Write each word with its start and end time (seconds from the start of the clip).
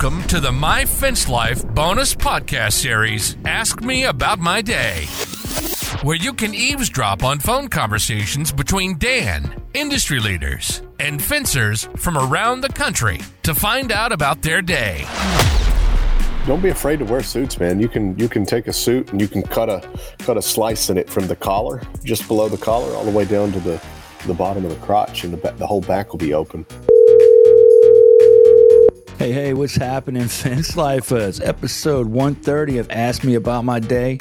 Welcome 0.00 0.22
to 0.28 0.38
the 0.38 0.52
My 0.52 0.84
Fence 0.84 1.28
Life 1.28 1.66
bonus 1.74 2.14
podcast 2.14 2.74
series, 2.74 3.36
Ask 3.44 3.82
Me 3.82 4.04
About 4.04 4.38
My 4.38 4.62
Day, 4.62 5.06
where 6.02 6.14
you 6.14 6.32
can 6.32 6.54
eavesdrop 6.54 7.24
on 7.24 7.40
phone 7.40 7.66
conversations 7.66 8.52
between 8.52 8.96
Dan, 8.98 9.60
industry 9.74 10.20
leaders, 10.20 10.82
and 11.00 11.20
fencers 11.20 11.88
from 11.96 12.16
around 12.16 12.60
the 12.60 12.68
country 12.68 13.18
to 13.42 13.56
find 13.56 13.90
out 13.90 14.12
about 14.12 14.40
their 14.40 14.62
day. 14.62 15.04
Don't 16.46 16.62
be 16.62 16.68
afraid 16.68 17.00
to 17.00 17.04
wear 17.04 17.24
suits, 17.24 17.58
man. 17.58 17.80
You 17.80 17.88
can 17.88 18.16
you 18.16 18.28
can 18.28 18.46
take 18.46 18.68
a 18.68 18.72
suit 18.72 19.10
and 19.10 19.20
you 19.20 19.26
can 19.26 19.42
cut 19.42 19.68
a 19.68 19.82
cut 20.20 20.36
a 20.36 20.42
slice 20.42 20.90
in 20.90 20.96
it 20.96 21.10
from 21.10 21.26
the 21.26 21.34
collar, 21.34 21.82
just 22.04 22.28
below 22.28 22.48
the 22.48 22.56
collar, 22.56 22.94
all 22.94 23.04
the 23.04 23.10
way 23.10 23.24
down 23.24 23.50
to 23.50 23.58
the 23.58 23.82
the 24.28 24.34
bottom 24.34 24.64
of 24.64 24.70
the 24.70 24.86
crotch, 24.86 25.24
and 25.24 25.34
the, 25.34 25.50
the 25.54 25.66
whole 25.66 25.80
back 25.80 26.12
will 26.12 26.20
be 26.20 26.34
open. 26.34 26.64
Hey, 29.18 29.32
hey, 29.32 29.52
what's 29.52 29.74
happening, 29.74 30.28
Fence 30.28 30.76
Lifers? 30.76 31.40
Episode 31.40 32.06
130 32.06 32.78
of 32.78 32.88
Ask 32.92 33.24
Me 33.24 33.34
About 33.34 33.64
My 33.64 33.80
Day. 33.80 34.20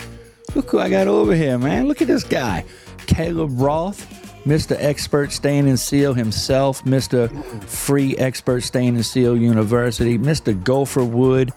Look 0.56 0.72
who 0.72 0.80
I 0.80 0.90
got 0.90 1.08
over 1.08 1.36
here, 1.36 1.60
man. 1.60 1.88
Look 1.88 2.02
at 2.02 2.08
this 2.08 2.24
guy. 2.24 2.66
Caleb 3.06 3.52
Roth, 3.62 4.44
Mr. 4.44 4.76
Expert 4.80 5.32
Stain 5.32 5.68
and 5.68 5.80
Seal 5.80 6.16
himself, 6.16 6.84
Mr. 6.84 7.32
Free 7.66 8.18
Expert 8.18 8.62
Stain 8.62 8.96
and 8.96 9.06
Seal 9.06 9.38
University, 9.38 10.18
Mr. 10.18 10.62
Gopher 10.64 11.06
Wood, 11.06 11.54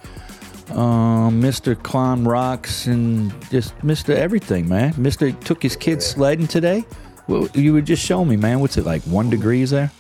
um, 0.72 1.41
Mr. 1.41 1.82
Climb 1.82 2.28
Rocks, 2.28 2.86
and 2.86 3.32
just 3.48 3.74
Mr. 3.78 4.14
Everything, 4.14 4.68
man. 4.68 4.92
Mr. 4.94 5.32
took 5.44 5.62
his 5.62 5.77
kids 5.77 6.04
sledding 6.04 6.46
today. 6.46 6.84
Well, 7.27 7.48
you 7.54 7.72
would 7.72 7.86
just 7.86 8.04
show 8.04 8.22
me, 8.22 8.36
man. 8.36 8.60
What's 8.60 8.77
it 8.77 8.84
like? 8.84 9.00
One 9.04 9.30
degrees 9.30 9.70
there? 9.70 9.91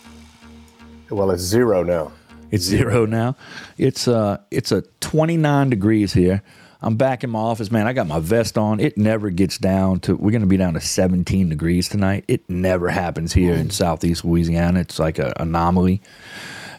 Well, 1.08 1.30
it's 1.30 1.42
zero 1.42 1.82
now. 1.82 2.12
It's 2.50 2.64
zero 2.64 3.06
now. 3.06 3.36
It's 3.78 4.08
uh 4.08 4.38
it's 4.50 4.72
a 4.72 4.82
29 5.00 5.70
degrees 5.70 6.12
here. 6.12 6.42
I'm 6.82 6.96
back 6.96 7.22
in 7.22 7.30
my 7.30 7.38
office, 7.38 7.70
man. 7.70 7.86
I 7.86 7.92
got 7.92 8.06
my 8.06 8.20
vest 8.20 8.56
on. 8.56 8.80
It 8.80 8.96
never 8.96 9.30
gets 9.30 9.58
down 9.58 10.00
to 10.00 10.16
we're 10.16 10.30
gonna 10.30 10.46
be 10.46 10.56
down 10.56 10.74
to 10.74 10.80
17 10.80 11.48
degrees 11.48 11.88
tonight. 11.88 12.24
It 12.26 12.48
never 12.48 12.88
happens 12.88 13.32
here 13.32 13.54
in 13.54 13.70
southeast 13.70 14.24
Louisiana. 14.24 14.80
It's 14.80 14.98
like 14.98 15.18
an 15.18 15.32
anomaly. 15.36 16.02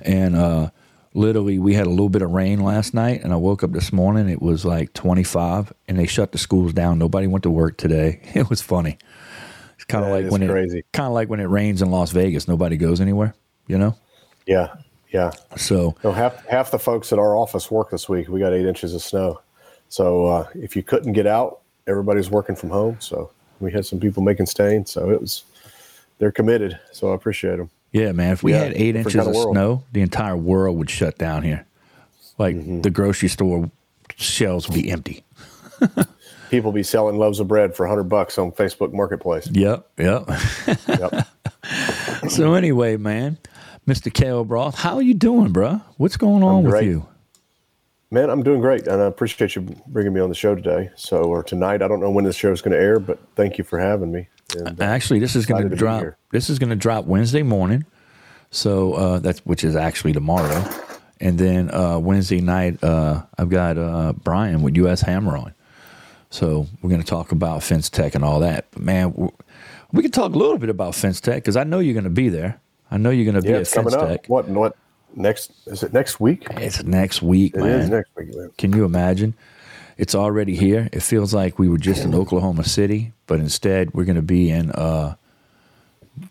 And 0.02 0.36
uh 0.36 0.70
literally 1.14 1.59
we 1.59 1.74
had 1.74 1.88
a 1.88 1.90
little 1.90 2.09
bit 2.09 2.22
of 2.22 2.31
rain 2.31 2.62
last 2.62 2.94
night 2.94 3.22
and 3.24 3.34
I 3.34 3.36
woke 3.36 3.64
up 3.64 3.72
this 3.72 3.92
morning, 3.94 4.30
it 4.30 4.42
was 4.42 4.66
like 4.66 4.94
25 4.94 5.74
and 5.88 6.00
they 6.00 6.08
shut 6.08 6.31
the 6.31 6.38
schools 6.38 6.74
down. 6.74 7.00
Nobody 7.00 7.28
went 7.28 7.44
to 7.44 7.50
work 7.50 7.78
today. 7.78 8.22
It 8.34 8.50
was 8.50 8.62
funny. 8.62 8.98
It's 9.76 9.86
kind 9.86 10.06
of 10.06 10.12
like 10.12 10.31
when 10.31 10.48
crazy. 10.48 10.80
it 10.80 10.86
kind 10.94 11.08
of 11.08 11.14
like 11.14 11.30
when 11.30 11.40
it 11.40 11.46
rains 11.46 11.81
in 11.81 11.90
Las 11.90 12.12
Vegas. 12.12 12.48
Nobody 12.48 12.78
goes 12.78 13.02
anywhere, 13.02 13.34
you 13.68 13.78
know? 13.78 13.96
Yeah, 14.46 14.76
yeah. 15.12 15.31
So 15.58 15.95
No, 16.04 16.12
half 16.12 16.45
half 16.48 16.72
the 16.72 16.80
folks 16.80 17.12
at 17.14 17.20
our 17.20 17.36
office 17.36 17.70
work 17.70 17.92
this 17.92 18.08
week. 18.09 18.28
We 18.30 18.40
got 18.40 18.54
eight 18.54 18.66
inches 18.66 18.94
of 18.95 19.02
snow. 19.02 19.42
So 19.90 20.26
uh, 20.28 20.48
if 20.56 20.76
you 20.76 20.84
couldn't 20.84 21.14
get 21.14 21.28
out, 21.28 21.59
everybody's 21.88 22.30
working 22.30 22.56
from 22.56 22.70
home. 22.70 22.98
So 23.00 23.30
we 23.59 23.72
had 23.72 23.86
some 23.86 24.00
people 24.00 24.23
making 24.23 24.45
stains. 24.45 24.92
So 24.92 25.09
it 25.09 25.20
was 25.22 25.44
they're 26.20 26.31
committed. 26.31 26.80
So 26.92 27.12
I 27.12 27.16
appreciate 27.16 27.58
them. 27.58 27.70
Yeah, 27.92 28.12
man. 28.14 28.31
If 28.34 28.42
we 28.44 28.53
Yeah, 28.53 28.59
had 28.66 28.73
eight 28.73 28.95
inches 28.95 29.16
kind 29.16 29.28
of 29.28 29.36
of 29.36 29.52
snow, 29.52 29.84
the 29.92 30.02
entire 30.02 30.38
world 30.38 30.78
would 30.78 30.90
shut 30.90 31.18
down 31.18 31.44
here. 31.44 31.66
Like 32.38 32.56
Mm-hmm. 32.56 32.81
the 32.81 32.90
grocery 32.90 33.28
store 33.30 33.70
shelves 34.16 34.68
would 34.70 34.75
be 34.81 34.90
empty. 34.92 35.23
People 36.50 36.72
be 36.72 36.84
selling 36.84 37.18
loaves 37.18 37.40
of 37.40 37.48
bread 37.48 37.75
for 37.75 37.88
hundred 37.88 38.06
bucks 38.06 38.38
on 38.38 38.52
Facebook 38.52 38.94
Marketplace. 38.94 39.48
Yep, 39.52 39.88
yep. 39.98 40.23
Yep. 40.88 41.28
so 42.30 42.53
anyway, 42.53 42.98
man, 42.98 43.38
Mr. 43.88 44.14
Caleb 44.14 44.52
Roth. 44.52 44.76
how 44.80 44.96
are 44.96 45.02
you 45.02 45.14
doing, 45.14 45.52
bro? 45.52 45.82
What's 45.98 46.18
going 46.18 46.44
on 46.44 46.64
with 46.64 46.84
you? 46.84 47.08
Man, 48.12 48.30
I'm 48.30 48.44
doing 48.44 48.60
great, 48.60 48.88
and 48.88 49.02
I 49.02 49.06
appreciate 49.06 49.56
you 49.56 49.62
bringing 49.88 50.14
me 50.14 50.20
on 50.20 50.28
the 50.30 50.36
show 50.36 50.54
today. 50.54 50.92
So, 50.96 51.24
or 51.24 51.44
tonight, 51.44 51.81
I 51.81 51.88
don't 51.88 52.02
know 52.02 52.12
when 52.12 52.25
this 52.25 52.36
show 52.36 52.52
is 52.52 52.62
going 52.62 52.74
to 52.74 52.78
air, 52.78 53.00
but 53.00 53.19
thank 53.36 53.58
you 53.58 53.64
for 53.64 53.80
having 53.80 54.12
me. 54.12 54.28
And, 54.58 54.80
uh, 54.80 54.84
Actually, 54.84 55.19
this 55.19 55.36
is 55.36 55.46
going 55.46 55.64
to 55.64 55.69
to 55.69 55.75
drop. 55.75 56.06
This 56.31 56.50
is 56.50 56.59
going 56.59 56.72
to 56.72 56.75
drop 56.75 57.06
Wednesday 57.06 57.42
morning. 57.42 57.86
So 58.50 58.94
uh, 58.94 59.19
that's 59.19 59.40
which 59.46 59.64
is 59.64 59.78
actually 59.78 60.12
tomorrow, 60.12 60.69
and 61.22 61.38
then 61.40 61.74
uh, 61.74 62.00
Wednesday 62.00 62.42
night 62.42 62.84
uh, 62.84 63.24
I've 63.38 63.50
got 63.50 63.78
uh, 63.78 64.12
Brian 64.12 64.62
with 64.62 64.75
US 64.75 65.00
Hammer 65.02 65.38
on. 65.38 65.53
So 66.30 66.68
we're 66.81 66.90
going 66.90 67.02
to 67.02 67.08
talk 67.08 67.31
about 67.31 67.63
fence 67.63 67.90
tech 67.90 68.13
and 68.13 68.25
all 68.25 68.42
that. 68.42 68.66
But 68.72 68.81
man, 68.84 69.31
we 69.94 70.02
can 70.02 70.12
talk 70.12 70.34
a 70.34 70.38
little 70.38 70.58
bit 70.58 70.69
about 70.69 70.96
fence 70.96 71.22
tech 71.22 71.36
because 71.36 71.56
I 71.56 71.63
know 71.63 71.80
you're 71.80 71.94
going 71.94 72.03
to 72.03 72.09
be 72.09 72.28
there. 72.28 72.59
I 72.91 72.97
know 72.97 73.09
you're 73.09 73.31
going 73.31 73.41
to 73.41 73.47
yeah, 73.47 73.53
be 73.53 73.56
at 73.56 73.62
it's 73.62 73.74
fence 73.74 73.96
coming 73.96 74.16
up. 74.16 74.28
What? 74.28 74.47
What? 74.50 74.75
Next? 75.16 75.52
Is 75.66 75.84
it 75.84 75.94
next 75.94 76.19
week? 76.19 76.46
It's 76.52 76.84
next 76.84 77.22
week, 77.22 77.56
It 77.56 77.59
man. 77.59 77.79
is 77.79 77.90
next 77.90 78.09
week. 78.16 78.35
Man. 78.35 78.52
Can 78.57 78.74
you 78.74 78.85
imagine? 78.85 79.34
It's 79.97 80.16
already 80.16 80.56
here. 80.56 80.90
It 80.91 81.01
feels 81.03 81.34
like 81.34 81.59
we 81.59 81.69
were 81.69 81.78
just 81.78 82.03
in 82.03 82.16
Oklahoma 82.16 82.63
City, 82.63 83.13
but 83.28 83.40
instead 83.40 83.94
we're 83.94 84.06
going 84.06 84.16
to 84.16 84.22
be 84.22 84.50
in 84.50 84.72
uh, 84.72 85.16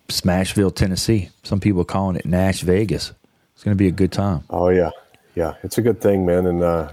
Smashville, 0.08 0.74
Tennessee. 0.74 1.28
Some 1.42 1.60
people 1.60 1.82
are 1.82 1.84
calling 1.86 2.16
it 2.16 2.26
Nash 2.26 2.62
Vegas. 2.62 3.12
It's 3.54 3.62
going 3.62 3.76
to 3.76 3.78
be 3.78 3.86
a 3.86 3.92
good 3.92 4.12
time. 4.12 4.44
Oh 4.50 4.70
yeah, 4.70 4.90
yeah. 5.34 5.54
It's 5.62 5.78
a 5.78 5.82
good 5.82 6.00
thing, 6.00 6.24
man, 6.26 6.46
and 6.46 6.62
uh, 6.62 6.92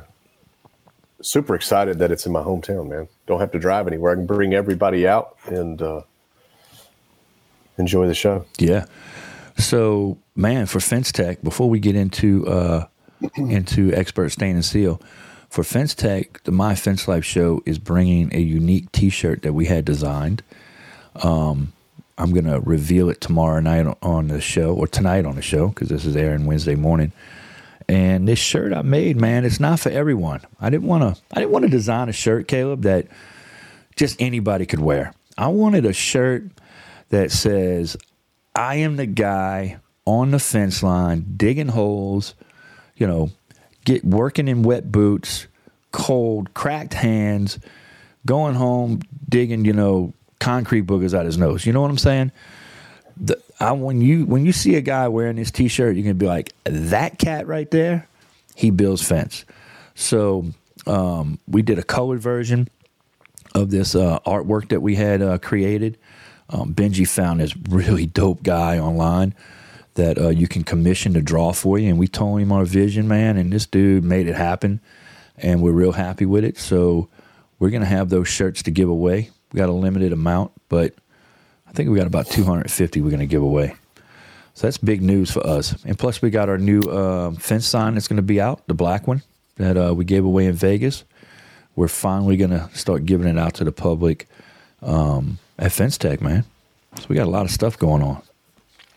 super 1.22 1.56
excited 1.56 2.00
that 2.00 2.11
it's 2.11 2.25
in 2.25 2.31
my 2.31 2.41
hometown, 2.41 2.89
man. 2.89 3.07
Don't 3.25 3.39
have 3.39 3.51
to 3.53 3.59
drive 3.59 3.88
anywhere. 3.88 4.11
I 4.11 4.16
can 4.16 4.25
bring 4.25 4.53
everybody 4.53 5.07
out 5.07 5.38
and 5.45 5.81
uh, 5.81 6.01
enjoy 7.77 8.07
the 8.07 8.13
show. 8.13 8.45
Yeah. 8.59 8.85
So, 9.57 10.18
man, 10.35 10.66
for 10.68 10.79
Fence 10.79 11.12
Tech, 11.12 11.41
before 11.41 11.69
we 11.69 11.79
get 11.79 11.95
into 11.95 12.47
uh, 12.47 12.88
into 13.35 13.91
expert 13.94 14.29
stain 14.29 14.56
and 14.56 14.66
seal, 14.66 15.01
for 15.50 15.63
Fence 15.63 15.95
Tech, 15.95 16.44
the 16.44 16.51
My 16.51 16.75
Fence 16.75 17.07
Life 17.07 17.25
show 17.25 17.62
is 17.66 17.79
bringing 17.79 18.34
a 18.35 18.40
unique 18.40 18.91
T-shirt 18.91 19.41
that 19.41 19.53
we 19.53 19.66
had 19.66 19.84
designed. 19.85 20.44
Um, 21.23 21.73
I'm 22.19 22.34
gonna 22.34 22.59
reveal 22.59 23.09
it 23.09 23.22
tomorrow 23.22 23.59
night 23.59 23.88
on- 24.01 24.28
the 24.28 24.41
show, 24.41 24.73
or 24.73 24.88
tonight 24.88 25.25
on 25.25 25.35
the 25.35 25.41
show, 25.41 25.69
because 25.69 25.89
this 25.89 26.06
is 26.06 26.16
airing 26.16 26.45
Wednesday 26.45 26.75
morning. 26.75 27.12
And 27.89 28.28
this 28.28 28.39
shirt 28.39 28.74
I 28.74 28.81
made, 28.81 29.16
man, 29.19 29.45
it's 29.45 29.59
not 29.59 29.79
for 29.79 29.89
everyone. 29.89 30.41
I 30.59 30.69
didn't 30.69 30.88
want 30.88 31.03
to. 31.16 31.22
I 31.31 31.39
didn't 31.39 31.51
want 31.51 31.63
to 31.63 31.69
design 31.72 32.09
a 32.09 32.13
shirt, 32.13 32.47
Caleb, 32.47 32.81
that 32.81 33.07
just 33.95 34.22
anybody 34.22 34.66
could 34.66 34.81
wear. 34.81 35.13
I 35.38 35.47
wanted 35.47 35.85
a 35.85 35.94
shirt 35.94 36.44
that 37.09 37.31
says, 37.31 37.95
I 38.57 38.78
am 38.78 38.95
the 38.95 39.06
guy 39.06 39.78
on 40.06 40.31
the 40.31 40.40
fence 40.40 40.81
line 40.81 41.35
digging 41.38 41.68
holes, 41.68 42.34
you 42.95 43.06
know, 43.06 43.29
get 43.85 44.03
working 44.03 44.47
in 44.47 44.63
wet 44.63 44.91
boots, 44.91 45.45
cold, 45.91 46.56
cracked 46.56 46.95
hands, 46.95 47.59
going 48.25 48.56
home 48.56 49.01
digging, 49.29 49.63
you 49.63 49.73
know, 49.73 50.12
concrete 50.40 50.88
boogers 50.88 51.13
out 51.13 51.25
his 51.28 51.38
nose. 51.38 51.68
You 51.68 51.73
know 51.73 51.81
what 51.81 51.91
I'm 51.91 52.00
saying? 52.00 52.31
The, 53.16 53.40
I, 53.59 53.73
when 53.73 54.01
you 54.01 54.25
when 54.25 54.44
you 54.44 54.51
see 54.51 54.75
a 54.75 54.81
guy 54.81 55.07
wearing 55.07 55.35
this 55.35 55.51
T-shirt, 55.51 55.95
you're 55.95 56.03
gonna 56.03 56.16
be 56.16 56.25
like, 56.25 56.53
that 56.63 57.19
cat 57.19 57.45
right 57.45 57.69
there, 57.69 58.07
he 58.56 58.72
builds 58.72 59.07
fence. 59.07 59.45
So 59.94 60.45
um, 60.88 61.38
we 61.47 61.62
did 61.62 61.78
a 61.78 61.84
colored 61.84 62.22
version 62.22 62.69
of 63.53 63.69
this 63.69 63.94
uh, 63.94 64.19
artwork 64.25 64.69
that 64.69 64.81
we 64.81 64.95
had 64.95 65.22
uh, 65.22 65.38
created. 65.38 65.97
Um, 66.50 66.74
Benji 66.74 67.08
found 67.08 67.40
this 67.40 67.56
really 67.69 68.06
dope 68.06 68.44
guy 68.44 68.80
online 68.80 69.35
that 69.96 70.18
uh, 70.18 70.30
you 70.30 70.47
can 70.47 70.63
commission 70.63 71.13
to 71.13 71.22
draw 71.22 71.52
for 71.52 71.80
you, 71.80 71.90
and 71.90 71.97
we 71.97 72.08
told 72.08 72.40
him 72.40 72.52
our 72.52 72.66
vision, 72.66 73.08
man, 73.08 73.38
and 73.38 73.52
this 73.52 73.66
dude 73.66 74.03
made 74.03 74.28
it 74.28 74.35
happen, 74.35 74.80
and 75.38 75.62
we're 75.62 75.72
real 75.72 75.91
happy 75.91 76.25
with 76.25 76.44
it. 76.44 76.57
So 76.57 77.09
we're 77.59 77.72
gonna 77.72 77.86
have 77.86 78.09
those 78.09 78.28
shirts 78.28 78.63
to 78.63 78.72
give 78.72 78.90
away. 78.90 79.31
We 79.52 79.57
got 79.57 79.69
a 79.69 79.74
limited 79.74 80.13
amount, 80.13 80.52
but 80.69 80.94
I 81.68 81.72
think 81.72 81.90
we 81.90 81.97
got 81.97 82.07
about 82.07 82.28
250 82.28 83.02
we're 83.02 83.12
gonna 83.12 83.25
give 83.25 83.41
away. 83.44 83.75
So 84.57 84.66
that's 84.66 84.80
big 84.80 85.03
news 85.03 85.30
for 85.30 85.46
us. 85.46 85.75
And 85.86 86.00
plus, 86.00 86.19
we 86.19 86.31
got 86.31 86.50
our 86.50 86.57
new 86.57 86.80
uh, 86.81 87.30
fence 87.33 87.68
sign 87.68 87.94
that's 87.94 88.07
going 88.07 88.18
to 88.18 88.24
be 88.24 88.42
out, 88.42 88.66
the 88.66 88.74
black 88.74 89.06
one 89.06 89.21
that 89.57 89.77
uh, 89.77 89.94
we 89.94 90.04
gave 90.04 90.25
away 90.25 90.48
in 90.48 90.54
Vegas. 90.54 91.04
We're 91.75 91.88
finally 91.88 92.38
going 92.38 92.50
to 92.50 92.68
start 92.74 93.06
giving 93.06 93.27
it 93.27 93.38
out 93.38 93.54
to 93.56 93.63
the 93.63 93.71
public 93.71 94.27
um, 94.81 95.38
at 95.59 95.71
Fence 95.71 95.97
Tech, 95.97 96.21
man. 96.21 96.44
So 97.00 97.06
we 97.09 97.15
got 97.15 97.27
a 97.27 97.29
lot 97.31 97.45
of 97.45 97.51
stuff 97.51 97.77
going 97.77 98.01
on. 98.01 98.21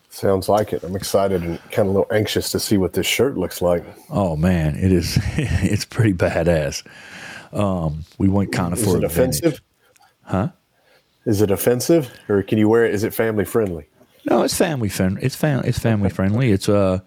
Sounds 0.09 0.49
like 0.49 0.73
it. 0.73 0.83
I'm 0.83 0.95
excited 0.95 1.41
and 1.41 1.57
kind 1.71 1.87
of 1.87 1.95
a 1.95 1.99
little 1.99 2.11
anxious 2.11 2.51
to 2.51 2.59
see 2.59 2.77
what 2.77 2.93
this 2.93 3.05
shirt 3.07 3.37
looks 3.37 3.61
like. 3.61 3.83
Oh 4.09 4.35
man, 4.35 4.75
it 4.75 4.91
is. 4.91 5.17
it's 5.37 5.85
pretty 5.85 6.13
badass. 6.13 6.85
Um, 7.53 8.03
we 8.17 8.27
went 8.27 8.51
kind 8.51 8.73
of 8.73 8.79
Is 8.79 8.85
for 8.85 8.97
it 8.97 9.03
offensive? 9.03 9.61
huh? 10.23 10.49
Is 11.25 11.41
it 11.41 11.51
offensive, 11.51 12.11
or 12.27 12.41
can 12.43 12.57
you 12.57 12.67
wear 12.67 12.85
it? 12.85 12.93
Is 12.93 13.03
it 13.03 13.13
family 13.13 13.45
friendly? 13.45 13.85
No, 14.29 14.43
it's 14.43 14.55
family 14.57 14.89
friendly. 14.89 15.21
It's 15.23 15.35
fam- 15.35 15.63
It's 15.65 15.79
family 15.79 16.09
friendly. 16.09 16.51
It's 16.51 16.67
uh, 16.67 16.99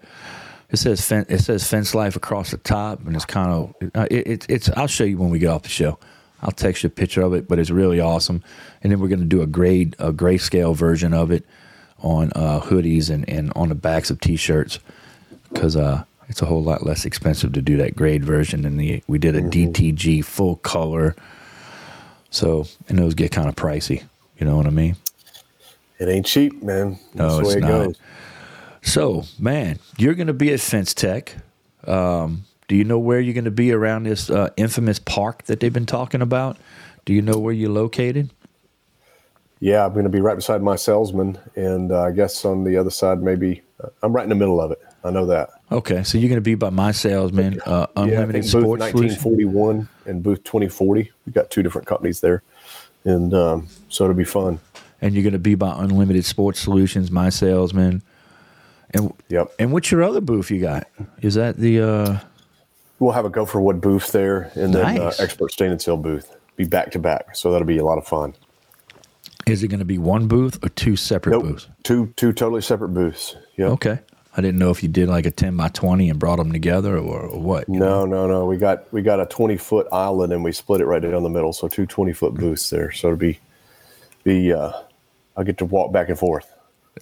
it 0.71 0.77
says 0.77 1.05
fen- 1.05 1.25
it 1.29 1.39
says 1.39 1.67
fence 1.67 1.93
life 1.93 2.15
across 2.15 2.51
the 2.51 2.57
top, 2.57 3.05
and 3.05 3.15
it's 3.15 3.25
kind 3.25 3.51
of 3.51 3.73
uh, 3.93 4.07
it, 4.09 4.25
it's 4.27 4.45
it's. 4.49 4.69
I'll 4.75 4.87
show 4.87 5.03
you 5.03 5.17
when 5.17 5.29
we 5.29 5.39
get 5.39 5.49
off 5.49 5.63
the 5.63 5.69
show. 5.69 5.99
I'll 6.41 6.51
text 6.51 6.83
you 6.83 6.87
a 6.87 6.91
picture 6.91 7.21
of 7.21 7.33
it, 7.33 7.47
but 7.47 7.59
it's 7.59 7.69
really 7.71 7.99
awesome. 7.99 8.43
And 8.83 8.91
then 8.91 8.99
we're 8.99 9.07
going 9.07 9.19
to 9.19 9.25
do 9.25 9.41
a 9.41 9.47
grade 9.47 9.95
a 9.99 10.11
grayscale 10.13 10.75
version 10.75 11.13
of 11.13 11.31
it 11.31 11.45
on 11.99 12.31
uh, 12.35 12.59
hoodies 12.61 13.09
and, 13.09 13.27
and 13.29 13.51
on 13.55 13.69
the 13.69 13.75
backs 13.75 14.09
of 14.11 14.19
t-shirts 14.19 14.79
because 15.51 15.75
uh, 15.75 16.03
It's 16.27 16.41
a 16.41 16.45
whole 16.45 16.61
lot 16.63 16.85
less 16.85 17.05
expensive 17.05 17.53
to 17.53 17.61
do 17.61 17.77
that 17.77 17.95
grade 17.95 18.23
version 18.25 18.63
than 18.63 18.77
the 18.77 19.01
we 19.07 19.17
did 19.17 19.35
a 19.35 19.41
Mm-hmm. 19.41 19.71
DTG 19.71 20.23
full 20.25 20.57
color. 20.57 21.15
So 22.29 22.65
and 22.89 22.99
those 22.99 23.13
get 23.13 23.31
kind 23.31 23.47
of 23.47 23.55
pricey. 23.55 24.03
You 24.37 24.45
know 24.45 24.57
what 24.57 24.67
I 24.67 24.71
mean? 24.71 24.97
It 25.97 26.09
ain't 26.09 26.25
cheap, 26.25 26.61
man. 26.61 26.99
No, 27.13 27.23
That's 27.23 27.35
the 27.35 27.39
it's 27.39 27.47
way 27.47 27.57
it 27.57 27.61
not. 27.61 27.85
goes. 27.85 27.95
So 28.81 29.23
man, 29.39 29.79
you're 29.97 30.13
going 30.15 30.27
to 30.27 30.33
be 30.33 30.51
at 30.53 30.59
Fence 30.59 30.93
Tech. 30.93 31.35
Um, 31.87 32.43
do 32.67 32.75
you 32.75 32.83
know 32.83 32.97
where 32.99 33.19
you're 33.19 33.33
going 33.33 33.45
to 33.45 33.51
be 33.51 33.71
around 33.71 34.03
this 34.03 34.29
uh, 34.29 34.49
infamous 34.57 34.99
park 34.99 35.43
that 35.43 35.59
they've 35.59 35.73
been 35.73 35.85
talking 35.85 36.21
about? 36.21 36.57
Do 37.05 37.13
you 37.13 37.21
know 37.21 37.37
where 37.37 37.53
you're 37.53 37.69
located? 37.69 38.31
Yeah, 39.59 39.85
I'm 39.85 39.93
going 39.93 40.03
to 40.03 40.09
be 40.09 40.21
right 40.21 40.35
beside 40.35 40.61
mySalesman, 40.61 41.39
and 41.55 41.91
uh, 41.91 42.03
I 42.03 42.11
guess 42.11 42.43
on 42.45 42.63
the 42.65 42.77
other 42.77 42.89
side, 42.89 43.21
maybe 43.21 43.61
uh, 43.83 43.87
I'm 44.03 44.13
right 44.13 44.23
in 44.23 44.29
the 44.29 44.35
middle 44.35 44.59
of 44.59 44.71
it. 44.71 44.79
I 45.03 45.11
know 45.11 45.25
that. 45.27 45.49
Okay, 45.71 46.03
so 46.03 46.17
you're 46.17 46.29
going 46.29 46.37
to 46.37 46.41
be 46.41 46.55
by 46.55 46.69
mySalesman, 46.71 47.59
uh, 47.65 47.87
yeah, 47.95 48.03
Unlimited 48.03 48.41
booth 48.41 48.49
Sports 48.49 48.89
Solutions. 48.89 49.23
1941 49.23 49.87
and 50.07 50.21
booth 50.23 50.43
2040. 50.43 51.11
We 51.25 51.31
got 51.31 51.49
two 51.51 51.63
different 51.63 51.87
companies 51.87 52.19
there, 52.21 52.43
and 53.05 53.33
um, 53.33 53.67
so 53.89 54.03
it'll 54.03 54.15
be 54.15 54.23
fun. 54.25 54.59
and 55.01 55.13
you're 55.13 55.23
going 55.23 55.33
to 55.33 55.39
be 55.39 55.55
by 55.55 55.73
Unlimited 55.83 56.25
Sports 56.25 56.59
Solutions, 56.59 57.09
mySalesman. 57.09 58.01
And 58.91 59.13
Yep. 59.29 59.51
and 59.59 59.71
what's 59.71 59.89
your 59.91 60.03
other 60.03 60.21
booth 60.21 60.51
you 60.51 60.59
got? 60.61 60.87
Is 61.21 61.35
that 61.35 61.57
the 61.57 61.81
uh 61.81 62.19
We'll 62.99 63.11
have 63.13 63.25
a 63.25 63.29
Gopher 63.29 63.59
Wood 63.59 63.81
booth 63.81 64.11
there, 64.11 64.51
and 64.55 64.73
then 64.73 64.95
Nice. 64.95 65.19
uh, 65.19 65.23
expert 65.23 65.51
stain 65.51 65.71
and 65.71 65.81
seal 65.81 65.97
booth. 65.97 66.35
Be 66.55 66.63
back 66.65 66.91
to 66.91 66.99
back, 66.99 67.35
so 67.35 67.51
that'll 67.51 67.67
be 67.67 67.77
a 67.77 67.83
lot 67.83 67.97
of 67.97 68.07
fun. 68.07 68.33
is 69.45 69.61
it 69.63 69.67
going 69.67 69.79
to 69.79 69.85
be 69.85 69.97
one 69.97 70.27
booth 70.27 70.63
or 70.63 70.69
two 70.69 70.95
separate 70.95 71.33
Nope, 71.33 71.43
booths? 71.43 71.67
two 71.83 72.07
two 72.15 72.31
totally 72.33 72.61
separate 72.61 72.89
booths. 72.89 73.35
Yep. 73.57 73.69
Okay. 73.71 73.99
I 74.37 74.41
didn't 74.41 74.57
know 74.59 74.69
if 74.69 74.81
you 74.83 74.89
did 74.89 75.07
like 75.07 75.25
a 75.25 75.31
10 75.31 75.55
by 75.55 75.69
20 75.69 76.09
and 76.09 76.19
brought 76.19 76.37
them 76.37 76.51
together 76.51 76.97
or, 76.97 77.21
or 77.21 77.39
what. 77.39 77.69
No, 77.69 78.05
no, 78.05 78.27
no. 78.27 78.45
We 78.45 78.57
got 78.57 78.91
we 78.91 79.01
got 79.01 79.19
a 79.21 79.25
20 79.25 79.55
foot 79.57 79.87
island, 79.93 80.33
and 80.33 80.43
we 80.43 80.51
split 80.51 80.81
it 80.81 80.85
right 80.85 81.01
down 81.01 81.23
the 81.23 81.29
middle. 81.29 81.53
So 81.53 81.67
two 81.67 81.85
20 81.85 82.11
foot 82.13 82.33
booths 82.33 82.69
there. 82.69 82.91
So 82.91 83.07
it'll 83.09 83.17
be 83.17 83.39
be. 84.23 84.51
Uh, 84.53 84.71
I'll 85.37 85.43
get 85.43 85.57
to 85.59 85.65
walk 85.65 85.91
back 85.91 86.07
and 86.09 86.17
forth. 86.17 86.49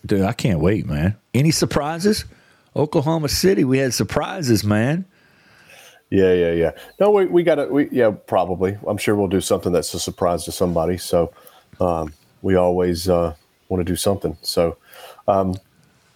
Dude, 0.05 0.21
I 0.23 0.33
can't 0.33 0.59
wait, 0.59 0.85
man. 0.87 1.15
Any 1.35 1.51
surprises? 1.51 2.25
Oklahoma 2.75 3.29
City, 3.29 3.63
we 3.63 3.77
had 3.77 3.93
surprises, 3.93 4.63
man. 4.63 5.05
Yeah, 6.13 6.31
yeah, 6.33 6.51
yeah. 6.51 6.71
No, 7.00 7.10
we, 7.10 7.25
we 7.25 7.42
got 7.42 7.56
to, 7.56 7.65
we, 7.65 7.89
yeah, 7.89 8.12
probably. 8.12 8.77
I'm 8.86 8.98
sure 8.98 9.15
we'll 9.15 9.27
do 9.27 9.42
something 9.42 9.74
that's 9.74 9.95
a 9.95 10.00
surprise 10.00 10.45
to 10.45 10.51
somebody. 10.51 10.95
So 10.95 11.33
um, 11.81 12.13
we 12.44 12.54
always 12.54 13.10
uh, 13.10 13.33
want 13.69 13.80
to 13.80 13.83
do 13.83 13.95
something. 13.95 14.38
So 14.44 14.77
um, 15.27 15.56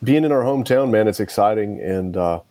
being 0.04 0.24
in 0.24 0.32
our 0.32 0.44
hometown, 0.44 0.92
man, 0.92 1.08
it's 1.08 1.20
exciting. 1.20 1.82
And, 1.82 2.16
uh, 2.16 2.42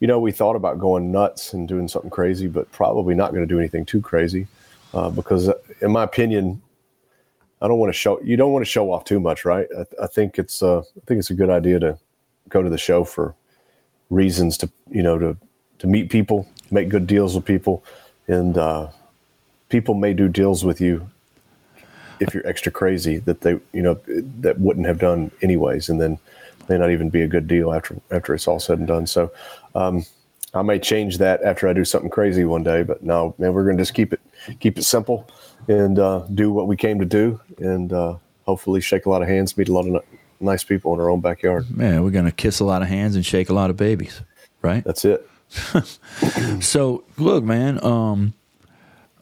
you 0.00 0.06
know, 0.06 0.18
we 0.18 0.32
thought 0.32 0.56
about 0.56 0.78
going 0.78 1.12
nuts 1.12 1.52
and 1.52 1.68
doing 1.68 1.88
something 1.88 2.10
crazy, 2.10 2.46
but 2.46 2.72
probably 2.72 3.14
not 3.14 3.32
going 3.32 3.46
to 3.46 3.54
do 3.54 3.58
anything 3.58 3.84
too 3.84 4.00
crazy 4.00 4.46
uh, 4.94 5.10
because, 5.10 5.50
in 5.82 5.92
my 5.92 6.04
opinion, 6.04 6.62
I 7.60 7.68
don't 7.68 7.78
want 7.78 7.92
to 7.92 7.98
show, 7.98 8.18
you 8.22 8.38
don't 8.38 8.52
want 8.52 8.64
to 8.64 8.70
show 8.70 8.90
off 8.90 9.04
too 9.04 9.20
much, 9.20 9.44
right? 9.44 9.68
I, 9.78 10.04
I 10.04 10.06
think 10.06 10.38
it's, 10.38 10.62
uh, 10.62 10.78
I 10.78 11.00
think 11.04 11.18
it's 11.18 11.28
a 11.28 11.34
good 11.34 11.50
idea 11.50 11.78
to 11.80 11.98
go 12.48 12.62
to 12.62 12.70
the 12.70 12.78
show 12.78 13.04
for 13.04 13.34
reasons 14.08 14.56
to, 14.56 14.70
you 14.90 15.02
know, 15.02 15.18
to, 15.18 15.36
to 15.80 15.86
meet 15.86 16.08
people, 16.08 16.48
make 16.74 16.88
good 16.90 17.06
deals 17.06 17.34
with 17.34 17.44
people, 17.44 17.82
and 18.26 18.58
uh, 18.58 18.88
people 19.70 19.94
may 19.94 20.12
do 20.12 20.28
deals 20.28 20.64
with 20.64 20.80
you 20.80 21.08
if 22.20 22.34
you're 22.34 22.46
extra 22.46 22.70
crazy 22.70 23.18
that 23.18 23.40
they, 23.40 23.52
you 23.72 23.82
know, 23.82 23.98
that 24.40 24.58
wouldn't 24.60 24.86
have 24.86 24.98
done 24.98 25.30
anyways, 25.42 25.88
and 25.88 26.00
then 26.00 26.18
may 26.68 26.78
not 26.78 26.90
even 26.90 27.10
be 27.10 27.22
a 27.22 27.26
good 27.26 27.46
deal 27.46 27.72
after 27.72 27.96
after 28.10 28.34
it's 28.34 28.46
all 28.48 28.60
said 28.60 28.78
and 28.78 28.88
done. 28.88 29.06
So 29.06 29.32
um, 29.74 30.04
I 30.52 30.62
may 30.62 30.78
change 30.78 31.18
that 31.18 31.42
after 31.42 31.68
I 31.68 31.72
do 31.72 31.84
something 31.84 32.10
crazy 32.10 32.44
one 32.44 32.62
day, 32.62 32.82
but 32.82 33.02
no, 33.02 33.34
man, 33.38 33.52
we're 33.52 33.64
going 33.64 33.76
to 33.76 33.82
just 33.82 33.94
keep 33.94 34.12
it 34.12 34.20
keep 34.60 34.78
it 34.78 34.84
simple 34.84 35.28
and 35.68 35.98
uh, 35.98 36.26
do 36.34 36.52
what 36.52 36.66
we 36.66 36.76
came 36.76 36.98
to 36.98 37.06
do, 37.06 37.40
and 37.58 37.92
uh, 37.92 38.16
hopefully 38.46 38.80
shake 38.80 39.06
a 39.06 39.10
lot 39.10 39.22
of 39.22 39.28
hands, 39.28 39.56
meet 39.56 39.68
a 39.68 39.72
lot 39.72 39.86
of 39.86 39.92
ni- 39.92 40.18
nice 40.40 40.62
people 40.62 40.92
in 40.94 41.00
our 41.00 41.10
own 41.10 41.20
backyard. 41.20 41.70
Man, 41.70 42.04
we're 42.04 42.10
going 42.10 42.26
to 42.26 42.32
kiss 42.32 42.60
a 42.60 42.64
lot 42.64 42.82
of 42.82 42.88
hands 42.88 43.16
and 43.16 43.24
shake 43.24 43.48
a 43.48 43.54
lot 43.54 43.70
of 43.70 43.76
babies, 43.76 44.20
right? 44.62 44.84
That's 44.84 45.04
it. 45.04 45.28
So 46.60 47.04
look, 47.18 47.44
man. 47.44 47.82
Um, 47.84 48.34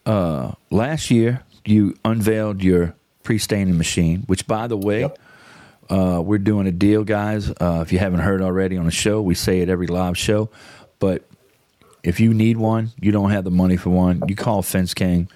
uh, 0.06 0.52
last 0.70 1.10
year 1.10 1.42
you 1.64 1.96
unveiled 2.04 2.62
your 2.62 2.94
pre-staining 3.22 3.78
machine, 3.78 4.22
which, 4.26 4.46
by 4.46 4.66
the 4.66 4.76
way, 4.76 5.00
Yep. 5.00 5.18
uh, 5.90 6.22
we're 6.24 6.38
doing 6.38 6.66
a 6.66 6.72
deal, 6.72 7.04
guys. 7.04 7.50
Uh, 7.50 7.80
if 7.82 7.92
you 7.92 7.98
haven't 7.98 8.20
heard 8.20 8.42
already 8.42 8.76
on 8.76 8.84
the 8.84 8.90
show, 8.90 9.22
we 9.22 9.34
say 9.34 9.60
it 9.60 9.68
every 9.68 9.86
live 9.86 10.18
show. 10.18 10.50
But 10.98 11.24
if 12.02 12.18
you 12.20 12.34
need 12.34 12.56
one, 12.56 12.90
you 13.00 13.12
don't 13.12 13.30
have 13.30 13.44
the 13.44 13.50
money 13.50 13.76
for 13.76 13.90
one, 13.90 14.22
you 14.28 14.34
call 14.34 14.62
Fence 14.62 14.92
King, 14.94 15.28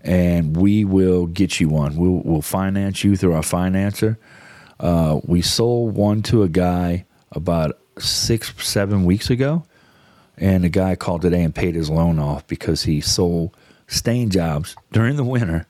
and 0.00 0.56
we 0.56 0.84
will 0.84 1.26
get 1.26 1.60
you 1.60 1.68
one. 1.68 1.96
We'll 1.96 2.22
we'll 2.24 2.42
finance 2.42 3.04
you 3.04 3.16
through 3.16 3.34
our 3.34 3.42
financer. 3.42 4.16
Uh, 4.80 5.20
we 5.24 5.42
sold 5.42 5.94
one 5.94 6.22
to 6.22 6.42
a 6.42 6.48
guy 6.48 7.04
about 7.32 7.78
six, 7.98 8.52
seven 8.64 9.04
weeks 9.04 9.28
ago, 9.30 9.64
and 10.38 10.64
the 10.64 10.68
guy 10.68 10.96
called 10.96 11.22
today 11.22 11.42
and 11.42 11.54
paid 11.54 11.74
his 11.74 11.88
loan 11.90 12.18
off 12.18 12.46
because 12.46 12.82
he 12.84 13.00
sold 13.00 13.56
stain 13.88 14.30
jobs 14.30 14.76
during 14.92 15.16
the 15.16 15.24
winter, 15.24 15.66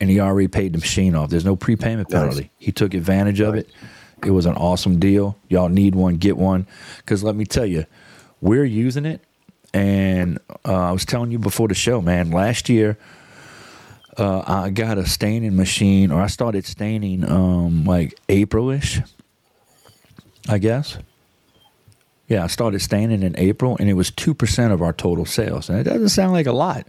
and 0.00 0.10
he 0.10 0.20
already 0.20 0.48
paid 0.48 0.72
the 0.72 0.78
machine 0.78 1.14
off. 1.14 1.30
There's 1.30 1.44
no 1.44 1.56
prepayment 1.56 2.10
Nice. 2.10 2.20
penalty. 2.20 2.50
He 2.58 2.72
took 2.72 2.94
advantage 2.94 3.40
of 3.40 3.54
it. 3.54 3.68
It 4.24 4.30
was 4.32 4.46
an 4.46 4.54
awesome 4.54 4.98
deal. 4.98 5.36
Y'all 5.48 5.68
need 5.68 5.94
one, 5.94 6.16
get 6.16 6.36
one. 6.36 6.66
Because 6.98 7.22
let 7.24 7.34
me 7.36 7.44
tell 7.44 7.66
you, 7.66 7.86
we're 8.40 8.64
using 8.64 9.06
it. 9.06 9.20
And 9.74 10.38
uh, 10.64 10.74
I 10.88 10.92
was 10.92 11.04
telling 11.04 11.30
you 11.30 11.38
before 11.38 11.68
the 11.68 11.74
show, 11.74 12.00
man, 12.00 12.30
last 12.30 12.68
year 12.68 12.96
uh, 14.16 14.42
I 14.46 14.70
got 14.70 14.98
a 14.98 15.06
staining 15.06 15.54
machine, 15.56 16.10
or 16.10 16.20
I 16.20 16.26
started 16.26 16.64
staining 16.64 17.28
um, 17.30 17.84
like 17.84 18.18
Aprilish, 18.28 19.06
I 20.48 20.58
guess. 20.58 20.98
Yeah, 22.28 22.44
I 22.44 22.46
started 22.46 22.80
staining 22.80 23.22
in 23.22 23.34
April, 23.38 23.76
and 23.80 23.88
it 23.88 23.94
was 23.94 24.10
2% 24.10 24.72
of 24.72 24.82
our 24.82 24.92
total 24.92 25.24
sales. 25.24 25.70
And 25.70 25.78
it 25.78 25.84
doesn't 25.84 26.10
sound 26.10 26.32
like 26.32 26.46
a 26.46 26.52
lot, 26.52 26.86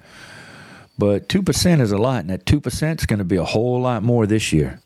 but 0.97 1.30
2% 1.30 1.80
is 1.80 1.91
a 1.91 1.97
lot, 1.97 2.21
and 2.21 2.30
that 2.30 2.45
2% 2.45 3.00
is 3.00 3.06
going 3.06 3.19
to 3.19 3.25
be 3.25 3.38
a 3.38 3.45
whole 3.45 3.80
lot 3.80 4.03
more 4.03 4.27
this 4.27 4.51
year. 4.51 4.81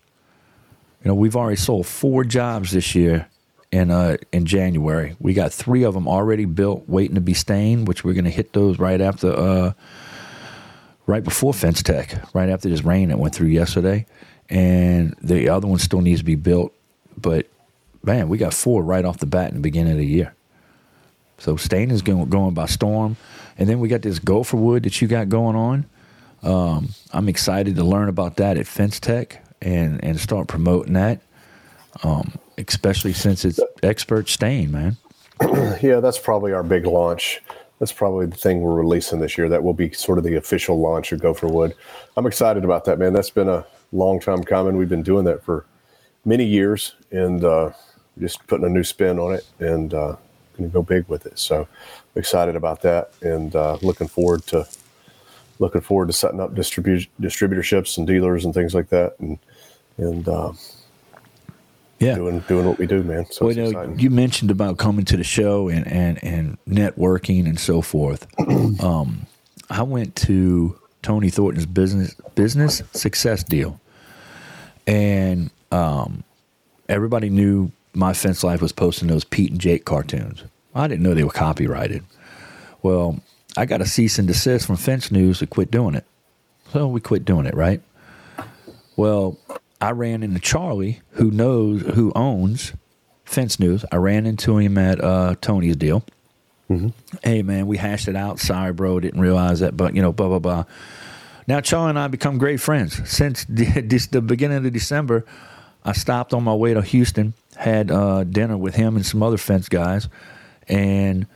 You 1.04 1.10
know, 1.10 1.16
we've 1.16 1.36
already 1.36 1.58
sold 1.58 1.88
four 1.88 2.24
jobs 2.24 2.72
this 2.72 2.96
year 2.96 3.28
in 3.74 3.90
uh 3.90 4.18
in 4.32 4.46
January. 4.46 5.16
We 5.20 5.34
got 5.34 5.52
three 5.52 5.84
of 5.84 5.96
them 5.96 6.08
already 6.08 6.46
built, 6.46 6.88
waiting 6.88 7.16
to 7.16 7.22
be 7.22 7.34
stained, 7.34 7.88
which 7.88 8.04
we're 8.04 8.13
going 8.13 8.24
to 8.25 8.32
hit 8.32 8.54
those 8.54 8.80
right 8.80 9.01
after 9.01 9.34
uh 9.34 9.74
right 11.08 11.24
before 11.24 11.54
Fence 11.54 11.84
Tech, 11.84 12.34
right 12.34 12.48
after 12.48 12.70
this 12.70 12.84
rain 12.84 13.10
that 13.10 13.20
went 13.20 13.36
through 13.36 13.48
yesterday, 13.48 14.06
and 14.50 15.16
the 15.22 15.50
other 15.50 15.68
one 15.68 15.80
still 15.80 16.01
needs 16.01 16.22
to 16.22 16.25
be 16.25 16.36
built. 16.36 16.74
But 17.18 17.48
man, 18.04 18.30
we 18.30 18.38
got 18.38 18.54
four 18.54 18.84
right 18.84 19.04
off 19.04 19.18
the 19.18 19.25
bat 19.25 19.50
in 19.50 19.56
the 19.56 19.62
beginning 19.62 19.94
of 19.94 20.00
the 20.00 20.06
year. 20.06 20.34
So 21.38 21.56
stain 21.58 21.92
is 21.92 22.02
going 22.02 22.30
going 22.30 22.54
by 22.54 22.68
storm, 22.68 23.18
and 23.58 23.68
then 23.68 23.80
we 23.80 23.88
got 23.88 24.02
this 24.02 24.20
gopher 24.20 24.58
wood 24.58 24.84
that 24.84 25.02
you 25.02 25.08
got 25.08 25.30
going 25.30 25.56
on. 25.56 25.86
Um, 26.44 26.90
I'm 27.12 27.30
excited 27.30 27.75
to 27.75 27.84
learn 27.84 28.10
about 28.10 28.38
that 28.38 28.58
at 28.58 28.68
Fence 28.68 29.00
Tech 29.00 29.44
and 29.62 30.04
and 30.04 30.20
start 30.20 30.48
promoting 30.48 30.94
that, 30.94 31.22
um, 32.04 32.34
especially 32.58 33.13
since 33.13 33.46
it's 33.46 33.60
expert 33.82 34.30
stain, 34.30 34.72
man. 34.72 34.98
Yeah, 35.82 36.00
that's 36.00 36.20
probably 36.20 36.54
our 36.54 36.63
big 36.63 36.86
launch. 36.86 37.42
That's 37.80 37.92
probably 37.92 38.28
the 38.28 38.38
thing 38.38 38.62
we're 38.62 38.75
releasing 38.75 39.20
this 39.20 39.38
year. 39.38 39.50
That 39.50 39.63
will 39.63 39.74
be 39.74 39.92
sort 39.92 40.18
of 40.18 40.24
the 40.24 40.36
official 40.36 40.80
launch 40.80 41.12
of 41.12 41.20
Gopher 41.20 41.48
Wood. 41.48 41.75
I'm 42.16 42.25
excited 42.25 42.63
about 42.63 42.86
that, 42.86 43.00
man. 43.00 43.12
That's 43.12 43.30
been 43.30 43.50
a 43.50 43.66
long 43.92 44.22
time 44.22 44.44
coming. 44.44 44.78
We've 44.78 44.88
been 44.88 45.04
doing 45.04 45.25
that 45.25 45.44
for 45.44 45.66
many 46.24 46.46
years 46.46 46.96
and 47.12 47.44
uh, 47.44 47.72
just 48.20 48.46
putting 48.48 48.66
a 48.66 48.70
new 48.70 48.84
spin 48.84 49.20
on 49.20 49.34
it 49.34 49.46
and 49.60 49.94
uh, 49.94 50.16
going 50.57 50.69
to 50.69 50.74
go 50.74 50.81
big 50.81 51.07
with 51.07 51.25
it. 51.25 51.38
So 51.39 51.67
excited 52.15 52.55
about 52.55 52.81
that 52.83 53.12
and 53.22 53.55
uh, 53.55 53.77
looking 53.81 54.07
forward 54.07 54.45
to 54.48 54.67
looking 55.60 55.81
forward 55.81 56.07
to 56.07 56.13
setting 56.13 56.39
up 56.39 56.53
distribu- 56.53 57.07
distributorships 57.22 57.98
and 57.98 58.07
dealers 58.07 58.43
and 58.45 58.53
things 58.53 58.74
like 58.74 58.89
that 58.89 59.15
and 59.19 59.38
and 59.98 60.27
uh, 60.27 60.51
Yeah. 62.00 62.15
doing 62.15 62.39
doing 62.48 62.65
what 62.67 62.77
we 62.79 62.88
do, 62.88 63.03
man. 63.03 63.25
So 63.31 63.45
Well, 63.45 63.55
you, 63.55 63.72
know, 63.72 63.93
you 63.98 64.10
mentioned 64.10 64.51
about 64.51 64.77
coming 64.77 65.05
to 65.05 65.17
the 65.17 65.24
show 65.24 65.69
and, 65.69 65.86
and, 65.88 66.24
and 66.24 66.57
networking 66.67 67.45
and 67.45 67.60
so 67.60 67.81
forth. 67.81 68.27
um, 68.83 69.27
I 69.69 69.83
went 69.83 70.15
to 70.17 70.77
Tony 71.03 71.29
Thornton's 71.29 71.65
business 71.65 72.15
business 72.36 72.81
success 72.93 73.43
deal, 73.43 73.79
and 74.88 75.51
um, 75.72 76.24
everybody 76.89 77.29
knew 77.29 77.72
my 77.94 78.14
fence 78.14 78.44
life 78.44 78.62
was 78.62 78.72
posting 78.72 79.08
those 79.08 79.24
Pete 79.24 79.52
and 79.52 79.62
Jake 79.62 79.86
cartoons. 79.86 80.44
I 80.76 80.88
didn't 80.88 81.04
know 81.04 81.14
they 81.14 81.24
were 81.24 81.32
copyrighted. 81.32 82.04
Well, 82.82 83.20
I 83.56 83.66
got 83.66 83.82
a 83.82 83.86
cease 83.86 84.18
and 84.18 84.28
desist 84.28 84.66
from 84.66 84.78
Fence 84.78 85.12
News 85.12 85.40
to 85.40 85.48
quit 85.48 85.70
doing 85.70 85.96
it. 85.96 86.06
So 86.72 86.88
we 86.88 87.00
quit 87.00 87.24
doing 87.24 87.46
it, 87.46 87.54
right? 87.54 87.82
Well, 88.96 89.38
I 89.80 89.92
ran 89.92 90.24
into 90.24 90.40
Charlie, 90.40 91.02
who 91.12 91.30
knows, 91.30 91.82
who 91.82 92.12
owns 92.16 92.74
Fence 93.26 93.60
News. 93.60 93.86
I 93.92 93.98
ran 93.98 94.26
into 94.26 94.58
him 94.58 94.78
at 94.78 95.04
uh, 95.04 95.36
Tony's 95.40 95.76
deal, 95.76 96.04
Hey 97.24 97.44
man, 97.44 97.68
we 97.68 97.78
hashed 97.78 98.08
it 98.08 98.16
out. 98.16 98.40
Sorry, 98.40 98.74
bro, 98.74 99.00
didn't 99.00 99.22
realize 99.22 99.60
that, 99.60 99.76
but 99.76 99.96
you 99.96 100.02
know, 100.02 100.12
blah 100.12 100.28
blah 100.28 100.40
blah. 100.40 100.64
Now 101.48 101.60
Charlie 101.60 101.92
and 101.92 102.00
I 102.00 102.08
become 102.08 102.38
great 102.38 102.60
friends 102.60 103.08
since 103.10 103.46
the, 103.50 103.82
this, 103.82 104.08
the 104.08 104.22
beginning 104.22 104.66
of 104.66 104.74
December. 104.74 105.26
I 105.84 105.94
stopped 105.94 106.34
on 106.34 106.44
my 106.44 106.54
way 106.54 106.74
to 106.74 106.82
Houston, 106.82 107.34
had 107.58 107.92
uh, 107.92 108.24
dinner 108.24 108.58
with 108.58 108.75
him 108.75 108.96
and 108.96 109.06
some 109.06 109.22
other 109.22 109.38
fence 109.38 109.68
guys, 109.70 110.08
and 110.68 111.28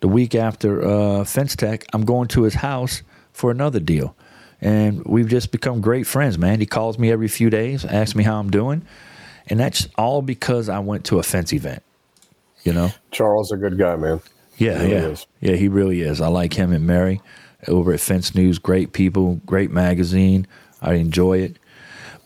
the 0.00 0.08
week 0.08 0.34
after 0.34 0.86
uh, 0.86 1.24
Fence 1.24 1.56
Tech, 1.56 1.84
I'm 1.92 2.04
going 2.04 2.28
to 2.28 2.42
his 2.42 2.54
house 2.54 3.02
for 3.32 3.50
another 3.50 3.80
deal, 3.80 4.14
and 4.60 5.04
we've 5.04 5.28
just 5.28 5.50
become 5.50 5.80
great 5.80 6.06
friends, 6.06 6.38
man. 6.38 6.60
He 6.60 6.66
calls 6.66 6.98
me 6.98 7.10
every 7.10 7.28
few 7.28 7.50
days, 7.50 7.84
asks 7.84 8.14
me 8.14 8.22
how 8.24 8.38
I'm 8.38 8.50
doing, 8.50 8.82
and 9.48 9.58
that's 9.58 9.88
all 9.96 10.22
because 10.22 10.68
I 10.68 10.78
went 10.78 11.04
to 11.06 11.18
a 11.18 11.22
fence 11.22 11.52
event. 11.52 11.82
You 12.62 12.72
know. 12.72 12.90
Charles, 13.12 13.48
is 13.48 13.52
a 13.52 13.56
good 13.56 13.78
guy, 13.78 13.96
man. 13.96 14.20
Yeah, 14.56 14.82
He 14.82 14.90
yeah, 14.92 15.06
is. 15.06 15.26
yeah. 15.40 15.54
He 15.54 15.68
really 15.68 16.02
is. 16.02 16.20
I 16.20 16.26
like 16.28 16.52
him 16.54 16.72
and 16.72 16.86
Mary 16.86 17.20
over 17.68 17.92
at 17.92 18.00
Fence 18.00 18.34
News. 18.34 18.58
Great 18.58 18.92
people, 18.92 19.40
great 19.46 19.70
magazine. 19.70 20.46
I 20.82 20.94
enjoy 20.94 21.38
it, 21.38 21.58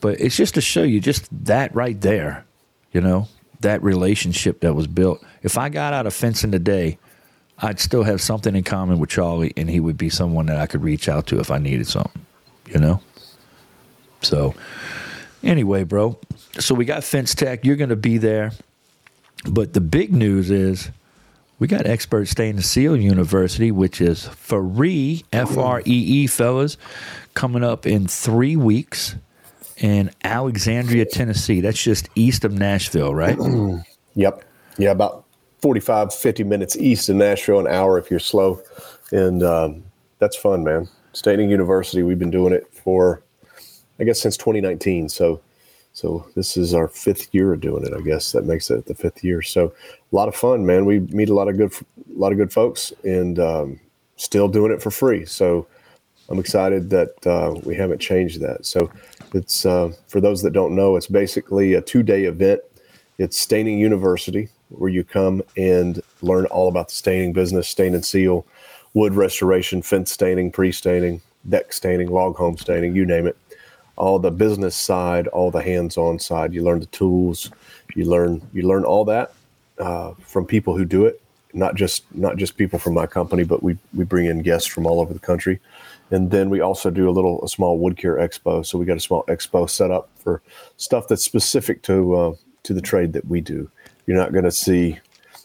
but 0.03 0.19
it's 0.19 0.35
just 0.35 0.55
to 0.55 0.61
show 0.61 0.83
you 0.83 0.99
just 0.99 1.29
that 1.45 1.73
right 1.73 1.99
there. 2.01 2.45
You 2.91 2.99
know 2.99 3.29
that 3.61 3.81
relationship 3.81 4.59
that 4.59 4.73
was 4.73 4.85
built. 4.85 5.23
If 5.43 5.57
I 5.57 5.69
got 5.69 5.93
out 5.93 6.05
of 6.05 6.13
fencing 6.13 6.51
today, 6.51 6.97
I'd 7.57 7.79
still 7.79 8.03
have 8.03 8.19
something 8.19 8.53
in 8.53 8.65
common 8.65 8.99
with 8.99 9.09
Charlie, 9.09 9.53
and 9.55 9.69
he 9.69 9.79
would 9.79 9.97
be 9.97 10.09
someone 10.09 10.47
that 10.47 10.57
I 10.57 10.67
could 10.67 10.83
reach 10.83 11.07
out 11.07 11.27
to 11.27 11.39
if 11.39 11.49
I 11.49 11.57
needed 11.57 11.87
something. 11.87 12.25
You 12.67 12.79
know. 12.79 13.01
So, 14.21 14.53
anyway, 15.41 15.85
bro. 15.85 16.19
So 16.59 16.75
we 16.75 16.83
got 16.83 17.05
Fence 17.05 17.33
Tech. 17.33 17.63
You're 17.63 17.77
going 17.77 17.89
to 17.89 17.95
be 17.95 18.17
there, 18.17 18.51
but 19.49 19.71
the 19.71 19.81
big 19.81 20.11
news 20.11 20.51
is 20.51 20.91
we 21.59 21.67
got 21.67 21.85
Expert 21.85 22.27
Stain 22.27 22.55
and 22.55 22.65
SEAL 22.65 22.97
University, 22.97 23.71
which 23.71 24.01
is 24.01 24.27
free, 24.27 25.23
F 25.31 25.57
R 25.57 25.79
E 25.79 25.83
E, 25.85 26.27
fellas, 26.27 26.75
coming 27.35 27.63
up 27.63 27.85
in 27.85 28.05
three 28.05 28.57
weeks 28.57 29.15
in 29.77 30.11
Alexandria, 30.23 31.05
Tennessee. 31.05 31.61
That's 31.61 31.81
just 31.81 32.09
east 32.15 32.45
of 32.45 32.53
Nashville, 32.53 33.13
right? 33.13 33.37
Yep. 34.15 34.43
Yeah, 34.77 34.91
about 34.91 35.25
45, 35.61 36.13
50 36.13 36.43
minutes 36.43 36.75
east 36.75 37.09
of 37.09 37.15
Nashville, 37.15 37.59
an 37.59 37.67
hour 37.67 37.97
if 37.97 38.11
you're 38.11 38.19
slow. 38.19 38.61
And 39.11 39.41
um, 39.43 39.83
that's 40.19 40.35
fun, 40.35 40.63
man. 40.63 40.87
Staining 41.13 41.49
University, 41.49 42.03
we've 42.03 42.19
been 42.19 42.31
doing 42.31 42.53
it 42.53 42.67
for, 42.73 43.23
I 43.99 44.03
guess, 44.03 44.21
since 44.21 44.35
2019. 44.37 45.09
So, 45.09 45.41
so 45.93 46.27
this 46.35 46.57
is 46.57 46.73
our 46.73 46.87
fifth 46.87 47.33
year 47.33 47.53
of 47.53 47.61
doing 47.61 47.85
it. 47.85 47.93
I 47.93 48.01
guess 48.01 48.31
that 48.31 48.45
makes 48.45 48.69
it 48.71 48.85
the 48.87 48.95
fifth 48.95 49.23
year. 49.23 49.41
So, 49.41 49.73
a 50.11 50.15
lot 50.15 50.27
of 50.27 50.35
fun, 50.35 50.65
man. 50.65 50.85
We 50.85 50.99
meet 50.99 51.29
a 51.29 51.33
lot 51.33 51.47
of 51.47 51.57
good, 51.57 51.71
a 51.73 52.19
lot 52.19 52.31
of 52.31 52.37
good 52.37 52.51
folks, 52.51 52.91
and 53.03 53.39
um, 53.39 53.79
still 54.15 54.47
doing 54.47 54.71
it 54.71 54.81
for 54.81 54.91
free. 54.91 55.25
So, 55.25 55.67
I'm 56.29 56.39
excited 56.39 56.89
that 56.89 57.27
uh, 57.27 57.59
we 57.63 57.75
haven't 57.75 57.99
changed 57.99 58.41
that. 58.41 58.65
So, 58.65 58.89
it's 59.33 59.65
uh, 59.65 59.91
for 60.07 60.21
those 60.21 60.41
that 60.43 60.53
don't 60.53 60.75
know, 60.75 60.95
it's 60.95 61.07
basically 61.07 61.73
a 61.73 61.81
two-day 61.81 62.25
event. 62.25 62.61
It's 63.17 63.39
Staining 63.39 63.79
University, 63.79 64.49
where 64.69 64.89
you 64.89 65.03
come 65.03 65.43
and 65.55 66.01
learn 66.21 66.45
all 66.45 66.67
about 66.67 66.89
the 66.89 66.95
staining 66.95 67.33
business, 67.33 67.67
stain 67.67 67.93
and 67.93 68.03
seal, 68.03 68.45
wood 68.93 69.13
restoration, 69.13 69.81
fence 69.81 70.11
staining, 70.11 70.51
pre-staining, 70.51 71.21
deck 71.47 71.73
staining, 71.73 72.09
log 72.09 72.35
home 72.35 72.57
staining, 72.57 72.95
you 72.95 73.05
name 73.05 73.27
it. 73.27 73.37
All 73.95 74.17
the 74.17 74.31
business 74.31 74.75
side, 74.75 75.27
all 75.27 75.51
the 75.51 75.61
hands-on 75.61 76.17
side. 76.17 76.53
You 76.53 76.63
learn 76.63 76.79
the 76.79 76.87
tools. 76.87 77.51
You 77.95 78.05
learn 78.05 78.41
you 78.51 78.67
learn 78.67 78.83
all 78.85 79.05
that 79.05 79.33
uh, 79.77 80.13
from 80.21 80.45
people 80.45 80.75
who 80.75 80.85
do 80.85 81.05
it. 81.05 81.21
Not 81.53 81.75
just 81.75 82.03
not 82.15 82.37
just 82.37 82.57
people 82.57 82.79
from 82.79 82.95
my 82.95 83.05
company, 83.05 83.43
but 83.43 83.61
we 83.61 83.77
we 83.93 84.03
bring 84.03 84.25
in 84.25 84.41
guests 84.41 84.67
from 84.67 84.87
all 84.87 84.99
over 84.99 85.13
the 85.13 85.19
country. 85.19 85.59
And 86.13 86.29
then 86.29 86.51
we 86.51 86.61
also 86.61 86.91
do 86.91 87.09
a 87.09 87.11
little 87.11 87.43
a 87.43 87.47
small 87.47 87.79
wood 87.79 87.97
care 87.97 88.17
expo. 88.17 88.63
So 88.63 88.77
we 88.77 88.85
got 88.85 88.97
a 88.97 88.99
small 88.99 89.23
expo 89.23 89.67
set 89.67 89.89
up 89.89 90.09
for 90.19 90.43
stuff 90.77 91.07
that's 91.07 91.23
specific 91.23 91.81
to 91.83 92.15
uh, 92.15 92.33
to 92.63 92.73
the 92.73 92.81
trade 92.81 93.13
that 93.13 93.25
we 93.25 93.41
do. 93.41 93.69
You're 94.05 94.17
not 94.17 94.31
going 94.31 94.43
to 94.43 94.51
see 94.51 94.99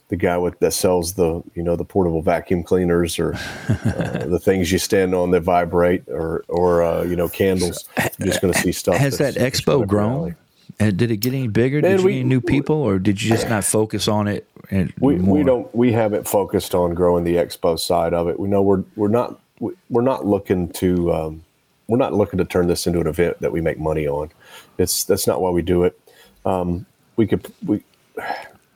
the 0.08 0.16
guy 0.16 0.36
with 0.36 0.58
that 0.58 0.74
sells 0.74 1.14
the 1.14 1.42
you 1.54 1.62
know 1.62 1.74
the 1.74 1.86
portable 1.86 2.20
vacuum 2.20 2.62
cleaners 2.62 3.18
or 3.18 3.34
uh, 3.34 4.26
the 4.26 4.38
things 4.38 4.70
you 4.70 4.78
stand 4.78 5.14
on 5.14 5.30
that 5.30 5.40
vibrate 5.40 6.06
or 6.08 6.44
or 6.48 6.82
uh, 6.82 7.02
you 7.02 7.16
know 7.16 7.30
candles. 7.30 7.88
You're 8.18 8.26
just 8.26 8.42
going 8.42 8.52
to 8.52 8.60
see 8.60 8.72
stuff. 8.72 8.96
Has 8.96 9.16
that 9.18 9.36
expo 9.36 9.68
right 9.68 9.74
up 9.74 9.78
your 9.78 9.86
grown? 9.86 10.36
And 10.78 10.98
did 10.98 11.10
it 11.10 11.16
get 11.16 11.32
any 11.32 11.48
bigger? 11.48 11.80
Man, 11.80 11.92
did 11.92 12.00
you 12.00 12.06
we- 12.06 12.12
any 12.12 12.24
new 12.24 12.42
people, 12.42 12.76
or 12.76 12.98
did 12.98 13.22
you 13.22 13.30
just 13.30 13.48
not 13.48 13.64
focus 13.64 14.06
on 14.06 14.28
it? 14.28 14.46
And 14.70 14.92
we, 15.00 15.16
more? 15.16 15.38
we 15.38 15.44
don't 15.44 15.74
we 15.74 15.92
haven't 15.92 16.28
focused 16.28 16.74
on 16.74 16.92
growing 16.92 17.24
the 17.24 17.36
expo 17.36 17.78
side 17.78 18.12
of 18.12 18.28
it. 18.28 18.38
We 18.38 18.48
know 18.48 18.60
we're 18.60 18.84
we're 18.94 19.08
not 19.08 19.40
we're 19.60 20.02
not 20.02 20.26
looking 20.26 20.70
to 20.74 21.12
um, 21.12 21.44
we're 21.88 21.98
not 21.98 22.14
looking 22.14 22.38
to 22.38 22.44
turn 22.44 22.66
this 22.66 22.86
into 22.86 23.00
an 23.00 23.06
event 23.06 23.40
that 23.40 23.52
we 23.52 23.60
make 23.60 23.78
money 23.78 24.06
on. 24.06 24.30
It's 24.76 25.04
that's 25.04 25.26
not 25.26 25.40
why 25.40 25.50
we 25.50 25.62
do 25.62 25.84
it. 25.84 25.98
Um, 26.44 26.86
we 27.16 27.26
could 27.26 27.52
we 27.64 27.82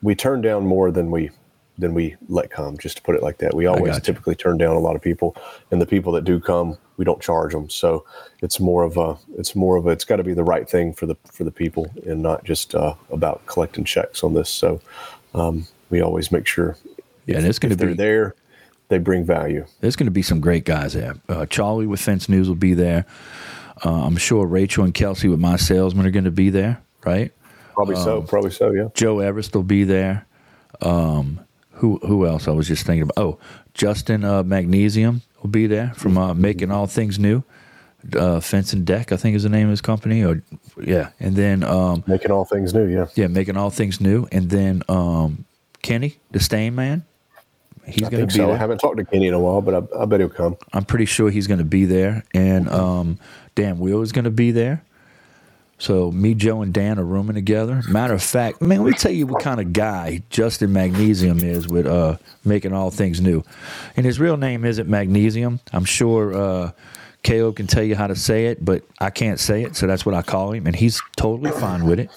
we 0.02 0.14
turn 0.14 0.40
down 0.40 0.66
more 0.66 0.90
than 0.90 1.10
we 1.10 1.30
than 1.78 1.94
we 1.94 2.16
let 2.28 2.50
come. 2.50 2.76
Just 2.78 2.96
to 2.98 3.02
put 3.02 3.14
it 3.14 3.22
like 3.22 3.38
that, 3.38 3.54
we 3.54 3.66
always 3.66 4.00
typically 4.00 4.34
turn 4.34 4.58
down 4.58 4.76
a 4.76 4.80
lot 4.80 4.96
of 4.96 5.02
people, 5.02 5.36
and 5.70 5.80
the 5.80 5.86
people 5.86 6.12
that 6.12 6.24
do 6.24 6.40
come, 6.40 6.76
we 6.96 7.04
don't 7.04 7.20
charge 7.20 7.52
them. 7.52 7.70
So 7.70 8.04
it's 8.40 8.60
more 8.60 8.82
of 8.82 8.96
a 8.96 9.16
it's 9.36 9.54
more 9.54 9.76
of 9.76 9.86
a 9.86 9.90
it's 9.90 10.04
got 10.04 10.16
to 10.16 10.24
be 10.24 10.34
the 10.34 10.44
right 10.44 10.68
thing 10.68 10.92
for 10.92 11.06
the 11.06 11.16
for 11.30 11.44
the 11.44 11.50
people, 11.50 11.90
and 12.06 12.22
not 12.22 12.44
just 12.44 12.74
uh, 12.74 12.94
about 13.10 13.44
collecting 13.46 13.84
checks 13.84 14.24
on 14.24 14.34
this. 14.34 14.48
So 14.48 14.80
um, 15.34 15.66
we 15.90 16.00
always 16.00 16.32
make 16.32 16.46
sure 16.46 16.76
Yeah, 17.26 17.38
and 17.38 17.46
it's 17.46 17.58
going 17.58 17.70
to 17.70 17.76
they're 17.76 17.88
be 17.88 17.94
there, 17.94 18.34
they 18.92 18.99
bring 18.99 19.25
value. 19.25 19.64
There's 19.80 19.96
going 19.96 20.06
to 20.06 20.12
be 20.12 20.22
some 20.22 20.38
great 20.40 20.66
guys 20.66 20.92
there. 20.92 21.14
Uh, 21.26 21.46
Charlie 21.46 21.87
with 21.87 22.00
Fence 22.00 22.28
News 22.28 22.46
will 22.46 22.54
be 22.54 22.75
there. 22.75 23.06
Uh, 23.84 24.04
I'm 24.04 24.16
sure 24.16 24.46
Rachel 24.46 24.84
and 24.84 24.92
Kelsey 24.92 25.28
with 25.28 25.40
mySalesman 25.40 26.04
are 26.04 26.11
going 26.11 26.25
to 26.25 26.30
be 26.30 26.50
there, 26.50 26.82
right? 27.06 27.32
Probably 27.72 27.96
so. 27.96 28.18
Um, 28.18 28.26
Probably 28.26 28.50
so. 28.50 28.70
Yeah. 28.70 28.88
Joe 28.92 29.20
Everest 29.20 29.54
will 29.54 29.62
be 29.62 29.84
there. 29.84 30.26
Um, 30.82 31.40
who 31.72 31.99
who 32.06 32.26
else? 32.26 32.46
I 32.46 32.50
was 32.50 32.68
just 32.68 32.84
thinking 32.84 33.02
about. 33.02 33.16
Oh, 33.16 33.38
Justin 33.72 34.25
uh, 34.25 34.42
Magnesium 34.42 35.22
will 35.42 35.49
be 35.49 35.66
there 35.66 35.92
from 35.96 36.18
uh, 36.18 36.34
Making 36.34 36.70
All 36.70 36.87
Things 36.87 37.18
New. 37.18 37.42
Uh, 38.14 38.40
Fence 38.40 38.72
and 38.75 38.84
Deck, 38.84 39.11
I 39.12 39.16
think 39.16 39.37
is 39.37 39.44
the 39.44 39.49
name 39.49 39.68
of 39.68 39.70
his 39.70 39.80
company. 39.80 40.22
Or 40.22 40.42
yeah, 40.82 41.11
and 41.18 41.34
then 41.34 41.62
um, 41.62 42.04
Making 42.06 42.30
all 42.30 42.44
things 42.44 42.75
new. 42.75 42.87
Yeah. 42.87 43.06
yeah, 43.14 43.28
Making 43.28 43.56
All 43.56 43.70
Things 43.70 44.00
New, 44.00 44.26
and 44.30 44.50
then 44.50 44.82
um, 44.88 45.46
Kenny, 45.80 46.18
the 46.30 46.40
Stain 46.40 46.75
Man. 46.75 47.04
He's 47.86 48.08
going 48.08 48.20
to 48.20 48.26
be 48.26 48.32
so. 48.32 48.46
there. 48.46 48.54
I 48.54 48.58
haven't 48.58 48.78
talked 48.78 48.96
to 48.98 49.04
Kenny 49.04 49.26
in 49.26 49.34
a 49.34 49.40
while, 49.40 49.60
but 49.60 49.74
I, 49.74 50.02
I 50.02 50.04
bet 50.04 50.20
he'll 50.20 50.28
come. 50.28 50.56
I'm 50.72 50.84
pretty 50.84 51.06
sure 51.06 51.30
he's 51.30 51.46
going 51.46 51.58
to 51.58 51.64
be 51.64 51.84
there, 51.84 52.24
and 52.32 52.68
um, 52.68 53.18
Dan 53.54 53.78
Will 53.78 54.02
is 54.02 54.12
going 54.12 54.24
to 54.24 54.30
be 54.30 54.50
there. 54.50 54.84
So 55.78 56.12
me, 56.12 56.34
Joe, 56.34 56.62
and 56.62 56.72
Dan 56.72 57.00
are 57.00 57.04
rooming 57.04 57.34
together. 57.34 57.82
Matter 57.88 58.14
of 58.14 58.22
fact, 58.22 58.62
man, 58.62 58.84
let 58.84 58.92
me 58.92 58.96
tell 58.96 59.10
you 59.10 59.26
what 59.26 59.42
kind 59.42 59.60
of 59.60 59.72
guy 59.72 60.22
Justin 60.30 60.72
Magnesium 60.72 61.40
is 61.40 61.66
with 61.66 61.86
uh, 61.86 62.18
making 62.44 62.72
all 62.72 62.92
things 62.92 63.20
new. 63.20 63.42
And 63.96 64.06
his 64.06 64.20
real 64.20 64.36
name 64.36 64.64
isn't 64.64 64.88
Magnesium. 64.88 65.58
I'm 65.72 65.84
sure 65.84 66.34
uh, 66.34 66.70
Caleb 67.24 67.56
can 67.56 67.66
tell 67.66 67.82
you 67.82 67.96
how 67.96 68.06
to 68.06 68.14
say 68.14 68.46
it, 68.46 68.64
but 68.64 68.84
I 69.00 69.10
can't 69.10 69.40
say 69.40 69.64
it, 69.64 69.74
so 69.74 69.88
that's 69.88 70.06
what 70.06 70.14
I 70.14 70.22
call 70.22 70.52
him, 70.52 70.68
and 70.68 70.76
he's 70.76 71.02
totally 71.16 71.50
fine 71.50 71.84
with 71.84 71.98
it. 71.98 72.10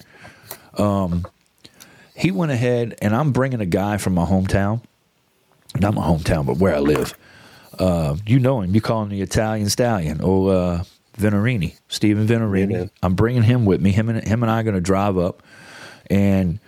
Um, 0.80 1.26
he 2.16 2.30
went 2.30 2.52
ahead, 2.52 2.96
and 3.02 3.16
I'm 3.16 3.32
bringing 3.32 3.62
a 3.62 3.66
guy 3.66 3.98
from 3.98 4.14
my 4.14 4.26
hometown. 4.26 4.82
Not 5.80 5.94
my 5.94 6.04
hometown, 6.04 6.46
but 6.46 6.58
where 6.58 6.76
I 6.76 6.80
live 6.80 7.16
uh, 7.80 8.16
you 8.26 8.40
know 8.40 8.62
him. 8.62 8.74
You 8.74 8.82
call 8.82 9.04
him 9.04 9.10
the 9.10 9.22
Italian 9.22 9.70
Stallion 9.70 10.22
or 10.22 10.54
uh, 10.54 10.84
Venerini, 11.18 11.78
Stephen 11.90 12.28
Venerini. 12.28 12.72
Yeah. 12.72 12.86
I'm 13.04 13.16
bringing 13.16 13.44
him 13.44 13.66
with 13.66 13.82
me. 13.82 13.92
Him 13.92 14.10
and 14.10 14.26
him 14.26 14.44
and 14.44 14.52
I 14.52 14.60
are 14.62 14.64
going 14.64 14.76
to 14.76 14.82
drive 14.82 15.18
up, 15.18 15.44
and 16.10 16.60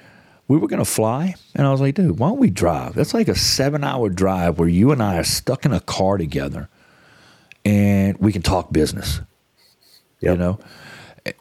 we 0.48 0.58
were 0.58 0.68
going 0.68 0.84
to 0.84 0.86
fly. 0.86 1.36
And 1.56 1.66
I 1.68 1.72
was 1.72 1.82
like, 1.82 1.96
dude, 1.96 2.20
why 2.20 2.30
don't 2.30 2.40
we 2.40 2.50
drive? 2.50 2.94
That's 2.94 3.14
like 3.14 3.28
a 3.28 3.36
seven 3.36 3.84
hour 3.84 4.10
drive 4.10 4.60
where 4.60 4.70
you 4.70 4.92
and 4.92 5.02
I 5.02 5.18
are 5.18 5.24
stuck 5.24 5.66
in 5.66 5.74
a 5.74 5.80
car 5.80 6.18
together, 6.18 6.70
and 7.66 8.18
we 8.18 8.32
can 8.32 8.42
talk 8.42 8.72
business. 8.72 9.22
You 10.20 10.36
know, 10.36 10.60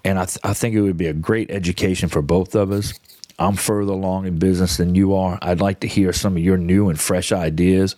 and 0.05 0.19
I 0.19 0.27
th- 0.27 0.39
I 0.45 0.53
think 0.53 0.75
it 0.75 0.83
would 0.83 0.99
be 0.99 1.07
a 1.07 1.15
great 1.15 1.51
education 1.51 2.09
for 2.09 2.21
both 2.21 2.55
of 2.55 2.71
us. 2.71 2.93
I'm 3.39 3.57
further 3.57 3.93
along 3.93 4.27
in 4.27 4.39
business 4.39 4.79
than 4.79 4.95
you 4.95 5.15
are. 5.15 5.39
I'd 5.43 5.61
like 5.61 5.81
to 5.81 5.87
hear 5.87 6.13
some 6.13 6.37
of 6.37 6.43
your 6.43 6.57
new 6.57 6.89
and 6.89 6.99
fresh 6.99 7.33
ideas. 7.33 7.97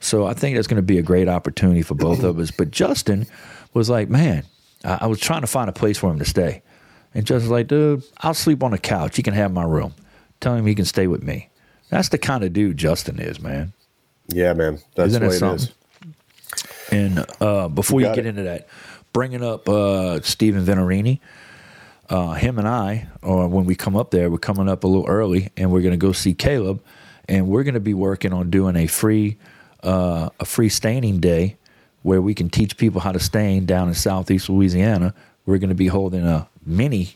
So 0.00 0.26
I 0.26 0.34
think 0.34 0.56
that's 0.56 0.68
going 0.68 0.76
to 0.76 0.82
be 0.82 0.98
a 0.98 1.02
great 1.02 1.28
opportunity 1.28 1.82
for 1.82 1.94
both 1.94 2.22
of 2.22 2.38
us. 2.38 2.52
But 2.52 2.70
Justin 2.70 3.26
was 3.74 3.90
like, 3.90 4.08
man, 4.08 4.44
I, 4.84 4.98
I 5.02 5.06
was 5.06 5.18
trying 5.18 5.40
to 5.40 5.48
find 5.48 5.68
a 5.68 5.72
place 5.72 5.98
for 5.98 6.10
him 6.10 6.20
to 6.20 6.24
stay. 6.24 6.62
And 7.14 7.26
Justin's 7.26 7.50
like, 7.50 7.66
dude, 7.66 8.04
I'll 8.18 8.34
sleep 8.34 8.62
on 8.62 8.70
the 8.70 8.78
couch. 8.78 9.16
He 9.16 9.22
can 9.22 9.34
have 9.34 9.52
my 9.52 9.64
room. 9.64 9.94
Tell 10.40 10.54
him 10.54 10.66
he 10.66 10.74
can 10.74 10.84
stay 10.84 11.08
with 11.08 11.22
me. 11.22 11.48
That's 11.90 12.10
the 12.10 12.18
kind 12.18 12.44
of 12.44 12.52
dude 12.52 12.76
Justin 12.76 13.18
is, 13.18 13.40
man. 13.40 13.72
Yeah, 14.28 14.52
man. 14.52 14.78
That's 14.94 15.08
Isn't 15.08 15.22
the 15.22 15.28
way 15.28 15.34
it 15.34 15.38
something? 15.38 15.68
is. 15.68 15.74
And 16.92 17.26
uh, 17.40 17.68
before 17.68 18.00
you 18.00 18.06
got 18.06 18.14
get 18.14 18.26
it. 18.26 18.30
into 18.30 18.42
that, 18.44 18.68
bringing 19.12 19.42
up 19.42 19.68
uh, 19.68 20.20
Stephen 20.20 20.64
Venerini, 20.64 21.20
uh, 22.08 22.32
him 22.32 22.58
and 22.58 22.66
I, 22.66 23.08
or 23.22 23.48
when 23.48 23.64
we 23.66 23.74
come 23.74 23.96
up 23.96 24.10
there, 24.10 24.30
we're 24.30 24.38
coming 24.38 24.68
up 24.68 24.84
a 24.84 24.86
little 24.86 25.06
early, 25.06 25.50
and 25.56 25.70
we're 25.70 25.82
going 25.82 25.92
to 25.92 25.98
go 25.98 26.12
see 26.12 26.34
Caleb. 26.34 26.82
and 27.28 27.46
we're 27.46 27.62
going 27.62 27.74
to 27.74 27.80
be 27.80 27.94
working 27.94 28.32
on 28.32 28.50
doing 28.50 28.76
a 28.76 28.86
free 28.86 29.36
uh, 29.82 30.30
a 30.40 30.44
free 30.44 30.68
staining 30.68 31.20
day 31.20 31.56
where 32.02 32.20
we 32.20 32.34
can 32.34 32.50
teach 32.50 32.76
people 32.76 33.00
how 33.00 33.12
to 33.12 33.20
stain 33.20 33.66
down 33.66 33.88
in 33.88 33.94
southeast 33.94 34.48
Louisiana. 34.48 35.14
We're 35.46 35.58
going 35.58 35.68
to 35.68 35.74
be 35.74 35.86
holding 35.86 36.26
a 36.26 36.48
mini 36.64 37.14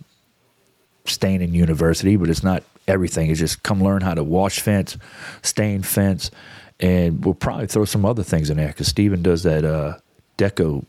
staining 1.04 1.54
university, 1.54 2.16
but 2.16 2.28
it's 2.28 2.44
not 2.44 2.62
everything. 2.86 3.30
It's 3.30 3.40
just 3.40 3.62
come 3.62 3.82
learn 3.82 4.02
how 4.02 4.14
to 4.14 4.22
wash 4.22 4.60
fence, 4.60 4.96
stain 5.42 5.82
fence, 5.82 6.30
and 6.78 7.24
we'll 7.24 7.34
probably 7.34 7.66
throw 7.66 7.84
some 7.84 8.04
other 8.04 8.22
things 8.22 8.50
in 8.50 8.58
there 8.58 8.68
because 8.68 8.88
Steven 8.88 9.22
does 9.22 9.42
that 9.42 9.64
uh, 9.64 9.98
deco 10.38 10.84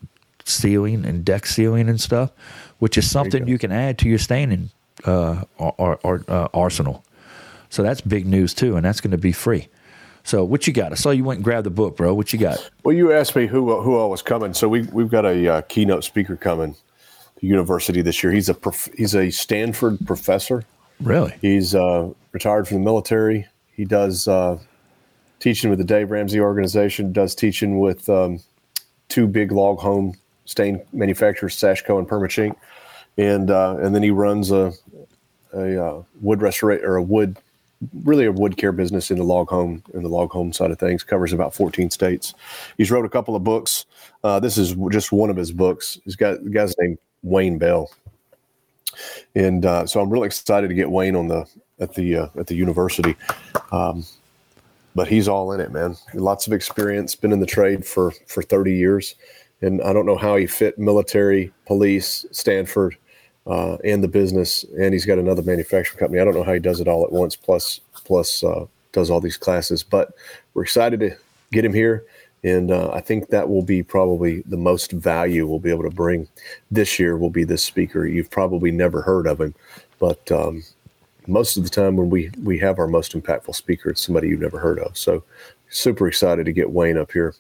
sealing 0.46 1.06
and 1.06 1.24
deck 1.24 1.46
sealing 1.46 1.90
and 1.90 2.00
stuff, 2.00 2.32
which 2.80 2.98
is 2.98 3.10
something 3.10 3.48
you, 3.48 3.54
you, 3.54 3.58
can 3.60 3.72
add 3.72 3.98
to 4.00 4.10
your 4.10 4.20
staining 4.20 4.70
uh, 5.06 5.44
or, 5.58 6.00
or, 6.04 6.24
uh, 6.28 6.48
arsenal. 6.54 7.04
So 7.70 7.82
that's 7.82 8.02
big 8.02 8.26
news 8.26 8.54
too, 8.54 8.76
and 8.76 8.86
that's 8.86 9.02
going 9.02 9.12
to 9.12 9.18
be 9.18 9.32
free. 9.32 9.68
So 10.24 10.44
what 10.44 10.68
you 10.68 10.74
got? 10.74 10.92
I 10.92 10.96
saw 10.96 11.10
you 11.10 11.24
went 11.24 11.40
and 11.40 11.44
grabbed 11.44 11.66
the 11.66 11.72
book, 11.72 11.98
bro. 11.98 12.14
What 12.14 12.32
you 12.32 12.40
got? 12.40 12.70
Well, 12.84 12.96
you 12.96 13.12
asked 13.12 13.36
me 13.36 13.48
who 13.48 13.82
who 13.82 13.98
all 13.98 14.10
was 14.10 14.22
coming. 14.22 14.54
So 14.54 14.70
we 14.70 14.84
we've 14.84 15.10
got 15.10 15.26
a 15.26 15.56
uh, 15.56 15.62
keynote 15.62 16.04
speaker 16.04 16.38
coming 16.38 16.76
to 17.40 17.46
university 17.46 18.02
this 18.02 18.24
year. 18.24 18.32
He's 18.32 18.48
a 18.48 18.54
prof- 18.54 18.90
he's 18.96 19.16
a 19.16 19.32
Stanford 19.32 20.06
professor. 20.06 20.64
Really? 21.02 21.34
He's 21.42 21.76
uh, 21.76 22.12
retired 22.32 22.68
from 22.68 22.78
the 22.78 22.84
military. 22.84 23.48
He 23.74 23.84
does 23.84 24.28
uh, 24.28 24.60
teaching 25.40 25.70
with 25.70 25.80
the 25.80 25.86
Dave 25.86 26.10
Ramsey 26.10 26.40
organization. 26.40 27.12
Does 27.12 27.36
teaching 27.36 27.80
with 27.80 28.08
um, 28.08 28.40
two 29.10 29.28
big 29.28 29.52
log 29.52 29.80
home 29.80 30.16
stain 30.46 30.82
manufacturers, 30.92 31.56
Sashco 31.56 32.00
and 32.00 32.08
Permachink, 32.08 32.56
and 33.18 33.50
uh, 33.52 33.78
and 33.78 33.94
then 33.94 34.04
he 34.04 34.12
runs 34.12 34.52
a 34.52 34.74
a 35.54 35.84
uh, 35.84 36.04
wood 36.22 36.42
restoration 36.42 36.86
or 36.86 36.96
a 36.96 37.04
wood 37.04 37.38
really 38.04 38.26
a 38.26 38.32
wood 38.32 38.58
care 38.58 38.72
business 38.72 39.12
in 39.12 39.18
the 39.18 39.24
log 39.24 39.50
home 39.50 39.84
in 39.94 40.04
the 40.04 40.10
log 40.10 40.32
home 40.32 40.54
side 40.54 40.72
of 40.72 40.80
things 40.80 41.04
covers 41.04 41.34
about 41.34 41.54
14 41.54 41.90
states. 41.90 42.34
He's 42.78 42.92
wrote 42.92 43.06
a 43.06 43.10
couple 43.10 43.36
of 43.36 43.44
books. 43.44 43.86
Uh, 44.24 44.40
this 44.40 44.58
is 44.58 44.76
just 44.92 45.12
one 45.12 45.30
of 45.30 45.36
his 45.36 45.52
books. 45.52 46.00
He's 46.06 46.16
got 46.16 46.44
the 46.44 46.50
guy's 46.50 46.74
name 46.80 46.98
wayne 47.24 47.58
bell. 47.58 47.92
And 49.36 49.66
uh, 49.66 49.88
so 49.88 50.02
i'm 50.02 50.10
really 50.10 50.28
excited 50.28 50.68
to 50.68 50.74
get 50.74 50.90
wayne 50.90 51.16
on 51.16 51.28
the 51.28 51.46
at 51.80 51.94
the 51.96 52.18
uh, 52.18 52.28
at 52.38 52.48
the 52.48 52.56
university. 52.56 53.16
Um, 53.72 54.06
but 54.96 55.08
he's 55.08 55.28
all 55.28 55.52
in 55.52 55.60
it 55.60 55.72
man. 55.72 55.98
Lots 56.14 56.48
of 56.48 56.54
experience 56.54 57.16
been 57.16 57.32
in 57.32 57.40
the 57.40 57.46
trade 57.46 57.86
for 57.86 58.12
for 58.28 58.44
30 58.44 58.74
years 58.74 59.16
and 59.64 59.82
i 59.82 59.92
don't 59.92 60.06
know 60.06 60.18
how 60.18 60.36
he 60.36 60.46
fit 60.46 60.78
military 60.78 61.52
police 61.66 62.26
stanford 62.32 62.96
uh, 63.46 63.76
and 63.84 64.04
the 64.04 64.08
business, 64.08 64.64
and 64.80 64.94
he's 64.94 65.06
got 65.06 65.18
another 65.18 65.42
manufacturing 65.42 66.00
company. 66.00 66.22
I 66.22 66.26
don't 66.26 66.34
know 66.34 66.44
how 66.44 66.54
he 66.54 66.60
does 66.60 66.80
it 66.80 66.88
all 66.88 67.04
at 67.04 67.12
once. 67.12 67.36
Plus, 67.36 67.82
plus 68.06 68.44
uh, 68.44 68.66
does 68.92 69.10
all 69.10 69.20
these 69.20 69.38
classes. 69.38 69.84
But 69.84 70.14
we're 70.54 70.64
excited 70.64 71.00
to 71.02 71.16
get 71.52 71.66
him 71.66 71.74
here, 71.74 72.06
and 72.44 72.72
uh, 72.72 72.92
I 72.92 73.02
think 73.02 73.30
that 73.30 73.50
will 73.50 73.64
be 73.64 73.84
probably 73.84 74.42
the 74.46 74.58
most 74.58 74.92
value 74.92 75.46
we'll 75.46 75.60
be 75.60 75.72
able 75.72 75.84
to 75.84 75.90
bring 75.90 76.28
this 76.72 76.98
year. 77.00 77.18
Will 77.18 77.30
be 77.30 77.44
this 77.44 77.64
speaker. 77.64 78.06
You've 78.06 78.32
probably 78.32 78.72
never 78.72 79.02
heard 79.02 79.28
of 79.28 79.42
him, 79.42 79.54
but 80.00 80.32
um, 80.32 80.64
most 81.28 81.58
of 81.58 81.64
the 81.64 81.70
time 81.70 81.98
when 81.98 82.10
we 82.10 82.32
we 82.42 82.58
have 82.60 82.80
our 82.80 82.88
most 82.88 83.14
impactful 83.14 83.56
speaker, 83.56 83.90
it's 83.90 84.06
somebody 84.06 84.30
you've 84.30 84.40
never 84.40 84.60
heard 84.60 84.80
of. 84.80 84.98
So, 84.98 85.24
super 85.70 86.08
excited 86.08 86.46
to 86.46 86.54
get 86.54 86.72
Wayne 86.72 86.98
up 86.98 87.12
here, 87.12 87.36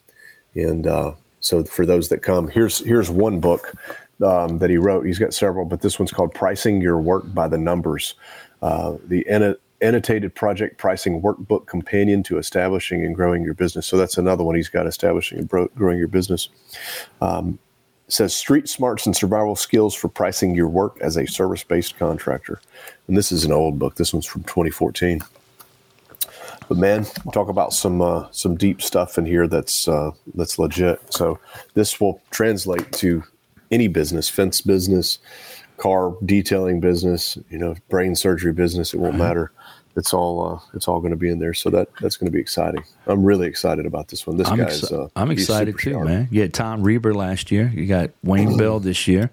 and 0.55 0.85
uh, 0.85 1.13
so 1.43 1.63
for 1.65 1.85
those 1.85 2.07
that 2.09 2.21
come, 2.21 2.47
here's 2.47 2.79
here's 2.79 3.09
one 3.09 3.39
book 3.41 3.73
um, 4.25 4.59
that 4.59 4.69
he 4.69 4.77
wrote. 4.77 5.05
He's 5.05 5.19
got 5.19 5.33
several, 5.33 5.65
but 5.65 5.81
this 5.81 5.99
one's 5.99 6.11
called 6.11 6.33
"Pricing 6.33 6.81
Your 6.81 6.99
Work 6.99 7.33
by 7.33 7.47
the 7.49 7.57
Numbers." 7.57 8.15
Uh, 8.61 8.95
the 9.07 9.27
annotated 9.81 10.33
project 10.33 10.77
pricing 10.77 11.21
workbook 11.21 11.67
companion 11.67 12.23
to 12.23 12.37
establishing 12.37 13.05
and 13.05 13.13
growing 13.13 13.43
your 13.43 13.53
business. 13.53 13.85
So 13.85 13.97
that's 13.97 14.17
another 14.17 14.41
one 14.41 14.55
he's 14.55 14.69
got 14.69 14.87
establishing 14.87 15.39
and 15.39 15.49
bro- 15.49 15.67
growing 15.75 15.97
your 15.97 16.07
business. 16.07 16.47
Um, 17.19 17.59
says 18.07 18.33
street 18.33 18.69
smarts 18.69 19.05
and 19.05 19.15
survival 19.15 19.57
skills 19.57 19.93
for 19.93 20.07
pricing 20.07 20.55
your 20.55 20.69
work 20.69 20.97
as 21.01 21.17
a 21.17 21.25
service 21.27 21.63
based 21.63 21.97
contractor. 21.97 22.61
And 23.07 23.17
this 23.17 23.33
is 23.33 23.43
an 23.43 23.51
old 23.51 23.77
book. 23.77 23.95
This 23.95 24.13
one's 24.13 24.25
from 24.25 24.43
2014. 24.43 25.21
But 26.67 26.77
man, 26.77 27.05
talk 27.33 27.49
about 27.49 27.73
some 27.73 28.01
uh, 28.01 28.27
some 28.31 28.55
deep 28.55 28.81
stuff 28.81 29.17
in 29.17 29.25
here 29.25 29.47
that's 29.47 29.87
uh, 29.87 30.11
that's 30.35 30.57
legit. 30.59 31.01
So 31.13 31.39
this 31.73 31.99
will 31.99 32.21
translate 32.31 32.91
to 32.93 33.23
any 33.71 33.87
business, 33.87 34.29
fence 34.29 34.61
business, 34.61 35.19
car 35.77 36.15
detailing 36.25 36.79
business, 36.79 37.37
you 37.49 37.57
know, 37.57 37.75
brain 37.89 38.15
surgery 38.15 38.53
business. 38.53 38.93
It 38.93 38.99
won't 38.99 39.15
uh-huh. 39.15 39.23
matter. 39.23 39.51
It's 39.95 40.13
all 40.13 40.55
uh, 40.55 40.59
it's 40.73 40.87
all 40.87 40.99
going 40.99 41.11
to 41.11 41.17
be 41.17 41.29
in 41.29 41.39
there. 41.39 41.53
So 41.53 41.69
that 41.69 41.89
that's 42.01 42.17
going 42.17 42.27
to 42.27 42.31
be 42.31 42.39
exciting. 42.39 42.83
I'm 43.05 43.23
really 43.23 43.47
excited 43.47 43.85
about 43.85 44.07
this 44.07 44.25
one. 44.25 44.37
This 44.37 44.47
I'm 44.47 44.57
guy's. 44.57 44.81
Exci- 44.81 45.05
uh, 45.05 45.09
I'm 45.15 45.29
excited 45.29 45.77
too, 45.77 45.91
sharp. 45.91 46.05
man. 46.05 46.27
You 46.31 46.41
had 46.41 46.53
Tom 46.53 46.83
Reber 46.83 47.13
last 47.13 47.51
year. 47.51 47.71
You 47.73 47.85
got 47.85 48.09
Wayne 48.23 48.57
Bell 48.57 48.79
this 48.79 49.07
year. 49.07 49.29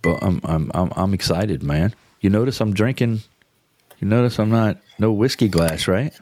But 0.00 0.22
I'm, 0.22 0.40
I'm 0.44 0.70
I'm 0.74 0.92
I'm 0.96 1.14
excited, 1.14 1.62
man. 1.62 1.94
You 2.20 2.30
notice 2.30 2.60
I'm 2.60 2.74
drinking. 2.74 3.22
You 4.02 4.08
notice 4.08 4.40
I'm 4.40 4.50
not 4.50 4.78
no 4.98 5.12
whiskey 5.12 5.46
glass, 5.46 5.86
right? 5.86 6.12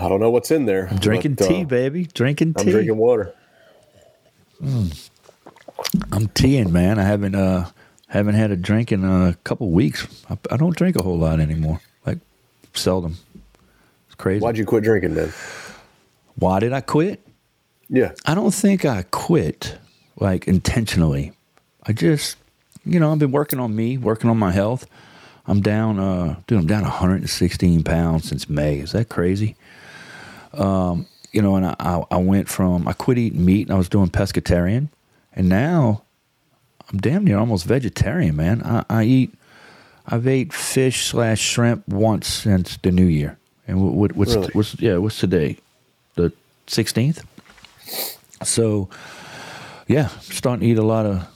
I 0.00 0.08
don't 0.08 0.20
know 0.20 0.30
what's 0.30 0.50
in 0.50 0.64
there. 0.64 0.88
I'm 0.90 0.96
drinking 0.96 1.34
but, 1.34 1.46
tea, 1.46 1.60
uh, 1.60 1.64
baby. 1.64 2.06
Drinking 2.06 2.54
tea. 2.54 2.62
I'm 2.62 2.70
drinking 2.70 2.96
water. 2.96 3.34
Mm. 4.58 5.10
I'm 6.12 6.28
teeing, 6.28 6.72
man. 6.72 6.98
I 6.98 7.02
haven't 7.02 7.34
uh 7.34 7.68
haven't 8.08 8.36
had 8.36 8.52
a 8.52 8.56
drink 8.56 8.90
in 8.90 9.04
a 9.04 9.36
couple 9.44 9.70
weeks. 9.70 10.06
I, 10.30 10.38
I, 10.50 10.56
don't 10.56 10.74
drink 10.74 10.96
a 10.96 11.02
whole 11.02 11.18
lot 11.18 11.40
anymore. 11.40 11.78
Like 12.06 12.20
seldom. 12.72 13.18
It's 14.06 14.14
crazy. 14.14 14.40
Why'd 14.40 14.56
you 14.56 14.64
quit 14.64 14.82
drinking 14.82 15.14
then? 15.14 15.30
Why 16.36 16.58
did 16.58 16.72
I 16.72 16.80
quit? 16.80 17.20
Yeah. 17.90 18.12
I 18.24 18.34
don't 18.34 18.54
think 18.54 18.86
I 18.86 19.02
quit 19.10 19.76
like 20.18 20.48
intentionally. 20.48 21.32
I 21.82 21.92
just, 21.92 22.38
you 22.86 22.98
know, 22.98 23.12
I've 23.12 23.18
been 23.18 23.30
working 23.30 23.60
on 23.60 23.76
me, 23.76 23.98
working 23.98 24.30
on 24.30 24.38
my 24.38 24.52
health. 24.52 24.86
I'm 25.46 25.60
down, 25.60 25.98
uh, 25.98 26.36
dude, 26.46 26.58
I'm 26.58 26.66
down 26.66 26.82
116 26.82 27.82
pounds 27.82 28.28
since 28.28 28.48
May. 28.48 28.78
Is 28.78 28.92
that 28.92 29.08
crazy? 29.08 29.56
Um, 30.52 31.06
you 31.32 31.42
know, 31.42 31.56
and 31.56 31.66
I, 31.66 32.04
I 32.10 32.16
went 32.18 32.48
from, 32.48 32.86
I 32.86 32.92
quit 32.92 33.18
eating 33.18 33.44
meat 33.44 33.66
and 33.66 33.74
I 33.74 33.78
was 33.78 33.88
doing 33.88 34.08
pescatarian 34.08 34.88
and 35.34 35.48
now 35.48 36.02
I'm 36.90 36.98
damn 36.98 37.24
near 37.24 37.38
almost 37.38 37.64
vegetarian, 37.64 38.36
man. 38.36 38.62
I, 38.62 38.84
I 38.88 39.04
eat, 39.04 39.34
I've 40.06 40.26
ate 40.26 40.52
fish 40.52 41.06
slash 41.06 41.40
shrimp 41.40 41.88
once 41.88 42.26
since 42.26 42.76
the 42.76 42.90
new 42.90 43.06
year. 43.06 43.38
And 43.66 43.96
what, 43.96 44.12
what's, 44.12 44.34
really? 44.34 44.50
what's, 44.52 44.80
yeah, 44.80 44.98
what's 44.98 45.18
today? 45.18 45.58
The 46.16 46.32
16th? 46.66 47.24
So, 48.44 48.88
yeah, 49.86 50.08
starting 50.20 50.60
to 50.60 50.66
eat 50.66 50.78
a 50.78 50.82
lot 50.82 51.06
of 51.06 51.26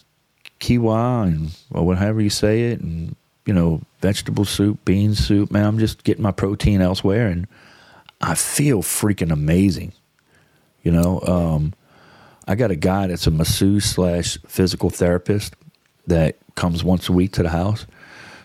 quinoa 0.61 1.25
and 1.25 1.57
or 1.71 1.87
whatever 1.87 2.21
you 2.21 2.31
say 2.31 2.71
it, 2.73 2.81
and 2.81 3.15
you 3.47 3.55
know, 3.55 3.81
vegetable 4.01 4.45
soup, 4.45 4.85
bean 4.85 5.15
soup. 5.15 5.51
Man, 5.51 5.65
I'm 5.65 5.79
just 5.79 6.05
getting 6.05 6.23
my 6.23 6.33
protein 6.33 6.83
elsewhere, 6.83 7.29
and 7.29 7.47
I 8.21 8.35
feel 8.35 8.83
freaking 8.83 9.33
amazing. 9.33 9.93
You 10.83 10.93
know, 10.93 11.21
um, 11.23 11.73
I 12.47 12.55
got 12.55 12.71
a 12.71 12.77
guy 12.77 13.07
that's 13.07 13.27
a 13.27 13.31
masseuse 13.31 13.85
slash 13.85 14.39
physical 14.47 14.91
therapist 14.91 15.55
that 16.07 16.37
comes 16.55 16.85
once 16.85 17.09
a 17.09 17.13
week 17.13 17.33
to 17.33 17.43
the 17.43 17.49
house, 17.51 17.87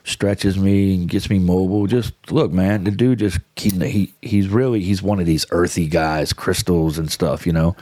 stretches 0.03 0.57
me 0.57 0.95
and 0.95 1.09
gets 1.09 1.29
me 1.29 1.39
mobile. 1.39 1.87
Just 1.87 2.13
look, 2.31 2.51
man, 2.51 2.83
the 2.83 2.91
dude 2.91 3.19
just 3.19 3.39
he, 3.55 3.69
he 3.69 4.13
he's 4.21 4.49
really 4.49 4.81
he's 4.81 5.01
one 5.01 5.19
of 5.19 5.25
these 5.25 5.45
earthy 5.51 5.87
guys, 5.87 6.31
crystals 6.33 6.97
and 6.97 7.11
stuff, 7.11 7.45
you 7.45 7.53
know. 7.53 7.75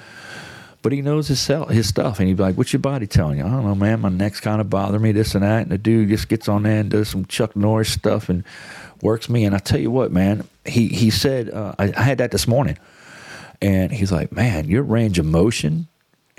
But 0.82 0.94
he 0.94 1.02
knows 1.02 1.28
his 1.28 1.46
his 1.46 1.90
stuff, 1.90 2.20
and 2.20 2.28
he'd 2.28 2.38
be 2.38 2.44
like, 2.44 2.56
"What's 2.56 2.72
your 2.72 2.80
body 2.80 3.06
telling 3.06 3.40
you?" 3.40 3.46
I 3.46 3.50
don't 3.50 3.66
know, 3.66 3.76
man. 3.76 4.00
My 4.00 4.10
neck's 4.10 4.40
kind 4.40 4.62
of 4.62 4.70
bothering 4.70 5.02
me, 5.02 5.12
this 5.12 5.36
and 5.36 5.44
that. 5.44 5.64
And 5.64 5.72
the 5.72 5.78
dude 5.78 6.10
just 6.10 6.30
gets 6.30 6.48
on 6.48 6.64
there 6.64 6.80
and 6.80 6.90
does 6.90 7.10
some 7.10 7.26
Chuck 7.26 7.56
Norris 7.56 7.92
stuff 7.92 8.30
and 8.30 8.46
works 9.02 9.28
me. 9.28 9.44
And 9.44 9.54
I 9.54 9.60
tell 9.60 9.80
you 9.80 9.92
what, 9.92 10.12
man, 10.12 10.48
he 10.66 10.88
he 10.88 11.10
said 11.10 11.50
uh, 11.50 11.76
I, 11.78 11.94
I 11.96 12.02
had 12.04 12.20
that 12.20 12.32
this 12.32 12.48
morning, 12.48 12.78
and 13.62 13.92
he's 13.92 14.12
like, 14.12 14.32
"Man, 14.32 14.70
your 14.70 14.84
range 14.84 15.20
of 15.20 15.26
motion 15.26 15.88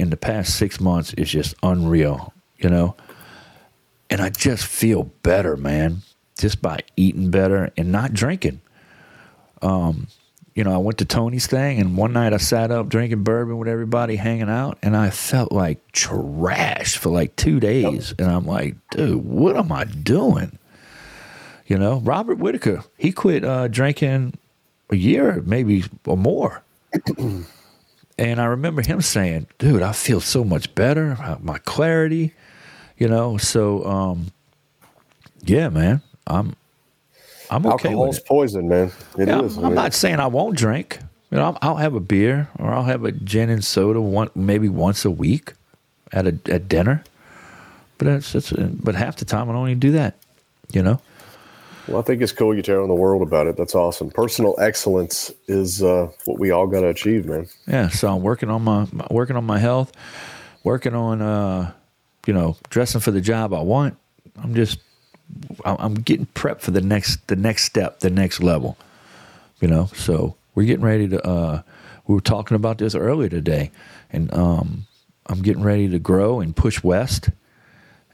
in 0.00 0.09
the 0.09 0.16
past 0.16 0.57
six 0.57 0.81
months 0.81 1.12
is 1.14 1.31
just 1.31 1.55
unreal, 1.62 2.33
you 2.57 2.70
know? 2.70 2.96
And 4.09 4.22
I 4.22 4.31
just 4.31 4.64
feel 4.64 5.03
better, 5.22 5.59
man, 5.59 6.00
just 6.38 6.62
by 6.62 6.81
eating 6.96 7.31
better 7.31 7.70
and 7.76 7.92
not 7.92 8.14
drinking. 8.14 8.62
Um, 9.61 10.07
you 10.54 10.64
know, 10.64 10.72
I 10.72 10.78
went 10.78 10.98
to 10.98 11.04
Tony's 11.04 11.46
thing, 11.46 11.78
and 11.78 11.96
one 11.96 12.12
night 12.12 12.32
I 12.32 12.38
sat 12.38 12.70
up 12.70 12.88
drinking 12.88 13.22
bourbon 13.22 13.58
with 13.58 13.68
everybody, 13.68 14.16
hanging 14.16 14.50
out, 14.50 14.78
and 14.82 14.96
I 14.96 15.10
felt 15.10 15.52
like 15.52 15.92
trash 15.92 16.96
for 16.96 17.10
like 17.10 17.36
two 17.36 17.60
days. 17.60 18.14
And 18.18 18.30
I'm 18.30 18.46
like, 18.46 18.74
dude, 18.90 19.24
what 19.24 19.56
am 19.56 19.70
I 19.70 19.84
doing? 19.84 20.58
You 21.66 21.78
know, 21.78 22.00
Robert 22.00 22.38
Whitaker, 22.38 22.82
he 22.98 23.12
quit 23.12 23.44
uh, 23.44 23.68
drinking 23.68 24.36
a 24.90 24.96
year, 24.96 25.42
maybe 25.46 25.84
or 26.04 26.16
more. 26.16 26.62
And 28.20 28.38
I 28.38 28.44
remember 28.44 28.82
him 28.82 29.00
saying, 29.00 29.46
dude, 29.58 29.80
I 29.80 29.92
feel 29.92 30.20
so 30.20 30.44
much 30.44 30.74
better, 30.74 31.16
uh, 31.18 31.38
my 31.40 31.56
clarity, 31.56 32.34
you 32.98 33.08
know. 33.08 33.38
So, 33.38 33.82
um, 33.86 34.26
yeah, 35.42 35.70
man, 35.70 36.02
I'm 36.26 36.54
I'm 37.50 37.66
okay 37.66 37.88
Alcohol's 37.90 38.16
with 38.16 38.18
it. 38.18 38.26
poison, 38.26 38.68
man. 38.68 38.92
It 39.18 39.28
Yeah, 39.28 39.42
is. 39.42 39.56
I'm, 39.58 39.66
I'm 39.66 39.74
not 39.74 39.92
saying 39.94 40.20
I 40.20 40.28
won't 40.28 40.56
drink. 40.56 40.98
You 41.30 41.38
know, 41.38 41.44
I'll, 41.44 41.58
I'll 41.62 41.76
have 41.76 41.94
a 41.94 42.00
beer 42.00 42.48
or 42.58 42.72
I'll 42.72 42.84
have 42.84 43.04
a 43.04 43.12
gin 43.12 43.50
and 43.50 43.64
soda 43.64 44.00
one 44.00 44.30
maybe 44.34 44.68
once 44.68 45.04
a 45.04 45.10
week 45.10 45.52
at 46.12 46.26
a 46.26 46.38
at 46.46 46.68
dinner. 46.68 47.04
But 47.98 48.06
that's, 48.06 48.32
that's 48.32 48.50
but 48.52 48.94
half 48.94 49.16
the 49.16 49.24
time 49.24 49.50
I 49.50 49.52
don't 49.52 49.68
even 49.68 49.80
do 49.80 49.92
that. 49.92 50.16
You 50.72 50.82
know. 50.82 51.00
Well, 51.88 51.98
I 51.98 52.02
think 52.02 52.22
it's 52.22 52.32
cool 52.32 52.54
you're 52.54 52.62
telling 52.62 52.88
the 52.88 52.94
world 52.94 53.22
about 53.22 53.46
it. 53.48 53.56
That's 53.56 53.74
awesome. 53.74 54.10
Personal 54.10 54.54
excellence 54.60 55.32
is 55.48 55.82
uh, 55.82 56.08
what 56.24 56.38
we 56.38 56.50
all 56.50 56.66
got 56.68 56.80
to 56.80 56.88
achieve, 56.88 57.26
man. 57.26 57.48
Yeah, 57.66 57.88
so 57.88 58.08
I'm 58.14 58.22
working 58.22 58.48
on 58.48 58.62
my 58.62 58.86
working 59.10 59.34
on 59.36 59.44
my 59.44 59.58
health, 59.58 59.92
working 60.62 60.94
on 60.94 61.20
uh, 61.20 61.72
you 62.26 62.32
know, 62.32 62.56
dressing 62.68 63.00
for 63.00 63.10
the 63.10 63.20
job 63.20 63.52
I 63.52 63.60
want. 63.60 63.96
I'm 64.42 64.54
just 64.54 64.78
I'm 65.64 65.76
I'm 65.78 65.94
getting 65.94 66.26
prepped 66.26 66.60
for 66.60 66.70
the 66.70 66.80
next 66.80 67.26
the 67.28 67.36
next 67.36 67.64
step, 67.64 68.00
the 68.00 68.10
next 68.10 68.42
level. 68.42 68.76
You 69.60 69.68
know, 69.68 69.86
so 69.94 70.36
we're 70.54 70.66
getting 70.66 70.84
ready 70.84 71.08
to 71.08 71.26
uh 71.26 71.62
we 72.06 72.14
were 72.14 72.20
talking 72.20 72.54
about 72.54 72.78
this 72.78 72.94
earlier 72.94 73.28
today 73.28 73.70
and 74.10 74.32
um 74.34 74.86
I'm 75.26 75.42
getting 75.42 75.62
ready 75.62 75.88
to 75.88 75.98
grow 75.98 76.40
and 76.40 76.56
push 76.56 76.82
west 76.82 77.30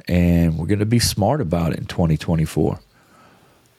and 0.08 0.58
we're 0.58 0.66
going 0.66 0.80
to 0.80 0.86
be 0.86 0.98
smart 0.98 1.40
about 1.40 1.72
it 1.72 1.78
in 1.78 1.86
2024. 1.86 2.80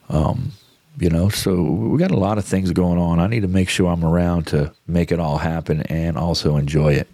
Um 0.10 0.54
you 1.00 1.10
know, 1.12 1.30
so 1.30 1.62
we 1.62 2.00
got 2.00 2.10
a 2.10 2.18
lot 2.18 2.40
of 2.40 2.46
things 2.46 2.72
going 2.72 2.98
on. 2.98 3.20
I 3.20 3.28
need 3.28 3.42
to 3.42 3.48
make 3.48 3.70
sure 3.70 3.92
I'm 3.92 4.04
around 4.04 4.48
to 4.48 4.74
make 4.88 5.12
it 5.12 5.20
all 5.20 5.38
happen 5.38 5.84
and 5.84 6.18
also 6.18 6.58
enjoy 6.58 6.94
it. 6.94 7.08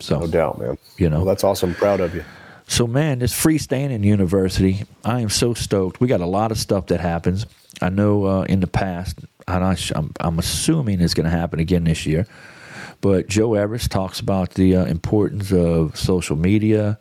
So, 0.00 0.20
No 0.20 0.26
doubt, 0.26 0.58
man. 0.58 0.78
You 0.96 1.10
know. 1.10 1.18
Well, 1.18 1.26
that's 1.26 1.44
awesome. 1.44 1.74
Proud 1.74 2.00
of 2.00 2.14
you. 2.14 2.24
So 2.68 2.86
man, 2.86 3.20
this 3.20 3.32
free 3.32 3.58
Staining 3.58 4.02
university, 4.02 4.84
I 5.04 5.20
am 5.20 5.28
so 5.28 5.54
stoked. 5.54 6.00
We 6.00 6.08
got 6.08 6.20
a 6.20 6.26
lot 6.26 6.50
of 6.50 6.58
stuff 6.58 6.86
that 6.86 7.00
happens. 7.00 7.46
I 7.80 7.90
know 7.90 8.24
uh, 8.24 8.42
in 8.42 8.60
the 8.60 8.66
past, 8.66 9.20
and 9.46 9.64
I, 9.64 9.76
am 9.94 10.12
I'm 10.20 10.38
assuming 10.38 11.00
it's 11.00 11.14
going 11.14 11.24
to 11.24 11.30
happen 11.30 11.60
again 11.60 11.84
this 11.84 12.06
year. 12.06 12.26
But 13.00 13.28
Joe 13.28 13.54
Everest 13.54 13.90
talks 13.90 14.20
about 14.20 14.54
the 14.54 14.76
uh, 14.76 14.84
importance 14.86 15.52
of 15.52 15.96
social 15.96 16.36
media 16.36 16.98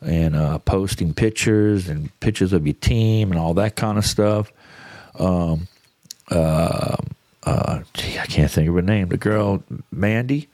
and 0.00 0.34
uh, 0.34 0.58
posting 0.58 1.14
pictures 1.14 1.88
and 1.88 2.18
pictures 2.20 2.52
of 2.52 2.66
your 2.66 2.74
team 2.74 3.30
and 3.30 3.40
all 3.40 3.54
that 3.54 3.76
kind 3.76 3.98
of 3.98 4.06
stuff. 4.06 4.52
Um, 5.18 5.68
uh, 6.30 6.96
uh, 7.44 7.80
gee, 7.92 8.18
I 8.18 8.26
can't 8.26 8.50
think 8.50 8.68
of 8.68 8.74
her 8.74 8.82
name. 8.82 9.08
The 9.08 9.16
girl 9.16 9.62
Mandy. 9.90 10.48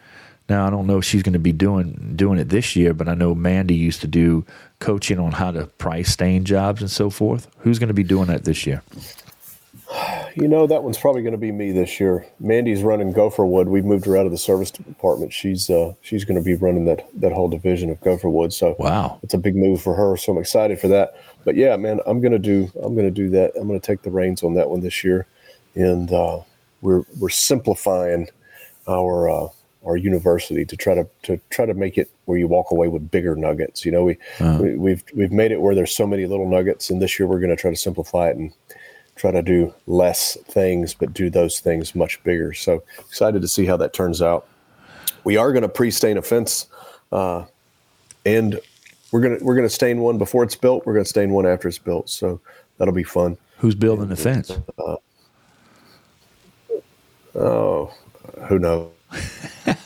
Now 0.49 0.67
I 0.67 0.71
don't 0.71 0.87
know 0.87 0.99
if 0.99 1.05
she's 1.05 1.23
going 1.23 1.35
to 1.35 1.39
be 1.39 1.53
doing 1.53 2.15
doing 2.17 2.39
it 2.39 2.49
this 2.49 2.75
year, 2.75 2.95
but 2.95 3.09
I 3.09 3.15
know 3.15 3.35
Mandy 3.35 3.75
used 3.75 4.01
to 4.01 4.07
do 4.07 4.45
coaching 4.81 5.19
on 5.19 5.33
how 5.33 5.51
to 5.51 5.67
price 5.67 6.11
stain 6.11 6.45
jobs 6.45 6.81
and 6.81 6.91
so 6.91 7.11
forth. 7.11 7.49
Who's 7.59 7.79
going 7.79 7.89
to 7.89 7.95
be 7.95 8.05
doing 8.05 8.27
that 8.27 8.45
this 8.45 8.67
year? 8.67 8.83
You 10.35 10.49
know, 10.49 10.67
that 10.67 10.83
one's 10.83 10.99
probably 10.99 11.23
going 11.23 11.33
to 11.33 11.39
be 11.39 11.51
me 11.51 11.73
this 11.73 11.99
year. 11.99 12.27
Mandy's 12.39 12.83
running 12.83 13.13
Gopherwood. 13.13 13.69
We've 13.69 13.85
moved 13.85 14.05
her 14.05 14.17
out 14.17 14.27
of 14.27 14.33
the 14.33 14.39
service 14.39 14.71
department. 14.71 15.33
She's 15.33 15.69
uh, 15.71 15.95
she's 16.01 16.25
going 16.25 16.39
to 16.39 16.45
be 16.45 16.55
running 16.55 16.85
that 16.85 17.09
that 17.21 17.33
whole 17.33 17.49
division 17.49 17.91
of 17.91 18.01
Gopherwood. 18.01 18.53
So 18.53 18.77
Wow. 18.79 19.19
it's 19.23 19.35
a 19.35 19.39
big 19.39 19.57
move 19.57 19.81
for 19.83 19.95
her. 19.95 20.17
So 20.17 20.33
I'm 20.33 20.39
excited 20.39 20.79
for 20.79 20.89
that. 20.89 21.15
But 21.45 21.57
yeah, 21.57 21.77
man, 21.77 22.01
I'm 22.07 22.21
going 22.21 22.33
to 22.33 22.39
do 22.39 22.71
I'm 22.83 22.95
going 22.95 23.07
to 23.07 23.11
do 23.11 23.31
that. 23.31 23.53
I'm 23.57 23.67
going 23.67 23.81
to 23.81 23.87
take 23.87 24.03
the 24.03 24.11
reins 24.11 24.43
on 24.43 24.55
that 24.55 24.69
one 24.71 24.81
this 24.81 25.03
year, 25.03 25.27
and 25.75 26.13
uh, 26.13 26.41
we're 26.83 27.03
we're 27.19 27.31
simplifying 27.31 28.29
our 28.87 29.29
uh, 29.29 29.49
our 29.89 29.97
university 29.97 30.67
to 30.67 30.77
try 30.77 30.95
to 30.95 31.09
to 31.23 31.41
try 31.51 31.65
to 31.65 31.75
make 31.75 31.97
it 31.97 32.11
where 32.27 32.39
you 32.39 32.47
walk 32.47 32.71
away 32.71 32.89
with 32.89 33.11
bigger 33.11 33.35
nuggets. 33.35 33.87
You 33.87 33.93
know, 33.93 34.05
we, 34.05 34.19
we 34.61 34.75
we've 34.75 35.03
we've 35.15 35.33
made 35.33 35.51
it 35.51 35.61
where 35.63 35.75
there's 35.75 35.97
so 35.97 36.07
many 36.07 36.27
little 36.27 36.49
nuggets, 36.49 36.91
and 36.91 37.01
this 37.01 37.19
year 37.19 37.27
we're 37.27 37.41
going 37.41 37.51
to 37.51 37.57
try 37.57 37.71
to 37.71 37.77
simplify 37.77 38.29
it 38.29 38.37
and 38.37 38.53
try 39.17 39.31
to 39.31 39.43
do 39.43 39.75
less 39.87 40.37
things, 40.45 40.95
but 40.95 41.13
do 41.15 41.31
those 41.31 41.59
things 41.59 41.95
much 41.95 42.23
bigger. 42.23 42.53
So 42.53 42.85
excited 42.99 43.41
to 43.43 43.49
see 43.49 43.65
how 43.65 43.79
that 43.79 43.95
turns 43.95 44.21
out. 44.23 44.47
We 45.25 45.37
are 45.37 45.53
going 45.53 45.63
to 45.63 45.69
pre-stain 45.69 46.19
a 46.19 46.23
fence, 46.23 46.67
uh, 47.11 47.47
and 48.27 48.61
we're 49.11 49.23
gonna 49.23 49.39
we're 49.41 49.57
gonna 49.57 49.71
stain 49.71 50.01
one 50.01 50.19
before 50.19 50.45
it's 50.45 50.55
built. 50.55 50.85
We're 50.85 50.95
gonna 50.95 51.07
stain 51.07 51.31
one 51.31 51.47
after 51.47 51.67
it's 51.67 51.79
built. 51.79 52.11
So 52.11 52.41
that'll 52.77 52.95
be 52.95 53.05
fun. 53.05 53.39
Who's 53.57 53.75
building 53.75 54.09
the 54.09 54.17
fence? 54.17 54.53
Oh, 57.35 57.93
who 58.49 58.59
knows? 58.59 58.91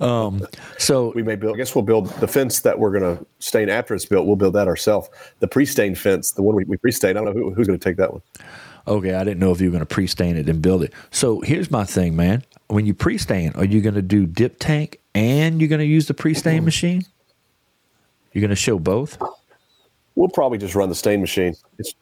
Um, 0.00 0.46
so 0.78 1.12
we 1.14 1.22
may 1.22 1.36
build. 1.36 1.54
I 1.54 1.58
guess 1.58 1.74
we'll 1.74 1.84
build 1.84 2.08
the 2.20 2.26
fence 2.26 2.60
that 2.60 2.78
we're 2.78 2.90
going 2.90 3.16
to 3.16 3.24
stain 3.38 3.68
after 3.68 3.94
it's 3.94 4.06
built. 4.06 4.26
We'll 4.26 4.36
build 4.36 4.54
that 4.54 4.66
ourselves. 4.66 5.08
The 5.38 5.48
pre-stained 5.48 5.98
fence, 5.98 6.32
the 6.32 6.42
one 6.42 6.56
we, 6.56 6.64
we 6.64 6.76
pre-stain. 6.78 7.10
I 7.10 7.12
don't 7.22 7.26
know 7.26 7.32
who, 7.32 7.52
who's 7.52 7.66
going 7.66 7.78
to 7.78 7.84
take 7.84 7.96
that 7.98 8.12
one. 8.12 8.22
Okay, 8.88 9.14
I 9.14 9.22
didn't 9.24 9.38
know 9.38 9.52
if 9.52 9.60
you 9.60 9.68
were 9.68 9.72
going 9.72 9.86
to 9.86 9.94
pre-stain 9.94 10.36
it 10.36 10.48
and 10.48 10.60
build 10.62 10.82
it. 10.82 10.92
So 11.10 11.40
here's 11.42 11.70
my 11.70 11.84
thing, 11.84 12.16
man. 12.16 12.42
When 12.68 12.86
you 12.86 12.94
pre-stain, 12.94 13.52
are 13.54 13.64
you 13.64 13.80
going 13.80 13.94
to 13.94 14.02
do 14.02 14.26
dip 14.26 14.58
tank 14.58 15.00
and 15.14 15.60
you're 15.60 15.68
going 15.68 15.80
to 15.80 15.84
use 15.84 16.06
the 16.06 16.14
pre-stain 16.14 16.64
machine? 16.64 17.04
You're 18.32 18.40
going 18.40 18.50
to 18.50 18.56
show 18.56 18.78
both? 18.78 19.18
We'll 20.14 20.28
probably 20.28 20.58
just 20.58 20.74
run 20.74 20.88
the 20.88 20.94
stain 20.94 21.20
machine. 21.20 21.54
It's 21.78 21.94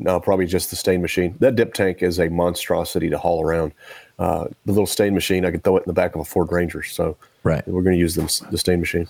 no, 0.00 0.18
probably 0.18 0.46
just 0.46 0.70
the 0.70 0.76
stain 0.76 1.00
machine. 1.02 1.36
That 1.40 1.54
dip 1.56 1.74
tank 1.74 2.02
is 2.02 2.18
a 2.18 2.28
monstrosity 2.28 3.08
to 3.10 3.18
haul 3.18 3.42
around. 3.44 3.72
Uh, 4.18 4.48
the 4.64 4.72
little 4.72 4.86
stain 4.86 5.14
machine, 5.14 5.44
I 5.44 5.50
could 5.50 5.62
throw 5.62 5.76
it 5.76 5.80
in 5.80 5.88
the 5.88 5.92
back 5.92 6.14
of 6.14 6.20
a 6.20 6.24
Ford 6.24 6.50
Ranger. 6.50 6.82
So 6.82 7.16
Right. 7.42 7.66
we're 7.68 7.82
going 7.82 7.94
to 7.94 8.00
use 8.00 8.14
them, 8.16 8.26
the 8.50 8.58
stain 8.58 8.80
machine. 8.80 9.06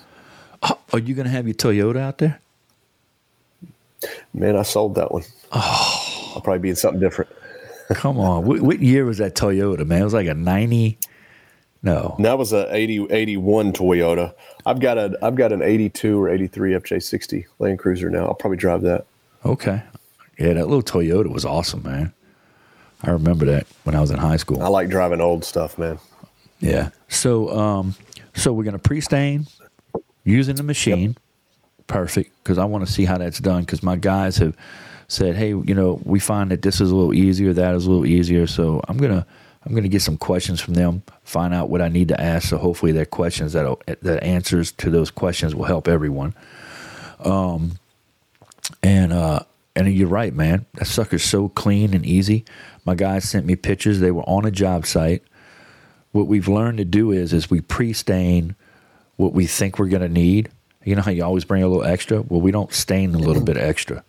Oh, 0.63 0.79
are 0.93 0.99
you 0.99 1.15
going 1.15 1.25
to 1.25 1.31
have 1.33 1.47
your 1.49 1.55
Toyota 1.55 1.99
out 1.99 2.19
there? 2.19 2.41
Man, 4.33 4.57
I 4.57 4.63
sold 4.63 4.95
that 4.97 5.13
one. 5.13 5.23
Oh, 5.53 6.33
I'll 6.35 6.41
probably 6.43 6.61
be 6.61 6.71
in 6.71 6.77
something 6.77 7.01
different. 7.01 7.31
Come 7.95 8.19
on. 8.21 8.45
what, 8.45 8.61
what 8.61 8.81
year 8.81 9.05
was 9.05 9.19
that 9.19 9.35
Toyota, 9.35 9.87
man? 9.87 10.03
It 10.03 10.05
was 10.05 10.15
like 10.15 10.29
a 10.29 10.35
90. 10.35 10.99
No. 11.83 12.15
And 12.17 12.25
that 12.25 12.39
was 12.39 12.53
a 12.53 12.73
80, 12.75 13.07
81 13.11 13.73
Toyota. 13.73 14.35
I've 14.67 14.81
got 14.81 14.99
a 14.99 15.19
I've 15.23 15.35
got 15.35 15.51
an 15.53 15.63
82 15.63 16.21
or 16.23 16.29
83 16.29 16.73
FJ60 16.73 17.47
Land 17.59 17.79
Cruiser 17.79 18.11
now. 18.11 18.27
I'll 18.27 18.35
probably 18.35 18.59
drive 18.59 18.83
that. 18.83 19.07
Okay. 19.47 19.83
Yeah, 20.41 20.55
that 20.55 20.69
little 20.69 20.83
Toyota 20.83 21.31
was 21.31 21.45
awesome, 21.45 21.83
man. 21.83 22.15
I 23.03 23.11
remember 23.11 23.45
that 23.47 23.67
when 23.85 23.95
I 23.95 24.01
was 24.01 24.11
in 24.11 24.19
high 24.19 24.39
school. 24.39 24.63
I 24.63 24.69
like 24.69 24.89
driving 24.89 25.21
old 25.21 25.45
stuff, 25.45 25.79
man. 25.79 25.99
Yeah. 26.61 26.91
So, 27.09 27.51
um, 27.57 27.95
so 28.35 28.53
we're 28.53 28.65
gonna 28.65 28.79
pre-stain 28.79 29.47
using 30.25 30.57
the 30.57 30.63
machine. 30.63 31.17
Perfect, 31.87 32.33
because 32.43 32.57
I 32.57 32.65
want 32.65 32.87
to 32.87 32.93
see 32.93 33.05
how 33.05 33.19
that's 33.19 33.39
done. 33.39 33.63
Because 33.63 33.83
my 33.83 33.97
guys 33.97 34.39
have 34.39 34.57
said, 35.09 35.37
hey, 35.37 35.49
you 35.49 35.75
know, 35.75 36.01
we 36.05 36.19
find 36.19 36.51
that 36.53 36.63
this 36.63 36.81
is 36.81 36.91
a 36.91 36.97
little 36.97 37.13
easier, 37.13 37.53
that 37.53 37.75
is 37.75 37.85
a 37.85 37.91
little 37.91 38.07
easier. 38.07 38.47
So 38.47 38.81
I'm 38.89 38.97
gonna 38.97 39.27
I'm 39.67 39.75
gonna 39.75 39.89
get 39.89 40.01
some 40.01 40.17
questions 40.17 40.59
from 40.59 40.73
them, 40.73 41.03
find 41.23 41.53
out 41.53 41.69
what 41.69 41.83
I 41.83 41.89
need 41.89 42.09
to 42.09 42.21
ask. 42.21 42.49
So 42.49 42.57
hopefully, 42.57 42.93
their 42.93 43.05
questions 43.05 43.53
that 43.53 43.77
the 44.01 44.23
answers 44.25 44.73
to 44.73 44.89
those 44.89 45.11
questions 45.11 45.55
will 45.55 45.67
help 45.67 45.87
everyone. 45.87 46.35
Um, 47.19 47.73
and 48.83 49.13
uh, 49.13 49.41
and 49.77 49.93
you're 49.93 50.09
right, 50.09 50.35
man. 50.35 50.67
That 50.75 50.87
sucker's 50.87 51.23
so 51.23 51.49
clean 51.49 51.95
and 51.95 52.05
easy. 52.05 52.45
My 52.85 52.95
guys 52.95 53.29
sent 53.29 53.47
me 53.47 53.57
pictures. 53.57 54.01
They 54.01 54.11
were 54.11 54.23
on 54.23 54.45
a 54.45 54.51
job 54.51 54.87
site 54.87 55.23
what 56.13 56.27
we've 56.27 56.49
learned 56.49 56.79
to 56.79 56.85
do 56.85 57.13
is 57.13 57.33
is 57.33 57.51
we 57.51 57.61
pre-stain 57.61 58.55
what 59.17 59.33
we 59.33 59.47
think 59.47 59.79
we're 59.79 59.89
going 59.89 60.03
to 60.03 60.09
need. 60.09 60.51
You 60.85 60.97
know 60.97 61.03
how 61.03 61.11
you 61.11 61.25
always 61.25 61.45
bring 61.45 61.63
a 61.63 61.69
little 61.69 61.85
extra? 61.85 62.23
Well, 62.23 62.41
we 62.41 62.51
don't 62.51 62.73
stain 62.73 63.15
a 63.15 63.19
little 63.19 63.37
mm-hmm. 63.37 63.45
bit 63.45 63.57
extra. 63.57 64.03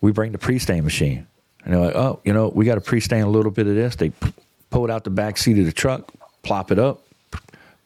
We 0.00 0.12
bring 0.12 0.32
the 0.32 0.38
pre-stain 0.38 0.84
machine. 0.84 1.26
And 1.64 1.74
they're 1.74 1.80
like, 1.80 1.96
oh, 1.96 2.20
you 2.24 2.32
know, 2.32 2.48
we 2.48 2.64
got 2.64 2.76
to 2.76 2.80
pre-stain 2.80 3.22
a 3.22 3.30
little 3.30 3.50
bit 3.50 3.66
of 3.66 3.74
this. 3.74 3.96
They 3.96 4.12
pull 4.70 4.84
it 4.84 4.90
out 4.90 5.04
the 5.04 5.10
back 5.10 5.38
seat 5.38 5.58
of 5.58 5.64
the 5.64 5.72
truck, 5.72 6.12
plop 6.42 6.70
it 6.70 6.78
up, 6.78 7.04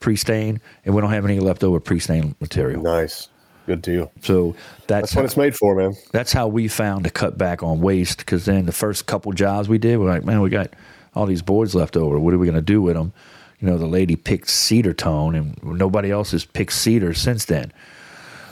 pre-stain, 0.01 0.61
and 0.85 0.95
we 0.95 1.01
don't 1.01 1.11
have 1.11 1.25
any 1.25 1.39
leftover 1.39 1.81
pre-stain 1.81 2.35
material. 2.41 2.83
Nice, 2.83 3.29
good 3.69 3.83
deal. 3.83 4.11
So 4.23 4.57
that's, 4.87 5.03
That's 5.13 5.17
what 5.17 5.25
it's 5.27 5.37
made 5.37 5.55
for, 5.57 5.77
man. 5.77 5.95
that's 6.11 6.33
how 6.33 6.49
we 6.49 6.67
found 6.69 7.05
to 7.05 7.11
cut 7.11 7.39
back 7.39 7.63
on 7.63 7.81
waste. 7.81 8.19
Because 8.19 8.45
then 8.47 8.67
the 8.67 8.73
first 8.73 9.07
couple 9.07 9.33
jobs 9.33 9.69
we 9.69 9.79
did, 9.79 9.99
we're 9.99 10.09
like, 10.09 10.25
man, 10.25 10.41
we 10.41 10.51
got 10.51 10.73
all 11.15 11.27
these 11.27 11.43
boards 11.43 11.75
left 11.75 11.97
over. 11.97 12.19
What 12.19 12.35
are 12.35 12.39
we 12.39 12.47
going 12.47 12.57
to 12.57 12.63
do 12.63 12.83
with 12.83 12.95
them? 12.95 13.13
You 13.61 13.69
know, 13.69 13.77
the 13.79 13.87
lady 13.87 14.17
picked 14.17 14.49
cedar 14.49 14.95
tone, 14.95 15.35
and 15.35 15.63
nobody 15.63 16.11
else 16.11 16.31
has 16.31 16.45
picked 16.45 16.73
cedar 16.73 17.13
since 17.15 17.45
then. 17.45 17.73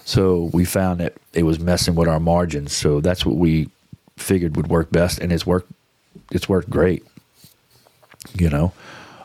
So 0.04 0.50
we 0.52 0.64
found 0.64 1.00
that 1.00 1.14
it 1.32 1.44
was 1.44 1.58
messing 1.58 1.94
with 1.94 2.08
our 2.08 2.20
margins. 2.20 2.72
So 2.72 3.00
that's 3.00 3.24
what 3.26 3.36
we 3.36 3.68
figured 4.16 4.56
would 4.56 4.68
work 4.68 4.90
best, 4.90 5.18
and 5.18 5.32
it's 5.32 5.46
worked. 5.46 5.70
It's 6.32 6.48
worked 6.48 6.70
great. 6.70 7.04
You 8.34 8.50
know, 8.50 8.72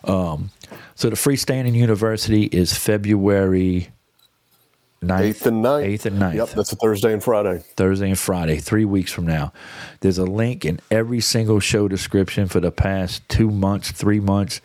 um, 0.04 0.52
so 0.96 1.10
the 1.10 1.16
free 1.16 1.36
Staining 1.36 1.74
university 1.74 2.44
is 2.44 2.78
February 2.78 3.90
9th, 5.04 5.22
Eighth 5.22 5.46
and 5.48 5.62
ninth. 5.64 5.86
eighth 5.86 6.06
and 6.06 6.20
9th. 6.20 6.36
Yep, 6.36 6.50
that's 6.50 6.72
a 6.72 6.76
Thursday 6.76 7.12
and 7.12 7.24
Friday. 7.24 7.64
Thursday 7.76 8.10
and 8.10 8.20
Friday, 8.20 8.58
three 8.58 8.86
weeks 8.86 9.12
from 9.12 9.26
now. 9.26 9.52
There's 10.02 10.20
a 10.20 10.26
link 10.26 10.64
in 10.64 10.80
every 10.92 11.22
single 11.22 11.60
show 11.60 11.88
description 11.88 12.48
for 12.48 12.60
the 12.60 12.72
past 12.72 13.28
two 13.28 13.50
months, 13.50 13.92
three 13.92 14.20
months 14.20 14.62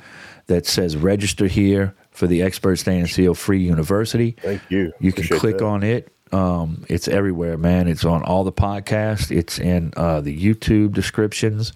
that 0.46 0.66
says 0.66 0.94
register 0.96 1.46
here 1.46 1.94
for 2.11 2.27
the 2.27 2.42
Expert 2.42 2.77
Stain 2.77 3.01
and 3.01 3.09
Seal 3.11 3.35
Free 3.35 3.61
University. 3.61 4.37
Thank 4.42 4.62
you. 4.70 4.92
You 5.01 5.12
can 5.12 5.25
click 5.38 5.59
that. 5.59 5.64
on 5.64 5.83
it 5.83 6.12
Um, 6.33 6.85
it's 6.88 7.09
everywhere, 7.09 7.57
man. 7.57 7.88
It's 7.88 8.05
on 8.05 8.22
all 8.22 8.44
the 8.44 8.53
podcasts. 8.53 9.31
It's 9.35 9.59
in 9.59 9.92
uh, 9.96 10.20
the 10.20 10.37
YouTube 10.38 10.92
descriptions. 10.92 11.72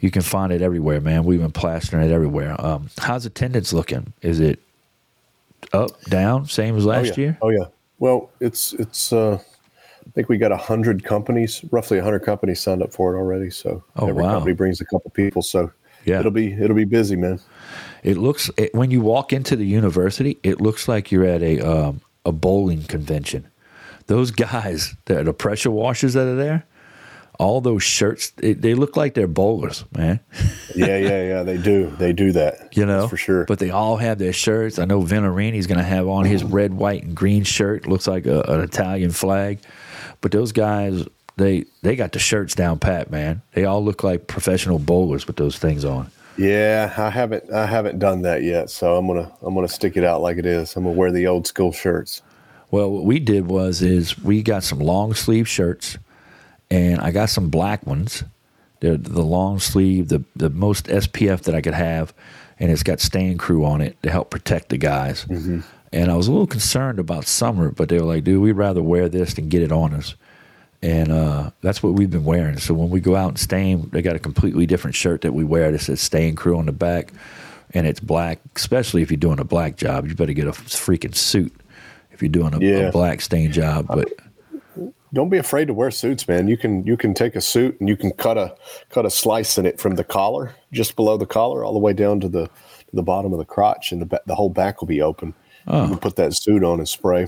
You 0.00 0.10
can 0.10 0.22
find 0.22 0.52
it 0.52 0.62
everywhere, 0.62 1.00
man. 1.00 1.24
We've 1.24 1.40
been 1.40 1.50
plastering 1.52 2.04
it 2.08 2.12
everywhere. 2.12 2.54
Um, 2.64 2.88
how's 2.98 3.26
attendance 3.26 3.72
looking? 3.72 4.12
Is 4.22 4.38
it 4.40 4.60
up, 5.72 6.00
down, 6.04 6.46
same 6.46 6.76
as 6.76 6.84
last 6.86 7.00
oh, 7.00 7.08
yeah. 7.08 7.14
year? 7.16 7.38
Oh 7.42 7.48
yeah. 7.50 7.64
Well, 8.00 8.30
it's 8.40 8.72
it's. 8.72 9.12
Uh, 9.12 9.38
I 10.06 10.10
think 10.12 10.28
we 10.28 10.38
got 10.38 10.50
a 10.50 10.56
hundred 10.56 11.04
companies, 11.04 11.62
roughly 11.70 11.98
a 11.98 12.02
hundred 12.02 12.20
companies 12.20 12.58
signed 12.58 12.82
up 12.82 12.92
for 12.92 13.14
it 13.14 13.18
already. 13.18 13.50
So 13.50 13.84
oh, 13.96 14.08
every 14.08 14.24
wow. 14.24 14.32
company 14.32 14.54
brings 14.54 14.80
a 14.80 14.84
couple 14.86 15.10
people. 15.12 15.42
So 15.42 15.70
yeah, 16.04 16.18
it'll 16.18 16.32
be 16.32 16.52
it'll 16.52 16.74
be 16.74 16.84
busy, 16.84 17.14
man. 17.14 17.38
It 18.02 18.16
looks 18.16 18.50
it, 18.56 18.74
when 18.74 18.90
you 18.90 19.02
walk 19.02 19.32
into 19.32 19.54
the 19.54 19.66
university, 19.66 20.38
it 20.42 20.60
looks 20.60 20.88
like 20.88 21.12
you're 21.12 21.26
at 21.26 21.42
a 21.42 21.60
um, 21.60 22.00
a 22.24 22.32
bowling 22.32 22.84
convention. 22.84 23.46
Those 24.06 24.30
guys, 24.32 24.96
the, 25.04 25.22
the 25.22 25.32
pressure 25.32 25.70
washers 25.70 26.14
that 26.14 26.26
are 26.26 26.34
there, 26.34 26.64
all 27.40 27.62
those 27.62 27.82
shirts, 27.82 28.32
it, 28.42 28.60
they 28.60 28.74
look 28.74 28.98
like 28.98 29.14
they're 29.14 29.26
bowlers, 29.26 29.84
man. 29.96 30.20
yeah, 30.76 30.98
yeah, 30.98 31.22
yeah. 31.22 31.42
They 31.42 31.56
do. 31.56 31.90
They 31.98 32.12
do 32.12 32.32
that. 32.32 32.68
You 32.80 32.86
know, 32.86 33.00
That's 33.00 33.10
for 33.10 33.16
sure. 33.16 33.44
But 33.46 33.58
they 33.58 33.70
all 33.70 33.96
have 33.96 34.18
their 34.18 34.32
shirts. 34.32 34.78
I 34.78 34.84
know 34.84 35.02
Venturini's 35.02 35.66
going 35.66 35.78
to 35.78 35.84
have 35.84 36.06
on 36.06 36.24
his 36.24 36.44
red, 36.44 36.72
white, 36.72 37.02
and 37.02 37.16
green 37.16 37.42
shirt. 37.42 37.86
Looks 37.86 38.06
like 38.06 38.26
a, 38.26 38.42
an 38.42 38.60
Italian 38.60 39.10
flag. 39.10 39.58
But 40.20 40.30
those 40.30 40.52
guys, 40.52 41.04
they 41.36 41.64
they 41.82 41.96
got 41.96 42.12
the 42.12 42.18
shirts 42.18 42.54
down 42.54 42.78
pat, 42.78 43.10
man. 43.10 43.42
They 43.54 43.64
all 43.64 43.84
look 43.84 44.04
like 44.04 44.28
professional 44.28 44.78
bowlers 44.78 45.26
with 45.26 45.36
those 45.36 45.58
things 45.58 45.84
on. 45.84 46.10
Yeah, 46.36 46.94
I 46.96 47.10
haven't 47.10 47.50
I 47.52 47.66
haven't 47.66 47.98
done 47.98 48.22
that 48.22 48.42
yet, 48.42 48.70
so 48.70 48.96
I'm 48.96 49.06
gonna 49.06 49.30
I'm 49.42 49.54
gonna 49.54 49.68
stick 49.68 49.96
it 49.96 50.04
out 50.04 50.22
like 50.22 50.36
it 50.38 50.46
is. 50.46 50.76
I'm 50.76 50.84
gonna 50.84 50.96
wear 50.96 51.10
the 51.10 51.26
old 51.26 51.46
school 51.46 51.72
shirts. 51.72 52.22
Well, 52.70 52.90
what 52.90 53.04
we 53.04 53.18
did 53.18 53.48
was 53.48 53.82
is 53.82 54.18
we 54.22 54.42
got 54.42 54.62
some 54.62 54.78
long 54.78 55.14
sleeve 55.14 55.48
shirts, 55.48 55.98
and 56.70 57.00
I 57.00 57.10
got 57.10 57.30
some 57.30 57.48
black 57.50 57.86
ones. 57.86 58.24
They're 58.80 58.96
the 58.96 59.22
long 59.22 59.58
sleeve, 59.58 60.08
the 60.08 60.24
the 60.36 60.50
most 60.50 60.86
SPF 60.86 61.42
that 61.42 61.54
I 61.54 61.60
could 61.60 61.74
have, 61.74 62.14
and 62.58 62.70
it's 62.70 62.82
got 62.82 63.00
Stain 63.00 63.36
Crew 63.38 63.64
on 63.64 63.80
it 63.80 64.02
to 64.02 64.10
help 64.10 64.30
protect 64.30 64.70
the 64.70 64.78
guys. 64.78 65.24
Mm-hmm. 65.26 65.60
And 65.92 66.10
I 66.10 66.14
was 66.16 66.28
a 66.28 66.32
little 66.32 66.46
concerned 66.46 66.98
about 66.98 67.26
summer, 67.26 67.70
but 67.72 67.88
they 67.88 67.98
were 67.98 68.06
like, 68.06 68.24
"Dude, 68.24 68.40
we'd 68.40 68.52
rather 68.52 68.82
wear 68.82 69.08
this 69.08 69.34
than 69.34 69.48
get 69.48 69.62
it 69.62 69.72
on 69.72 69.92
us." 69.92 70.14
And 70.82 71.12
uh, 71.12 71.50
that's 71.60 71.82
what 71.82 71.92
we've 71.92 72.08
been 72.08 72.24
wearing. 72.24 72.56
So 72.58 72.72
when 72.72 72.88
we 72.88 73.00
go 73.00 73.14
out 73.16 73.28
and 73.28 73.38
stain, 73.38 73.90
they 73.92 74.00
got 74.00 74.16
a 74.16 74.20
completely 74.20 74.64
different 74.64 74.94
shirt 74.96 75.20
that 75.22 75.34
we 75.34 75.44
wear 75.44 75.70
that 75.72 75.80
says 75.80 76.00
"Stain 76.00 76.34
Crew" 76.36 76.56
on 76.56 76.64
the 76.66 76.72
back, 76.72 77.12
and 77.74 77.86
it's 77.86 78.00
black. 78.00 78.38
Especially 78.56 79.02
if 79.02 79.10
you're 79.10 79.18
doing 79.18 79.40
a 79.40 79.44
black 79.44 79.76
job, 79.76 80.06
you 80.08 80.14
better 80.14 80.32
get 80.32 80.46
a 80.46 80.52
freaking 80.52 81.14
suit 81.14 81.52
if 82.12 82.22
you're 82.22 82.30
doing 82.30 82.54
a, 82.54 82.60
Yeah. 82.60 82.88
a 82.88 82.92
black 82.92 83.20
stain 83.20 83.52
job. 83.52 83.88
But 83.88 84.08
Don't 85.12 85.28
be 85.28 85.38
afraid 85.38 85.66
to 85.66 85.74
wear 85.74 85.90
suits, 85.90 86.28
man. 86.28 86.46
You 86.46 86.56
can 86.56 86.86
you 86.86 86.96
can 86.96 87.14
take 87.14 87.34
a 87.34 87.40
suit 87.40 87.78
and 87.80 87.88
you 87.88 87.96
can 87.96 88.12
cut 88.12 88.38
a 88.38 88.54
cut 88.90 89.04
a 89.04 89.10
slice 89.10 89.58
in 89.58 89.66
it 89.66 89.80
from 89.80 89.96
the 89.96 90.04
collar, 90.04 90.54
just 90.72 90.94
below 90.94 91.16
the 91.16 91.26
collar, 91.26 91.64
all 91.64 91.72
the 91.72 91.80
way 91.80 91.92
down 91.92 92.20
to 92.20 92.28
the 92.28 92.46
to 92.46 92.94
the 92.94 93.02
bottom 93.02 93.32
of 93.32 93.38
the 93.38 93.44
crotch, 93.44 93.90
and 93.90 94.02
the 94.02 94.22
the 94.26 94.34
whole 94.34 94.50
back 94.50 94.80
will 94.80 94.88
be 94.88 95.02
open. 95.02 95.34
Oh. 95.66 95.82
You 95.82 95.88
can 95.90 95.98
put 95.98 96.16
that 96.16 96.34
suit 96.34 96.62
on 96.62 96.78
and 96.78 96.88
spray. 96.88 97.26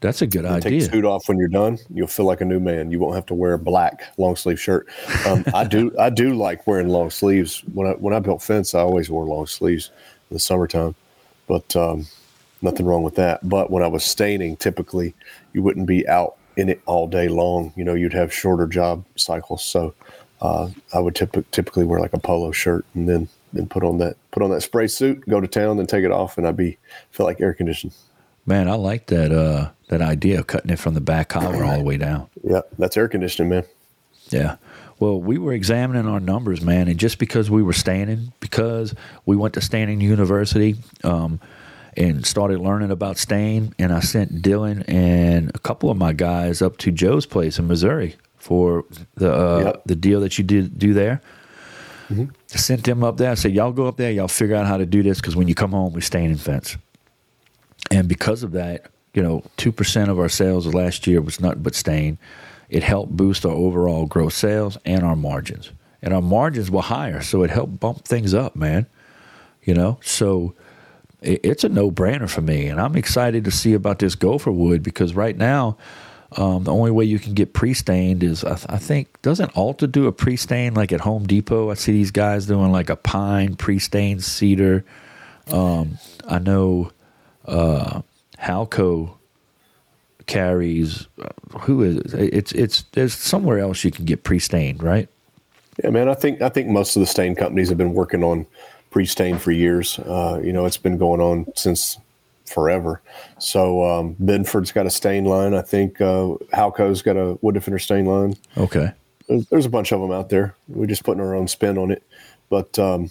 that's 0.00 0.22
a 0.22 0.26
good 0.26 0.44
idea. 0.44 0.70
Take 0.70 0.80
the 0.80 0.96
suit 0.96 1.04
off 1.04 1.28
when 1.28 1.38
you're 1.38 1.48
done. 1.48 1.78
You'll 1.92 2.06
feel 2.06 2.26
like 2.26 2.40
a 2.40 2.44
new 2.44 2.60
man. 2.60 2.90
You 2.90 2.98
won't 2.98 3.14
have 3.14 3.26
to 3.26 3.34
wear 3.34 3.52
a 3.52 3.58
black 3.58 4.04
long 4.16 4.34
sleeve 4.36 4.60
shirt. 4.60 4.88
Um, 5.26 5.44
I 5.54 5.64
do 5.64 5.92
I 5.98 6.08
do 6.08 6.34
like 6.34 6.66
wearing 6.66 6.88
long 6.88 7.10
sleeves. 7.10 7.62
When 7.74 7.86
I 7.86 7.92
when 7.92 8.14
I 8.14 8.18
built 8.18 8.42
fence, 8.42 8.74
I 8.74 8.80
always 8.80 9.10
wore 9.10 9.26
long 9.26 9.46
sleeves 9.46 9.90
in 10.30 10.34
the 10.34 10.40
summertime. 10.40 10.94
But 11.46 11.76
um, 11.76 12.06
nothing 12.62 12.86
wrong 12.86 13.02
with 13.02 13.16
that. 13.16 13.46
But 13.46 13.70
when 13.70 13.82
I 13.82 13.88
was 13.88 14.04
staining, 14.04 14.56
typically 14.56 15.14
you 15.52 15.62
wouldn't 15.62 15.86
be 15.86 16.08
out 16.08 16.36
in 16.56 16.68
it 16.68 16.80
all 16.86 17.06
day 17.06 17.28
long. 17.28 17.72
You 17.76 17.84
know, 17.84 17.94
you'd 17.94 18.12
have 18.12 18.32
shorter 18.32 18.66
job 18.66 19.04
cycles. 19.16 19.64
So 19.64 19.94
uh, 20.40 20.70
I 20.92 21.00
would 21.00 21.14
typ- 21.14 21.44
typically 21.50 21.84
wear 21.84 22.00
like 22.00 22.12
a 22.12 22.18
polo 22.18 22.52
shirt 22.52 22.84
and 22.94 23.08
then 23.08 23.28
then 23.52 23.66
put 23.66 23.84
on 23.84 23.98
that 23.98 24.16
put 24.32 24.42
on 24.42 24.50
that 24.50 24.62
spray 24.62 24.86
suit, 24.86 25.26
go 25.28 25.40
to 25.40 25.46
town, 25.46 25.76
then 25.76 25.86
take 25.86 26.04
it 26.04 26.10
off, 26.10 26.36
and 26.36 26.46
I'd 26.46 26.56
be 26.56 26.76
feel 27.10 27.24
like 27.24 27.40
air 27.40 27.54
conditioned. 27.54 27.94
Man, 28.46 28.68
I 28.68 28.74
like 28.74 29.06
that 29.06 29.32
uh, 29.32 29.70
that 29.88 30.02
idea 30.02 30.40
of 30.40 30.46
cutting 30.46 30.70
it 30.70 30.78
from 30.78 30.94
the 30.94 31.00
back 31.00 31.28
collar 31.28 31.64
all 31.64 31.78
the 31.78 31.84
way 31.84 31.96
down. 31.96 32.28
Yeah, 32.46 32.60
that's 32.78 32.94
air 32.98 33.08
conditioning, 33.08 33.48
man. 33.48 33.64
Yeah. 34.28 34.56
Well, 35.00 35.18
we 35.18 35.38
were 35.38 35.54
examining 35.54 36.06
our 36.06 36.20
numbers, 36.20 36.60
man, 36.60 36.88
and 36.88 36.98
just 36.98 37.18
because 37.18 37.50
we 37.50 37.62
were 37.62 37.72
standing, 37.72 38.34
because 38.40 38.94
we 39.24 39.34
went 39.34 39.54
to 39.54 39.62
Staining 39.62 40.02
University 40.02 40.76
um, 41.04 41.40
and 41.96 42.24
started 42.26 42.58
learning 42.60 42.90
about 42.90 43.18
stain, 43.18 43.74
and 43.78 43.92
I 43.92 44.00
sent 44.00 44.42
Dylan 44.42 44.84
and 44.88 45.50
a 45.54 45.58
couple 45.58 45.90
of 45.90 45.96
my 45.96 46.12
guys 46.12 46.60
up 46.62 46.76
to 46.78 46.90
Joe's 46.90 47.26
place 47.26 47.58
in 47.58 47.66
Missouri 47.68 48.16
for 48.36 48.84
the 49.14 49.32
uh, 49.32 49.62
Yep. 49.64 49.82
the 49.86 49.94
deal 49.96 50.20
that 50.20 50.36
you 50.38 50.44
did 50.44 50.78
do 50.78 50.92
there. 50.94 51.20
I 52.10 52.26
sent 52.56 52.84
them 52.84 53.02
up 53.02 53.16
there. 53.16 53.30
I 53.30 53.34
said, 53.34 53.52
"Y'all 53.52 53.72
go 53.72 53.86
up 53.86 53.96
there. 53.96 54.10
Y'all 54.10 54.28
figure 54.28 54.54
out 54.56 54.66
how 54.66 54.76
to 54.76 54.86
do 54.86 55.02
this 55.02 55.20
because 55.20 55.34
when 55.34 55.48
you 55.48 55.54
come 55.54 55.70
home, 55.72 55.92
we 55.92 56.00
stain 56.00 56.30
and 56.30 56.40
fence." 56.40 56.76
And 57.90 58.08
because 58.08 58.42
of 58.42 58.52
that, 58.52 58.86
you 59.14 59.22
know, 59.22 59.42
two 59.56 59.72
percent 59.72 60.10
of 60.10 60.18
our 60.18 60.28
sales 60.28 60.66
last 60.72 61.06
year 61.06 61.20
was 61.20 61.40
nothing 61.40 61.62
but 61.62 61.74
stain. 61.74 62.18
It 62.68 62.82
helped 62.82 63.16
boost 63.16 63.44
our 63.46 63.52
overall 63.52 64.06
gross 64.06 64.34
sales 64.34 64.76
and 64.84 65.02
our 65.04 65.16
margins. 65.16 65.70
And 66.02 66.12
our 66.12 66.22
margins 66.22 66.70
were 66.70 66.82
higher, 66.82 67.22
so 67.22 67.42
it 67.42 67.50
helped 67.50 67.80
bump 67.80 68.04
things 68.04 68.34
up, 68.34 68.54
man. 68.54 68.86
You 69.62 69.72
know, 69.74 69.98
so 70.02 70.54
it's 71.24 71.64
a 71.64 71.68
no 71.68 71.90
brainer 71.90 72.28
for 72.28 72.40
me, 72.40 72.66
and 72.66 72.80
I'm 72.80 72.96
excited 72.96 73.44
to 73.44 73.50
see 73.50 73.74
about 73.74 73.98
this 73.98 74.14
gopher 74.14 74.52
wood 74.52 74.82
because 74.82 75.14
right 75.14 75.36
now. 75.36 75.76
Um, 76.36 76.64
the 76.64 76.72
only 76.72 76.90
way 76.90 77.04
you 77.04 77.20
can 77.20 77.34
get 77.34 77.52
pre-stained 77.52 78.24
is 78.24 78.42
I, 78.42 78.56
th- 78.56 78.66
I 78.68 78.78
think 78.78 79.22
doesn't 79.22 79.56
Alta 79.56 79.86
do 79.86 80.08
a 80.08 80.12
pre-stain 80.12 80.74
like 80.74 80.90
at 80.90 81.00
Home 81.02 81.28
Depot? 81.28 81.70
I 81.70 81.74
see 81.74 81.92
these 81.92 82.10
guys 82.10 82.46
doing 82.46 82.72
like 82.72 82.90
a 82.90 82.96
pine 82.96 83.54
pre-stained 83.54 84.24
cedar. 84.24 84.84
Um, 85.46 85.98
I 86.26 86.40
know 86.40 86.90
uh, 87.44 88.02
Halco 88.38 89.16
carries. 90.26 91.06
Uh, 91.22 91.58
who 91.60 91.82
is 91.82 92.14
it? 92.14 92.34
It's 92.34 92.52
it's 92.52 92.82
there's 92.92 93.14
somewhere 93.14 93.58
else 93.58 93.84
you 93.84 93.90
can 93.92 94.04
get 94.04 94.24
pre-stained, 94.24 94.82
right? 94.82 95.08
Yeah, 95.82 95.90
man. 95.90 96.08
I 96.08 96.14
think 96.14 96.42
I 96.42 96.48
think 96.48 96.68
most 96.68 96.96
of 96.96 97.00
the 97.00 97.06
stain 97.06 97.34
companies 97.34 97.68
have 97.68 97.78
been 97.78 97.94
working 97.94 98.22
on 98.24 98.46
pre-stain 98.94 99.36
for 99.38 99.50
years. 99.50 99.98
Uh, 99.98 100.40
you 100.40 100.52
know, 100.52 100.66
it's 100.66 100.76
been 100.76 100.96
going 100.96 101.20
on 101.20 101.44
since 101.56 101.98
forever. 102.46 103.02
So 103.40 103.82
um, 103.82 104.14
Benford's 104.22 104.70
got 104.70 104.86
a 104.86 104.90
stain 104.90 105.24
line. 105.24 105.52
I 105.52 105.62
think 105.62 106.00
uh, 106.00 106.34
Halco's 106.52 107.02
got 107.02 107.16
a 107.16 107.36
wood 107.42 107.54
defender 107.54 107.80
stain 107.80 108.06
line. 108.06 108.36
Okay. 108.56 108.92
There's, 109.26 109.46
there's 109.48 109.66
a 109.66 109.68
bunch 109.68 109.90
of 109.90 110.00
them 110.00 110.12
out 110.12 110.28
there. 110.28 110.54
We're 110.68 110.86
just 110.86 111.02
putting 111.02 111.20
our 111.20 111.34
own 111.34 111.48
spin 111.48 111.76
on 111.76 111.90
it, 111.90 112.04
but 112.50 112.78
um, 112.78 113.10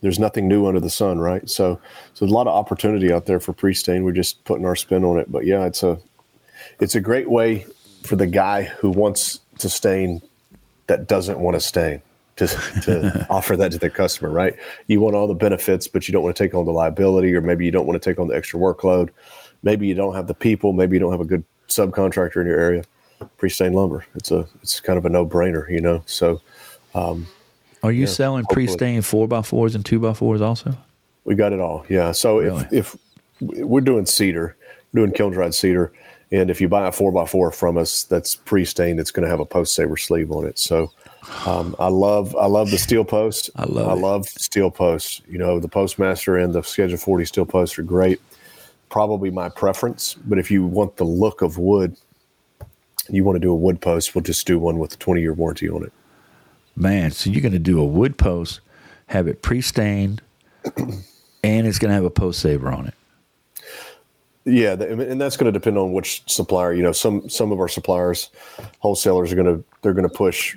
there's 0.00 0.18
nothing 0.18 0.48
new 0.48 0.66
under 0.66 0.80
the 0.80 0.88
sun, 0.88 1.18
right? 1.18 1.46
So, 1.50 1.74
so 2.14 2.24
there's 2.24 2.32
a 2.32 2.34
lot 2.34 2.46
of 2.46 2.54
opportunity 2.54 3.12
out 3.12 3.26
there 3.26 3.40
for 3.40 3.52
pre-stain. 3.52 4.04
We're 4.04 4.12
just 4.12 4.42
putting 4.44 4.64
our 4.64 4.74
spin 4.74 5.04
on 5.04 5.18
it. 5.18 5.30
But 5.30 5.44
yeah, 5.44 5.66
it's 5.66 5.82
a 5.82 5.98
it's 6.80 6.94
a 6.94 7.00
great 7.00 7.28
way 7.28 7.66
for 8.04 8.16
the 8.16 8.26
guy 8.26 8.62
who 8.62 8.88
wants 8.88 9.40
to 9.58 9.68
stain 9.68 10.22
that 10.86 11.08
doesn't 11.08 11.38
want 11.38 11.56
to 11.56 11.60
stain 11.60 12.00
to, 12.46 12.80
to 12.82 13.26
offer 13.30 13.56
that 13.56 13.72
to 13.72 13.78
the 13.78 13.90
customer, 13.90 14.30
right? 14.30 14.54
You 14.86 15.00
want 15.00 15.14
all 15.16 15.26
the 15.26 15.34
benefits, 15.34 15.86
but 15.88 16.08
you 16.08 16.12
don't 16.12 16.22
want 16.22 16.36
to 16.36 16.42
take 16.42 16.54
on 16.54 16.64
the 16.64 16.72
liability, 16.72 17.34
or 17.34 17.40
maybe 17.40 17.64
you 17.64 17.70
don't 17.70 17.86
want 17.86 18.00
to 18.02 18.10
take 18.10 18.18
on 18.18 18.28
the 18.28 18.34
extra 18.36 18.58
workload. 18.58 19.10
Maybe 19.62 19.86
you 19.86 19.94
don't 19.94 20.14
have 20.14 20.26
the 20.26 20.34
people. 20.34 20.72
Maybe 20.72 20.96
you 20.96 21.00
don't 21.00 21.12
have 21.12 21.20
a 21.20 21.24
good 21.26 21.44
subcontractor 21.68 22.40
in 22.40 22.46
your 22.46 22.58
area. 22.58 22.84
Pre-stained 23.36 23.74
lumber. 23.74 24.06
It's 24.14 24.30
a 24.30 24.46
it's 24.62 24.80
kind 24.80 24.98
of 24.98 25.04
a 25.04 25.10
no 25.10 25.26
brainer, 25.26 25.68
you 25.70 25.80
know. 25.80 26.02
So 26.06 26.40
um, 26.94 27.26
Are 27.82 27.92
you 27.92 28.00
Yeah, 28.02 28.06
selling 28.06 28.44
hopefully. 28.44 28.66
pre-stained 28.66 29.04
four 29.04 29.28
by 29.28 29.42
fours 29.42 29.74
and 29.74 29.84
two 29.84 29.98
by 29.98 30.14
fours 30.14 30.40
also? 30.40 30.74
We 31.24 31.34
got 31.34 31.52
it 31.52 31.60
all. 31.60 31.84
Yeah. 31.90 32.12
So 32.12 32.38
Really? 32.38 32.66
if 32.72 32.96
if 33.40 33.64
we're 33.66 33.82
doing 33.82 34.06
cedar, 34.06 34.56
we're 34.92 35.02
doing 35.02 35.12
kiln 35.14 35.32
dried 35.32 35.54
cedar, 35.54 35.92
and 36.32 36.50
if 36.50 36.60
you 36.62 36.68
buy 36.68 36.88
a 36.88 36.92
four 36.92 37.12
by 37.12 37.26
four 37.26 37.50
from 37.52 37.76
us 37.76 38.04
that's 38.04 38.34
pre 38.34 38.64
stained, 38.64 38.98
it's 38.98 39.10
going 39.10 39.24
to 39.24 39.30
have 39.30 39.40
a 39.40 39.44
post 39.46 39.74
saver 39.74 39.98
sleeve 39.98 40.30
on 40.32 40.46
it. 40.46 40.58
So 40.58 40.90
um, 41.46 41.74
I 41.78 41.88
love 41.88 42.36
I 42.36 42.46
love 42.46 42.70
the 42.70 42.78
steel 42.78 43.04
post. 43.04 43.50
I 43.56 43.64
love 43.64 43.88
I 43.88 43.92
it. 43.92 43.96
love 43.96 44.28
steel 44.28 44.70
posts. 44.70 45.22
You 45.28 45.38
know 45.38 45.58
the 45.58 45.68
Postmaster 45.68 46.36
and 46.36 46.52
the 46.52 46.62
Schedule 46.62 46.98
Forty 46.98 47.24
steel 47.24 47.46
posts 47.46 47.78
are 47.78 47.82
great. 47.82 48.20
Probably 48.88 49.30
my 49.30 49.48
preference, 49.48 50.14
but 50.26 50.38
if 50.38 50.50
you 50.50 50.66
want 50.66 50.96
the 50.96 51.04
look 51.04 51.42
of 51.42 51.58
wood, 51.58 51.96
you 53.08 53.24
want 53.24 53.36
to 53.36 53.40
do 53.40 53.52
a 53.52 53.56
wood 53.56 53.80
post, 53.80 54.14
we'll 54.14 54.22
just 54.22 54.46
do 54.46 54.58
one 54.58 54.78
with 54.78 54.94
a 54.94 54.96
twenty 54.96 55.20
year 55.20 55.32
warranty 55.32 55.68
on 55.68 55.84
it. 55.84 55.92
Man, 56.76 57.10
so 57.10 57.30
you're 57.30 57.42
going 57.42 57.52
to 57.52 57.58
do 57.58 57.80
a 57.80 57.84
wood 57.84 58.16
post, 58.16 58.60
have 59.06 59.28
it 59.28 59.42
pre-stained, 59.42 60.22
and 60.76 61.66
it's 61.66 61.78
going 61.78 61.90
to 61.90 61.94
have 61.94 62.04
a 62.04 62.10
post 62.10 62.40
saver 62.40 62.70
on 62.72 62.86
it. 62.86 62.94
Yeah, 64.44 64.72
and 64.72 65.20
that's 65.20 65.36
going 65.36 65.52
to 65.52 65.58
depend 65.58 65.76
on 65.76 65.92
which 65.92 66.22
supplier. 66.26 66.72
You 66.72 66.82
know, 66.82 66.92
some 66.92 67.28
some 67.28 67.52
of 67.52 67.60
our 67.60 67.68
suppliers, 67.68 68.30
wholesalers 68.78 69.32
are 69.32 69.36
going 69.36 69.58
to 69.58 69.64
they're 69.82 69.92
going 69.92 70.08
to 70.08 70.14
push 70.14 70.56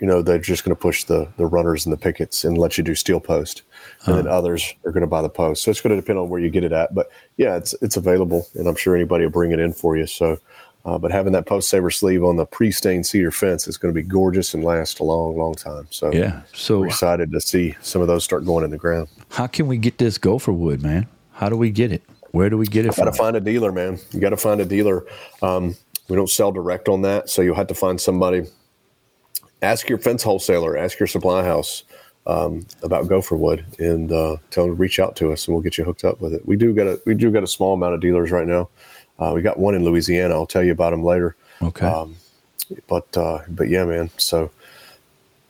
you 0.00 0.06
know, 0.06 0.22
they're 0.22 0.38
just 0.38 0.64
going 0.64 0.74
to 0.74 0.80
push 0.80 1.04
the 1.04 1.28
the 1.36 1.46
runners 1.46 1.84
and 1.84 1.92
the 1.92 1.96
pickets 1.96 2.44
and 2.44 2.56
let 2.56 2.78
you 2.78 2.84
do 2.84 2.94
steel 2.94 3.20
post, 3.20 3.62
and 4.06 4.16
then 4.16 4.28
others 4.28 4.74
are 4.84 4.92
going 4.92 5.02
to 5.02 5.08
buy 5.08 5.22
the 5.22 5.28
post. 5.28 5.62
So 5.62 5.70
it's 5.70 5.80
going 5.80 5.94
to 5.94 6.00
depend 6.00 6.18
on 6.18 6.28
where 6.28 6.40
you 6.40 6.50
get 6.50 6.64
it 6.64 6.72
at. 6.72 6.94
But 6.94 7.10
yeah, 7.36 7.56
it's 7.56 7.74
it's 7.82 7.96
available, 7.96 8.46
and 8.54 8.68
I'm 8.68 8.76
sure 8.76 8.94
anybody 8.94 9.24
will 9.24 9.32
bring 9.32 9.52
it 9.52 9.58
in 9.58 9.72
for 9.72 9.96
you. 9.96 10.06
So. 10.06 10.38
Uh, 10.84 10.96
but 10.96 11.10
having 11.10 11.32
that 11.32 11.44
post 11.44 11.68
saver 11.68 11.90
sleeve 11.90 12.24
on 12.24 12.36
the 12.36 12.46
pre-stained 12.46 13.04
cedar 13.04 13.32
fence 13.32 13.68
is 13.68 13.76
going 13.76 13.92
to 13.92 14.00
be 14.00 14.06
gorgeous 14.06 14.54
and 14.54 14.64
last 14.64 15.00
a 15.00 15.04
long, 15.04 15.36
long 15.36 15.54
time. 15.54 15.86
So 15.90 16.10
Yeah. 16.12 16.40
So 16.54 16.78
we're 16.78 16.86
excited 16.86 17.30
to 17.32 17.40
see 17.42 17.74
some 17.82 18.00
of 18.00 18.08
those 18.08 18.24
start 18.24 18.46
going 18.46 18.64
in 18.64 18.70
the 18.70 18.78
ground. 18.78 19.08
how 19.30 19.48
can 19.48 19.66
we 19.66 19.76
get 19.76 19.98
this 19.98 20.16
gopher 20.16 20.52
wood, 20.52 20.80
man? 20.82 21.06
How 21.32 21.50
do 21.50 21.56
we 21.56 21.70
get 21.70 21.92
it? 21.92 22.02
Where 22.30 22.48
do 22.48 22.56
we 22.56 22.66
get 22.66 22.86
it 22.86 22.96
Got 22.96 23.04
to 23.04 23.12
find 23.12 23.36
a 23.36 23.40
dealer, 23.40 23.72
man. 23.72 23.98
You 24.12 24.20
got 24.20 24.30
to 24.30 24.36
find 24.36 24.60
a 24.60 24.64
dealer. 24.64 25.04
Um, 25.42 25.76
we 26.08 26.16
don't 26.16 26.30
sell 26.30 26.52
direct 26.52 26.88
on 26.88 27.02
that, 27.02 27.28
so 27.28 27.42
you'll 27.42 27.56
have 27.56 27.66
to 27.66 27.74
find 27.74 28.00
somebody. 28.00 28.44
Ask 29.62 29.88
your 29.88 29.98
fence 29.98 30.22
wholesaler, 30.22 30.76
ask 30.76 30.98
your 30.98 31.06
supply 31.06 31.42
house 31.42 31.82
um, 32.26 32.66
about 32.82 33.08
gopher 33.08 33.36
wood, 33.36 33.64
and 33.78 34.12
uh, 34.12 34.36
tell 34.50 34.66
them 34.66 34.76
to 34.76 34.80
reach 34.80 35.00
out 35.00 35.16
to 35.16 35.32
us, 35.32 35.46
and 35.46 35.54
we'll 35.54 35.62
get 35.62 35.78
you 35.78 35.84
hooked 35.84 36.04
up 36.04 36.20
with 36.20 36.34
it. 36.34 36.46
We 36.46 36.56
do 36.56 36.72
got 36.74 36.86
a 36.86 37.00
we 37.06 37.14
do 37.14 37.30
got 37.30 37.42
a 37.42 37.48
small 37.48 37.74
amount 37.74 37.94
of 37.94 38.00
dealers 38.00 38.30
right 38.30 38.46
now. 38.46 38.68
Uh, 39.18 39.32
we 39.34 39.42
got 39.42 39.58
one 39.58 39.74
in 39.74 39.84
Louisiana. 39.84 40.34
I'll 40.34 40.46
tell 40.46 40.62
you 40.62 40.72
about 40.72 40.90
them 40.90 41.02
later. 41.02 41.34
Okay. 41.60 41.86
Um, 41.86 42.16
but 42.86 43.16
uh, 43.16 43.40
but 43.48 43.68
yeah, 43.68 43.84
man. 43.84 44.10
So 44.16 44.50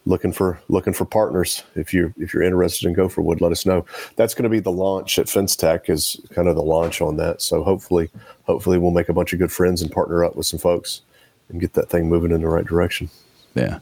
looking 0.07 0.33
for 0.33 0.61
looking 0.68 0.92
for 0.92 1.05
partners. 1.05 1.62
If 1.75 1.92
you 1.92 2.14
if 2.18 2.33
you're 2.33 2.42
interested 2.42 2.88
in 2.88 2.94
Gopher 2.94 3.21
Wood, 3.21 3.40
let 3.40 3.53
us 3.53 3.66
know. 3.66 3.85
That's 4.16 4.35
going 4.35 4.44
to 4.44 4.49
be 4.49 4.61
the 4.61 4.73
launch 4.73 5.18
at 5.18 5.29
Fence 5.29 5.55
Tech 5.55 5.90
is 5.90 6.18
kind 6.33 6.49
of 6.49 6.57
the 6.57 6.62
launch 6.62 7.01
on 7.01 7.16
that. 7.18 7.42
So 7.42 7.62
hopefully 7.62 8.11
hopefully 8.44 8.79
we'll 8.79 8.90
make 8.90 9.09
a 9.09 9.12
bunch 9.12 9.33
of 9.33 9.38
good 9.38 9.53
friends 9.53 9.83
and 9.83 9.92
partner 9.92 10.25
up 10.25 10.35
with 10.35 10.47
some 10.47 10.59
folks 10.59 11.03
and 11.49 11.61
get 11.61 11.75
that 11.75 11.90
thing 11.90 12.09
moving 12.09 12.33
in 12.33 12.40
the 12.40 12.49
right 12.49 12.64
direction. 12.64 13.11
Yeah. 13.55 13.81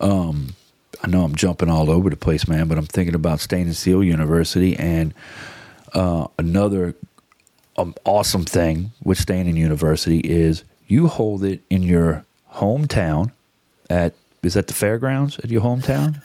Um, 0.00 0.54
I 1.02 1.08
know 1.08 1.24
I'm 1.24 1.34
jumping 1.34 1.68
all 1.68 1.90
over 1.90 2.10
the 2.10 2.16
place, 2.16 2.48
man, 2.48 2.68
but 2.68 2.78
I'm 2.78 2.86
thinking 2.86 3.14
about 3.14 3.40
Stain 3.40 3.66
and 3.66 3.76
Seal 3.76 4.02
University 4.02 4.76
and 4.76 5.14
uh, 5.92 6.26
another 6.38 6.94
um, 7.76 7.94
awesome 8.04 8.44
thing 8.44 8.92
with 9.02 9.18
Stain 9.18 9.46
and 9.46 9.58
University 9.58 10.18
is 10.18 10.64
you 10.86 11.08
hold 11.08 11.44
it 11.44 11.60
in 11.70 11.82
your 11.82 12.24
hometown 12.54 13.32
at 13.88 14.14
is 14.42 14.54
that 14.54 14.66
the 14.66 14.74
fairgrounds 14.74 15.38
at 15.38 15.50
your 15.50 15.62
hometown? 15.62 16.22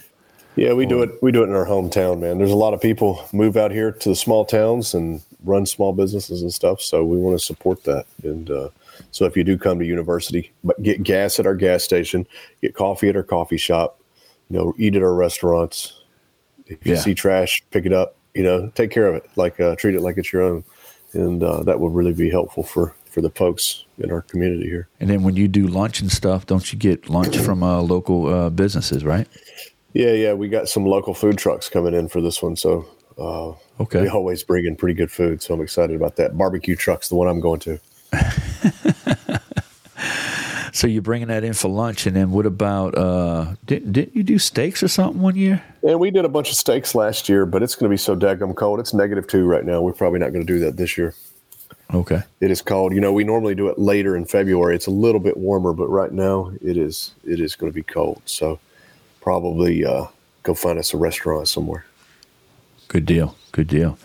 Yeah, 0.56 0.74
we 0.74 0.86
do 0.86 1.02
it. 1.02 1.22
We 1.22 1.32
do 1.32 1.44
it 1.44 1.48
in 1.48 1.56
our 1.56 1.66
hometown, 1.66 2.20
man. 2.20 2.38
There's 2.38 2.52
a 2.52 2.56
lot 2.56 2.74
of 2.74 2.82
people 2.82 3.26
move 3.32 3.56
out 3.56 3.72
here 3.72 3.92
to 3.94 4.10
the 4.10 4.16
small 4.16 4.44
towns 4.44 4.94
and 4.94 5.22
run 5.46 5.66
small 5.66 5.94
businesses 5.94 6.42
and 6.42 6.54
stuff. 6.54 6.82
So 6.82 7.06
we 7.06 7.18
want 7.18 7.40
to 7.40 7.46
support 7.46 7.86
that. 7.86 8.06
And 8.24 8.52
uh, 8.52 8.70
so 9.12 9.26
if 9.26 9.36
you 9.38 9.44
do 9.44 9.58
come 9.58 9.80
to 9.80 9.86
university, 9.86 10.52
but 10.64 10.82
get 10.82 11.04
gas 11.04 11.40
at 11.40 11.46
our 11.46 11.56
gas 11.56 11.84
station, 11.84 12.28
get 12.62 12.74
coffee 12.76 13.10
at 13.10 13.16
our 13.16 13.24
coffee 13.24 13.58
shop, 13.58 14.00
you 14.50 14.58
know, 14.58 14.74
eat 14.78 14.96
at 14.96 15.02
our 15.04 15.14
restaurants. 15.14 16.02
If 16.68 16.86
you 16.86 16.94
Yeah. 16.94 17.00
see 17.00 17.14
trash, 17.16 17.64
pick 17.72 17.86
it 17.86 17.94
up. 17.94 18.16
You 18.36 18.44
know, 18.44 18.72
take 18.76 18.92
care 18.92 19.08
of 19.08 19.16
it. 19.16 19.30
Like 19.36 19.60
uh, 19.60 19.76
treat 19.76 19.96
it 19.96 20.02
like 20.02 20.18
it's 20.18 20.32
your 20.32 20.44
own, 20.44 20.64
and 21.14 21.42
uh, 21.44 21.64
that 21.64 21.80
will 21.80 21.90
really 21.90 22.14
be 22.14 22.30
helpful 22.30 22.64
for 22.64 22.96
for 23.10 23.22
the 23.22 23.30
folks 23.32 23.86
in 23.98 24.12
our 24.12 24.22
community 24.22 24.70
here. 24.70 24.88
And 25.00 25.10
then 25.10 25.24
when 25.24 25.36
you 25.36 25.48
do 25.48 25.66
lunch 25.66 26.00
and 26.00 26.12
stuff, 26.12 26.46
don't 26.46 26.72
you 26.72 26.78
get 26.78 27.10
lunch 27.10 27.40
from 27.40 27.64
uh, 27.64 27.82
local 27.82 28.28
uh, 28.28 28.50
businesses, 28.52 29.04
right? 29.04 29.28
Yeah, 29.94 30.12
yeah, 30.12 30.34
we 30.34 30.48
got 30.48 30.70
some 30.70 30.86
local 30.86 31.16
food 31.16 31.40
trucks 31.40 31.68
coming 31.70 31.96
in 31.96 32.08
for 32.08 32.22
this 32.22 32.44
one, 32.44 32.56
so 32.56 32.86
uh, 33.18 33.54
Okay. 33.82 34.02
we 34.04 34.10
always 34.10 34.44
bring 34.44 34.66
in 34.66 34.76
pretty 34.76 34.94
good 34.94 35.12
food. 35.12 35.42
So 35.42 35.56
I'm 35.56 35.62
excited 35.62 35.96
about 35.96 36.16
that. 36.18 36.38
Barbecue 36.38 36.76
truck's 36.76 37.10
the 37.10 37.16
one 37.16 37.28
I'm 37.28 37.40
going 37.40 37.60
to. 37.62 37.80
So 40.80 40.88
you're 40.88 41.02
bringing 41.02 41.28
that 41.28 41.44
in 41.44 41.54
for 41.54 41.68
lunch, 41.68 42.06
and 42.06 42.16
then 42.16 42.32
what 42.32 42.46
about? 42.46 42.98
Uh, 42.98 43.56
didn't 43.66 43.92
didn't 43.92 44.16
you 44.16 44.24
do 44.24 44.40
steaks 44.40 44.82
or 44.82 44.88
something 44.88 45.22
one 45.22 45.36
year? 45.36 45.62
And 45.84 46.00
we 46.00 46.12
did 46.12 46.26
a 46.26 46.30
bunch 46.30 46.50
of 46.52 46.56
steaks 46.56 46.96
last 46.96 47.28
year, 47.28 47.46
but 47.46 47.64
it's 47.64 47.76
going 47.76 47.90
to 47.90 47.94
be 47.94 47.98
so 47.98 48.16
daggum 48.16 48.56
cold. 48.56 48.80
It's 48.80 48.94
negative 48.94 49.28
two 49.28 49.46
right 49.46 49.66
now. 49.66 49.82
We're 49.82 49.92
probably 49.92 50.20
not 50.20 50.32
going 50.32 50.46
to 50.46 50.54
do 50.54 50.60
that 50.60 50.78
this 50.78 50.98
year. 50.98 51.14
Okay. 51.94 52.22
It 52.40 52.52
is 52.52 52.62
cold. 52.62 52.94
You 52.94 53.02
know, 53.02 53.12
we 53.12 53.24
normally 53.24 53.56
do 53.56 53.68
it 53.68 53.80
later 53.80 54.16
in 54.16 54.26
February. 54.26 54.76
It's 54.76 54.86
a 54.86 54.92
little 54.92 55.20
bit 55.20 55.38
warmer, 55.38 55.74
but 55.74 55.88
right 55.88 56.12
now 56.12 56.52
it 56.62 56.78
is 56.78 57.14
it 57.26 57.40
is 57.40 57.56
going 57.56 57.72
to 57.72 57.76
be 57.76 57.84
cold. 57.84 58.22
So 58.26 58.60
probably 59.22 59.84
uh, 59.84 60.06
go 60.44 60.54
find 60.54 60.78
us 60.78 60.94
a 60.94 60.98
restaurant 60.98 61.48
somewhere. 61.48 61.86
Good 62.88 63.06
deal. 63.06 63.36
Good 63.52 63.68
deal. 63.68 63.98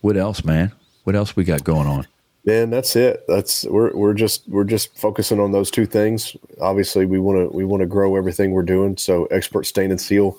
What 0.00 0.16
else, 0.16 0.44
man? 0.44 0.72
What 1.04 1.16
else 1.16 1.36
we 1.36 1.44
got 1.44 1.64
going 1.64 1.86
on? 1.86 2.06
Man, 2.48 2.70
that's 2.70 2.96
it. 2.96 3.24
That's 3.28 3.66
we're 3.66 3.94
we're 3.94 4.14
just 4.14 4.48
we're 4.48 4.64
just 4.64 4.96
focusing 4.98 5.38
on 5.38 5.52
those 5.52 5.70
two 5.70 5.84
things. 5.84 6.34
Obviously, 6.62 7.04
we 7.04 7.18
want 7.18 7.36
to 7.36 7.54
we 7.54 7.66
want 7.66 7.82
to 7.82 7.86
grow 7.86 8.16
everything 8.16 8.52
we're 8.52 8.62
doing. 8.62 8.96
So, 8.96 9.26
expert 9.26 9.64
stain 9.66 9.90
and 9.90 10.00
seal. 10.00 10.38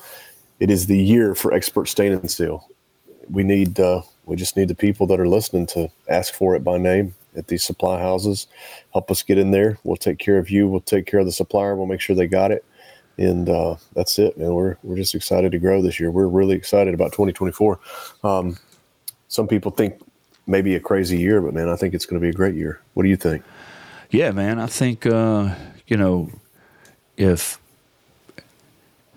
It 0.60 0.72
is 0.72 0.88
the 0.88 0.98
year 0.98 1.36
for 1.36 1.54
expert 1.54 1.88
stain 1.88 2.14
and 2.14 2.32
seal. 2.32 2.68
We 3.30 3.44
need 3.44 3.80
uh, 3.80 4.02
we 4.26 4.38
just 4.38 4.58
need 4.58 4.70
the 4.70 4.76
people 4.76 5.06
that 5.06 5.20
are 5.20 5.28
listening 5.28 5.68
to 5.68 5.88
ask 6.10 6.34
for 6.34 6.56
it 6.56 6.64
by 6.64 6.80
name 6.80 7.14
at 7.36 7.48
these 7.48 7.64
supply 7.64 8.00
houses. 8.00 8.48
Help 8.92 9.12
us 9.12 9.22
get 9.22 9.38
in 9.38 9.52
there. 9.52 9.78
We'll 9.84 9.96
take 9.96 10.18
care 10.18 10.40
of 10.40 10.50
you. 10.50 10.68
We'll 10.68 10.82
take 10.82 11.06
care 11.06 11.20
of 11.20 11.28
the 11.28 11.32
supplier. 11.32 11.76
We'll 11.76 11.86
make 11.86 12.02
sure 12.02 12.16
they 12.16 12.26
got 12.26 12.52
it. 12.52 12.66
And 13.20 13.48
uh, 13.48 13.76
that's 13.94 14.18
it, 14.18 14.36
man. 14.36 14.56
We're 14.56 14.78
we're 14.82 14.96
just 14.96 15.14
excited 15.14 15.52
to 15.52 15.60
grow 15.60 15.84
this 15.84 16.00
year. 16.00 16.10
We're 16.10 16.26
really 16.26 16.56
excited 16.56 16.96
about 16.96 17.12
2024. 17.12 17.80
Um, 18.24 18.58
some 19.28 19.48
people 19.48 19.70
think 19.70 20.02
maybe 20.50 20.76
a 20.76 20.80
crazy 20.80 21.20
year, 21.20 21.42
but 21.42 21.54
man, 21.54 21.70
I 21.70 21.76
think 21.76 21.94
it's 21.94 22.06
going 22.06 22.20
to 22.20 22.26
be 22.26 22.30
a 22.30 22.34
great 22.34 22.56
year. 22.56 22.82
What 22.96 23.04
do 23.04 23.10
you 23.10 23.16
think? 23.16 23.44
Yeah, 24.10 24.32
man. 24.32 24.60
I 24.60 24.66
think 24.66 25.06
uh, 25.06 25.54
you 25.88 25.96
know 25.96 26.30
if 27.16 27.60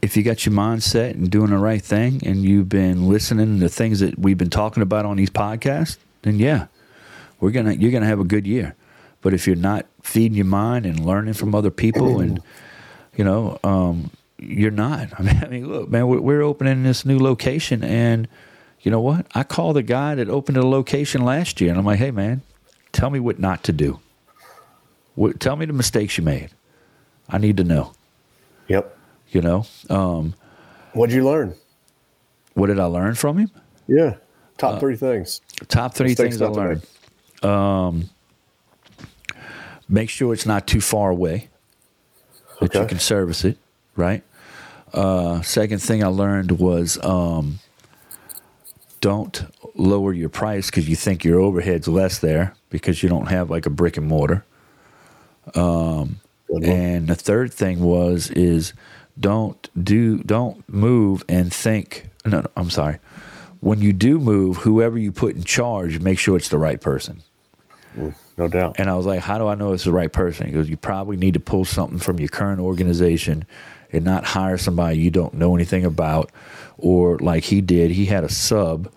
if 0.02 0.16
you 0.16 0.22
got 0.22 0.44
your 0.44 0.54
mindset 0.54 1.12
and 1.12 1.30
doing 1.30 1.50
the 1.50 1.58
right 1.58 1.82
thing, 1.82 2.20
and 2.26 2.44
you've 2.44 2.68
been 2.68 3.08
listening 3.08 3.60
to 3.60 3.68
things 3.68 4.00
that 4.00 4.18
we've 4.18 4.38
been 4.38 4.50
talking 4.50 4.82
about 4.82 5.06
on 5.06 5.16
these 5.16 5.30
podcasts, 5.30 5.96
then 6.22 6.38
yeah, 6.38 6.66
we're 7.40 7.50
gonna 7.50 7.72
you're 7.72 7.92
gonna 7.92 8.06
have 8.06 8.20
a 8.20 8.24
good 8.24 8.46
year. 8.46 8.74
But 9.22 9.32
if 9.32 9.46
you're 9.46 9.56
not 9.56 9.86
feeding 10.02 10.36
your 10.36 10.46
mind 10.46 10.84
and 10.84 11.04
learning 11.04 11.34
from 11.34 11.54
other 11.54 11.70
people, 11.70 12.20
and 12.20 12.40
you 13.16 13.24
know, 13.24 13.58
um, 13.64 14.10
you're 14.38 14.70
not. 14.70 15.08
I 15.18 15.22
mean, 15.22 15.40
I 15.42 15.48
mean, 15.48 15.68
look, 15.68 15.88
man, 15.88 16.06
we're, 16.06 16.20
we're 16.20 16.42
opening 16.42 16.82
this 16.82 17.06
new 17.06 17.18
location, 17.18 17.82
and 17.82 18.28
you 18.82 18.90
know 18.90 19.00
what? 19.00 19.26
I 19.34 19.42
called 19.44 19.76
the 19.76 19.82
guy 19.82 20.14
that 20.16 20.28
opened 20.28 20.56
a 20.58 20.66
location 20.66 21.24
last 21.24 21.60
year, 21.60 21.70
and 21.70 21.78
I'm 21.78 21.84
like, 21.86 21.98
hey, 21.98 22.10
man, 22.10 22.42
tell 22.92 23.10
me 23.10 23.20
what 23.20 23.38
not 23.38 23.62
to 23.64 23.72
do. 23.72 24.00
What, 25.14 25.40
tell 25.40 25.56
me 25.56 25.66
the 25.66 25.72
mistakes 25.72 26.18
you 26.18 26.24
made. 26.24 26.50
I 27.28 27.38
need 27.38 27.56
to 27.58 27.64
know. 27.64 27.92
Yep. 28.68 28.98
You 29.30 29.40
know, 29.40 29.66
um, 29.88 30.34
What'd 30.92 31.14
you 31.14 31.24
learn? 31.24 31.54
what 32.54 32.66
did 32.66 32.78
I 32.78 32.84
learn 32.84 33.14
from 33.14 33.38
him? 33.38 33.50
Yeah. 33.88 34.16
Top 34.58 34.78
three 34.78 34.96
things. 34.96 35.40
Top 35.68 35.94
three 35.94 36.08
Mistakes 36.10 36.36
things 36.36 36.42
I 36.42 36.48
learned. 36.48 36.82
Um, 37.42 38.10
make 39.88 40.10
sure 40.10 40.32
it's 40.34 40.44
not 40.46 40.66
too 40.66 40.80
far 40.80 41.10
away 41.10 41.48
that 42.60 42.74
you 42.74 42.80
Okay. 42.80 42.88
can 42.90 42.98
service 42.98 43.44
it, 43.44 43.56
right? 43.96 44.22
Uh, 44.92 45.40
second 45.40 45.78
thing 45.80 46.04
I 46.04 46.08
learned 46.08 46.52
was 46.52 47.02
um, 47.02 47.58
don't 49.02 49.44
lower 49.74 50.14
your 50.14 50.30
price 50.30 50.70
because 50.70 50.88
you 50.88 50.96
think 50.96 51.24
your 51.24 51.40
overhead's 51.40 51.88
less 51.88 52.20
there 52.20 52.54
because 52.70 53.02
you 53.02 53.10
don't 53.10 53.26
have 53.26 53.50
like 53.50 53.66
a 53.66 53.70
brick 53.70 53.98
and 53.98 54.06
mortar. 54.06 54.44
Um, 55.54 56.20
one. 56.46 56.64
And 56.64 57.08
the 57.08 57.14
third 57.14 57.52
thing 57.52 57.80
was 57.80 58.30
is 58.30 58.72
don't 59.18 59.68
do 59.84 60.18
don't 60.18 60.66
move 60.68 61.24
and 61.28 61.52
think 61.52 62.08
no, 62.24 62.40
no 62.40 62.46
I'm 62.56 62.70
sorry. 62.70 62.98
When 63.60 63.80
you 63.80 63.92
do 63.92 64.18
move, 64.18 64.58
whoever 64.58 64.98
you 64.98 65.12
put 65.12 65.36
in 65.36 65.44
charge, 65.44 66.00
make 66.00 66.18
sure 66.18 66.36
it's 66.36 66.48
the 66.48 66.58
right 66.58 66.80
person. 66.80 67.22
No 68.36 68.48
doubt. 68.48 68.76
And 68.78 68.88
I 68.88 68.96
was 68.96 69.06
like, 69.06 69.20
how 69.20 69.38
do 69.38 69.46
I 69.46 69.54
know 69.54 69.72
it's 69.72 69.84
the 69.84 69.92
right 69.92 70.12
person? 70.12 70.46
He 70.46 70.52
goes, 70.52 70.68
you 70.68 70.76
probably 70.76 71.16
need 71.16 71.34
to 71.34 71.40
pull 71.40 71.64
something 71.64 71.98
from 71.98 72.18
your 72.18 72.28
current 72.28 72.60
organization 72.60 73.44
and 73.92 74.04
not 74.04 74.24
hire 74.24 74.56
somebody 74.56 74.98
you 74.98 75.10
don't 75.10 75.34
know 75.34 75.54
anything 75.54 75.84
about. 75.84 76.30
Or 76.78 77.18
like 77.18 77.44
he 77.44 77.60
did, 77.60 77.90
he 77.90 78.06
had 78.06 78.24
a 78.24 78.28
sub 78.28 78.90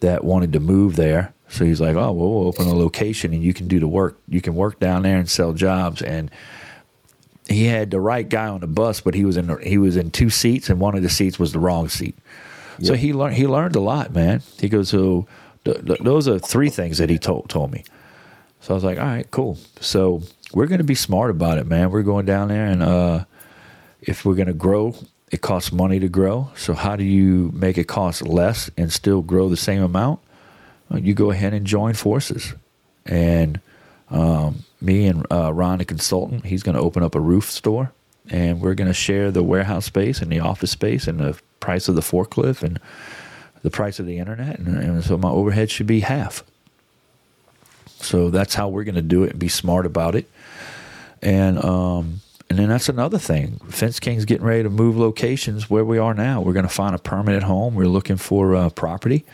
that 0.00 0.24
wanted 0.24 0.52
to 0.52 0.60
move 0.60 0.96
there. 0.96 1.32
So 1.48 1.64
he's 1.64 1.80
like, 1.80 1.96
oh, 1.96 2.12
well, 2.12 2.30
we'll 2.30 2.48
open 2.48 2.66
a 2.66 2.74
location 2.74 3.32
and 3.32 3.42
you 3.42 3.52
can 3.52 3.68
do 3.68 3.80
the 3.80 3.88
work. 3.88 4.18
You 4.28 4.40
can 4.40 4.54
work 4.54 4.80
down 4.80 5.02
there 5.02 5.18
and 5.18 5.28
sell 5.28 5.52
jobs. 5.52 6.00
And 6.02 6.30
he 7.48 7.64
had 7.64 7.90
the 7.90 8.00
right 8.00 8.28
guy 8.28 8.48
on 8.48 8.60
the 8.60 8.66
bus, 8.66 9.00
but 9.00 9.14
he 9.14 9.24
was 9.24 9.36
in 9.36 9.58
he 9.62 9.78
was 9.78 9.96
in 9.96 10.10
two 10.10 10.30
seats, 10.30 10.70
and 10.70 10.80
one 10.80 10.96
of 10.96 11.02
the 11.02 11.08
seats 11.08 11.38
was 11.38 11.52
the 11.52 11.58
wrong 11.58 11.88
seat. 11.88 12.16
So 12.82 12.94
he 12.94 13.12
learned 13.12 13.36
he 13.36 13.46
learned 13.46 13.76
a 13.76 13.80
lot, 13.80 14.14
man. 14.14 14.42
He 14.58 14.68
goes, 14.68 14.88
so 14.88 15.26
th- 15.64 15.84
th- 15.84 16.00
those 16.00 16.26
are 16.26 16.38
three 16.38 16.70
things 16.70 16.98
that 16.98 17.10
he 17.10 17.18
told 17.18 17.48
told 17.48 17.72
me. 17.72 17.84
So 18.62 18.72
I 18.72 18.74
was 18.74 18.84
like, 18.84 18.98
all 18.98 19.04
right, 19.04 19.30
cool. 19.30 19.58
So 19.80 20.22
we're 20.52 20.66
going 20.66 20.78
to 20.78 20.84
be 20.84 20.94
smart 20.94 21.30
about 21.30 21.58
it, 21.58 21.66
man. 21.66 21.90
We're 21.90 22.02
going 22.02 22.26
down 22.26 22.48
there, 22.48 22.66
and 22.66 22.82
uh, 22.82 23.24
if 24.00 24.24
we're 24.24 24.34
going 24.34 24.46
to 24.46 24.54
grow, 24.54 24.94
it 25.30 25.40
costs 25.40 25.72
money 25.72 25.98
to 25.98 26.08
grow. 26.08 26.50
So 26.56 26.74
how 26.74 26.96
do 26.96 27.04
you 27.04 27.50
make 27.54 27.76
it 27.76 27.84
cost 27.88 28.22
less 28.22 28.70
and 28.76 28.92
still 28.92 29.20
grow 29.22 29.48
the 29.48 29.56
same 29.56 29.82
amount? 29.82 30.20
Well, 30.88 31.00
you 31.00 31.12
go 31.12 31.30
ahead 31.30 31.52
and 31.52 31.66
join 31.66 31.94
forces. 31.94 32.54
And 33.04 33.60
um, 34.10 34.64
me 34.80 35.06
and 35.06 35.26
uh, 35.30 35.52
Ron, 35.52 35.78
the 35.78 35.84
consultant, 35.84 36.46
he's 36.46 36.62
going 36.62 36.76
to 36.76 36.82
open 36.82 37.02
up 37.02 37.14
a 37.14 37.20
roof 37.20 37.50
store 37.50 37.92
and 38.30 38.60
we're 38.60 38.74
going 38.74 38.88
to 38.88 38.94
share 38.94 39.30
the 39.30 39.42
warehouse 39.42 39.86
space 39.86 40.20
and 40.20 40.30
the 40.30 40.40
office 40.40 40.70
space 40.70 41.06
and 41.06 41.18
the 41.18 41.38
price 41.60 41.88
of 41.88 41.94
the 41.94 42.00
forklift 42.00 42.62
and 42.62 42.78
the 43.62 43.70
price 43.70 43.98
of 43.98 44.06
the 44.06 44.18
internet, 44.18 44.58
and, 44.58 44.76
and 44.76 45.04
so 45.04 45.16
my 45.16 45.30
overhead 45.30 45.70
should 45.70 45.86
be 45.86 46.00
half. 46.00 46.42
So 48.02 48.30
that's 48.30 48.54
how 48.54 48.68
we're 48.68 48.84
going 48.84 48.96
to 48.96 49.02
do 49.02 49.24
it 49.24 49.30
and 49.30 49.38
be 49.38 49.48
smart 49.48 49.86
about 49.86 50.14
it. 50.14 50.28
And 51.22 51.62
um, 51.64 52.20
and 52.50 52.58
then 52.58 52.68
that's 52.68 52.88
another 52.88 53.18
thing. 53.18 53.58
Fence 53.70 53.98
King's 53.98 54.24
getting 54.24 54.44
ready 54.44 54.62
to 54.62 54.70
move 54.70 54.96
locations 54.96 55.70
where 55.70 55.84
we 55.84 55.96
are 55.96 56.12
now. 56.12 56.40
We're 56.40 56.52
going 56.52 56.66
to 56.66 56.74
find 56.74 56.94
a 56.94 56.98
permanent 56.98 57.44
home. 57.44 57.74
We're 57.74 57.86
looking 57.86 58.16
for 58.18 58.54
uh, 58.54 58.68
property. 58.70 59.24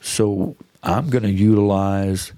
So 0.00 0.54
I'm 0.82 1.10
going 1.10 1.24
to 1.24 1.30
utilize 1.30 2.32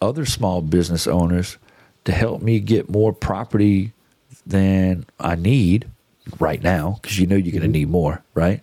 other 0.00 0.24
small 0.24 0.62
business 0.62 1.06
owners 1.06 1.58
to 2.04 2.12
help 2.12 2.40
me 2.40 2.60
get 2.60 2.88
more 2.88 3.12
property 3.12 3.92
than 4.46 5.04
I 5.20 5.34
need 5.34 5.88
right 6.40 6.62
now 6.62 6.98
because 7.02 7.18
you 7.18 7.26
know 7.26 7.36
you're 7.36 7.52
going 7.52 7.70
to 7.70 7.78
need 7.78 7.90
more, 7.90 8.22
right? 8.34 8.62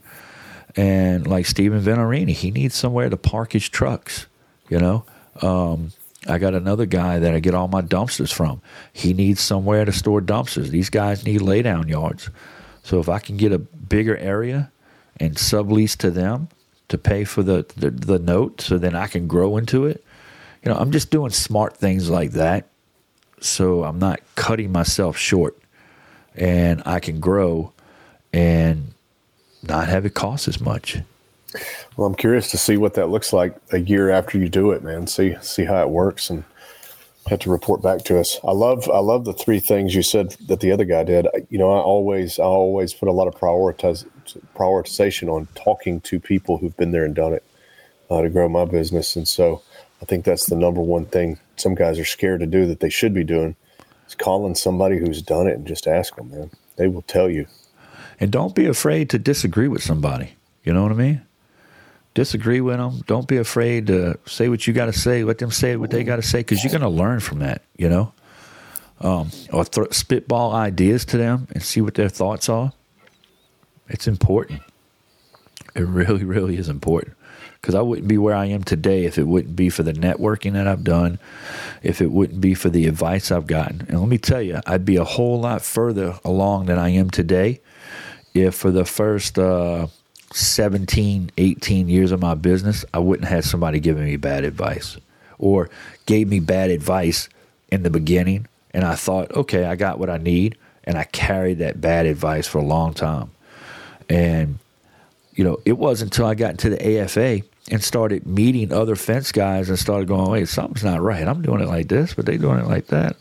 And 0.75 1.27
like 1.27 1.45
Steven 1.45 1.81
Venorini, 1.81 2.31
he 2.31 2.51
needs 2.51 2.75
somewhere 2.75 3.09
to 3.09 3.17
park 3.17 3.53
his 3.53 3.69
trucks, 3.69 4.25
you 4.67 4.79
know? 4.79 5.05
Um, 5.41 5.91
I 6.27 6.37
got 6.37 6.53
another 6.53 6.85
guy 6.85 7.19
that 7.19 7.33
I 7.33 7.39
get 7.39 7.53
all 7.53 7.67
my 7.67 7.81
dumpsters 7.81 8.33
from. 8.33 8.61
He 8.91 9.13
needs 9.13 9.41
somewhere 9.41 9.85
to 9.85 9.91
store 9.91 10.21
dumpsters. 10.21 10.69
These 10.69 10.89
guys 10.89 11.25
need 11.25 11.41
laydown 11.41 11.87
yards. 11.87 12.29
So 12.83 12.99
if 12.99 13.09
I 13.09 13.19
can 13.19 13.37
get 13.37 13.51
a 13.51 13.59
bigger 13.59 14.17
area 14.17 14.71
and 15.19 15.35
sublease 15.35 15.95
to 15.97 16.11
them 16.11 16.49
to 16.89 16.97
pay 16.97 17.23
for 17.23 17.43
the, 17.43 17.65
the, 17.75 17.91
the 17.91 18.19
note 18.19 18.61
so 18.61 18.77
then 18.77 18.95
I 18.95 19.07
can 19.07 19.27
grow 19.27 19.57
into 19.57 19.85
it, 19.85 20.03
you 20.63 20.71
know, 20.71 20.77
I'm 20.77 20.91
just 20.91 21.11
doing 21.11 21.31
smart 21.31 21.77
things 21.77 22.09
like 22.09 22.31
that. 22.31 22.67
So 23.39 23.83
I'm 23.83 23.99
not 23.99 24.21
cutting 24.35 24.71
myself 24.71 25.17
short 25.17 25.57
and 26.35 26.81
I 26.85 26.99
can 26.99 27.19
grow 27.19 27.71
and 28.33 28.93
not 29.61 29.87
have 29.87 30.05
it 30.05 30.13
cost 30.13 30.47
as 30.47 30.59
much. 30.59 30.97
Well, 31.97 32.07
I'm 32.07 32.15
curious 32.15 32.51
to 32.51 32.57
see 32.57 32.77
what 32.77 32.93
that 32.95 33.07
looks 33.07 33.33
like 33.33 33.55
a 33.71 33.79
year 33.79 34.09
after 34.09 34.37
you 34.37 34.49
do 34.49 34.71
it, 34.71 34.83
man. 34.83 35.07
See 35.07 35.35
see 35.41 35.65
how 35.65 35.81
it 35.81 35.89
works 35.89 36.29
and 36.29 36.43
have 37.27 37.39
to 37.39 37.49
report 37.49 37.81
back 37.81 38.03
to 38.03 38.19
us. 38.19 38.39
I 38.43 38.51
love 38.51 38.89
I 38.89 38.99
love 38.99 39.25
the 39.25 39.33
three 39.33 39.59
things 39.59 39.95
you 39.95 40.03
said 40.03 40.35
that 40.47 40.59
the 40.59 40.71
other 40.71 40.85
guy 40.85 41.03
did. 41.03 41.27
You 41.49 41.57
know, 41.57 41.71
I 41.71 41.79
always 41.79 42.39
I 42.39 42.43
always 42.43 42.93
put 42.93 43.09
a 43.09 43.11
lot 43.11 43.27
of 43.27 43.35
prioritize 43.35 44.05
prioritization 44.55 45.29
on 45.29 45.47
talking 45.55 46.01
to 46.01 46.19
people 46.19 46.57
who've 46.57 46.75
been 46.77 46.91
there 46.91 47.05
and 47.05 47.15
done 47.15 47.33
it 47.33 47.43
uh, 48.09 48.21
to 48.21 48.29
grow 48.29 48.47
my 48.47 48.65
business, 48.65 49.15
and 49.15 49.27
so 49.27 49.61
I 50.01 50.05
think 50.05 50.25
that's 50.25 50.47
the 50.47 50.55
number 50.55 50.81
one 50.81 51.05
thing 51.05 51.39
some 51.55 51.75
guys 51.75 51.97
are 51.99 52.05
scared 52.05 52.41
to 52.41 52.45
do 52.45 52.65
that 52.67 52.79
they 52.79 52.89
should 52.89 53.13
be 53.13 53.23
doing 53.23 53.55
is 54.07 54.15
calling 54.15 54.55
somebody 54.55 54.97
who's 54.97 55.21
done 55.21 55.47
it 55.47 55.55
and 55.55 55.65
just 55.65 55.87
ask 55.87 56.15
them, 56.15 56.29
man. 56.29 56.51
They 56.75 56.87
will 56.87 57.01
tell 57.03 57.29
you. 57.29 57.47
And 58.19 58.31
don't 58.31 58.55
be 58.55 58.65
afraid 58.65 59.09
to 59.11 59.19
disagree 59.19 59.67
with 59.67 59.83
somebody. 59.83 60.33
You 60.63 60.73
know 60.73 60.83
what 60.83 60.91
I 60.91 60.95
mean? 60.95 61.21
Disagree 62.15 62.61
with 62.61 62.77
them. 62.77 63.03
Don't 63.05 63.27
be 63.27 63.37
afraid 63.37 63.87
to 63.87 64.17
say 64.25 64.49
what 64.49 64.65
you 64.65 64.73
got 64.73 64.87
to 64.87 64.93
say. 64.93 65.23
Let 65.23 65.37
them 65.37 65.51
say 65.51 65.75
what 65.75 65.91
they 65.91 66.03
got 66.03 66.15
to 66.15 66.23
say 66.23 66.39
because 66.39 66.63
you're 66.63 66.71
going 66.71 66.81
to 66.81 66.89
learn 66.89 67.19
from 67.19 67.39
that, 67.39 67.61
you 67.77 67.87
know? 67.87 68.11
Um, 69.01 69.29
or 69.51 69.65
th- 69.65 69.93
spitball 69.93 70.53
ideas 70.53 71.05
to 71.05 71.17
them 71.17 71.47
and 71.51 71.61
see 71.61 71.81
what 71.81 71.93
their 71.93 72.09
thoughts 72.09 72.49
are. 72.49 72.71
It's 73.89 74.07
important. 74.07 74.61
It 75.75 75.81
really, 75.81 76.23
really 76.23 76.57
is 76.57 76.69
important. 76.69 77.15
Because 77.61 77.75
I 77.75 77.81
wouldn't 77.81 78.07
be 78.07 78.17
where 78.17 78.35
I 78.35 78.45
am 78.45 78.63
today 78.63 79.05
if 79.05 79.17
it 79.17 79.27
wouldn't 79.27 79.55
be 79.55 79.69
for 79.69 79.83
the 79.83 79.91
networking 79.91 80.53
that 80.53 80.67
I've 80.67 80.83
done, 80.83 81.19
if 81.83 82.01
it 82.01 82.11
wouldn't 82.11 82.39
be 82.39 82.53
for 82.53 82.69
the 82.69 82.87
advice 82.87 83.31
I've 83.31 83.47
gotten. 83.47 83.81
And 83.89 83.99
let 83.99 84.07
me 84.07 84.17
tell 84.17 84.41
you, 84.41 84.61
I'd 84.65 84.85
be 84.85 84.95
a 84.95 85.03
whole 85.03 85.41
lot 85.41 85.63
further 85.63 86.17
along 86.23 86.67
than 86.67 86.79
I 86.79 86.89
am 86.89 87.09
today 87.09 87.59
if 88.33 88.55
for 88.55 88.71
the 88.71 88.85
first 88.85 89.37
uh, 89.37 89.87
17, 90.35 91.31
18 91.37 91.87
years 91.87 92.11
of 92.11 92.21
my 92.21 92.35
business, 92.35 92.83
I 92.93 92.99
wouldn't 92.99 93.29
have 93.29 93.45
somebody 93.45 93.79
giving 93.79 94.03
me 94.03 94.17
bad 94.17 94.43
advice 94.43 94.97
or 95.39 95.69
gave 96.05 96.27
me 96.27 96.41
bad 96.41 96.69
advice 96.69 97.29
in 97.71 97.83
the 97.83 97.89
beginning. 97.89 98.47
And 98.73 98.83
I 98.83 98.95
thought, 98.95 99.31
okay, 99.31 99.63
I 99.63 99.75
got 99.75 99.97
what 99.97 100.09
I 100.09 100.17
need. 100.17 100.57
And 100.83 100.97
I 100.97 101.05
carried 101.05 101.59
that 101.59 101.79
bad 101.79 102.05
advice 102.05 102.47
for 102.47 102.57
a 102.57 102.65
long 102.65 102.93
time. 102.93 103.31
And, 104.09 104.59
you 105.33 105.45
know, 105.45 105.59
it 105.65 105.77
wasn't 105.77 106.13
until 106.13 106.27
I 106.27 106.35
got 106.35 106.51
into 106.51 106.69
the 106.69 106.99
AFA 106.99 107.41
and 107.71 107.81
started 107.81 108.27
meeting 108.27 108.73
other 108.73 108.97
fence 108.97 109.31
guys 109.31 109.69
and 109.69 109.79
started 109.79 110.09
going, 110.09 110.29
wait, 110.29 110.49
something's 110.49 110.83
not 110.83 111.01
right. 111.01 111.25
I'm 111.25 111.41
doing 111.41 111.61
it 111.61 111.69
like 111.69 111.87
this, 111.87 112.13
but 112.13 112.25
they're 112.25 112.37
doing 112.37 112.59
it 112.59 112.67
like 112.67 112.87
that. 112.87 113.15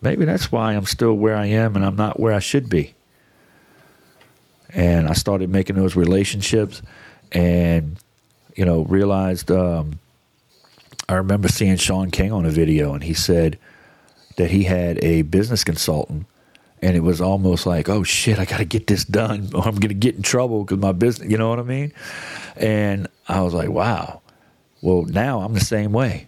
Maybe 0.00 0.24
that's 0.24 0.50
why 0.50 0.72
I'm 0.72 0.86
still 0.86 1.12
where 1.12 1.36
I 1.36 1.46
am 1.46 1.76
and 1.76 1.84
I'm 1.84 1.96
not 1.96 2.18
where 2.18 2.32
I 2.32 2.38
should 2.38 2.70
be 2.70 2.95
and 4.70 5.08
I 5.08 5.12
started 5.12 5.50
making 5.50 5.76
those 5.76 5.96
relationships, 5.96 6.82
and 7.32 7.96
you 8.54 8.64
know 8.64 8.82
realized. 8.84 9.50
Um, 9.50 9.98
I 11.08 11.14
remember 11.14 11.46
seeing 11.48 11.76
Sean 11.76 12.10
King 12.10 12.32
on 12.32 12.44
a 12.46 12.50
video, 12.50 12.92
and 12.92 13.04
he 13.04 13.14
said 13.14 13.58
that 14.36 14.50
he 14.50 14.64
had 14.64 15.02
a 15.04 15.22
business 15.22 15.62
consultant, 15.62 16.26
and 16.82 16.96
it 16.96 17.00
was 17.00 17.20
almost 17.20 17.64
like, 17.64 17.88
oh 17.88 18.02
shit, 18.02 18.38
I 18.38 18.44
got 18.44 18.58
to 18.58 18.64
get 18.64 18.86
this 18.86 19.04
done, 19.04 19.50
or 19.54 19.62
I'm 19.62 19.76
going 19.76 19.88
to 19.88 19.94
get 19.94 20.16
in 20.16 20.22
trouble 20.22 20.64
because 20.64 20.78
my 20.78 20.92
business. 20.92 21.30
You 21.30 21.38
know 21.38 21.48
what 21.48 21.60
I 21.60 21.62
mean? 21.62 21.92
And 22.56 23.08
I 23.28 23.42
was 23.42 23.54
like, 23.54 23.68
wow. 23.68 24.20
Well, 24.82 25.04
now 25.04 25.40
I'm 25.40 25.54
the 25.54 25.60
same 25.60 25.92
way. 25.92 26.26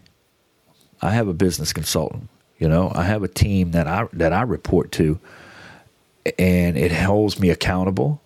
I 1.02 1.10
have 1.10 1.28
a 1.28 1.34
business 1.34 1.72
consultant. 1.72 2.28
You 2.58 2.68
know, 2.68 2.90
I 2.94 3.04
have 3.04 3.22
a 3.22 3.28
team 3.28 3.72
that 3.72 3.86
I 3.86 4.08
that 4.14 4.32
I 4.32 4.42
report 4.42 4.90
to, 4.92 5.18
and 6.38 6.76
it 6.76 6.92
holds 6.92 7.38
me 7.38 7.50
accountable. 7.50 8.20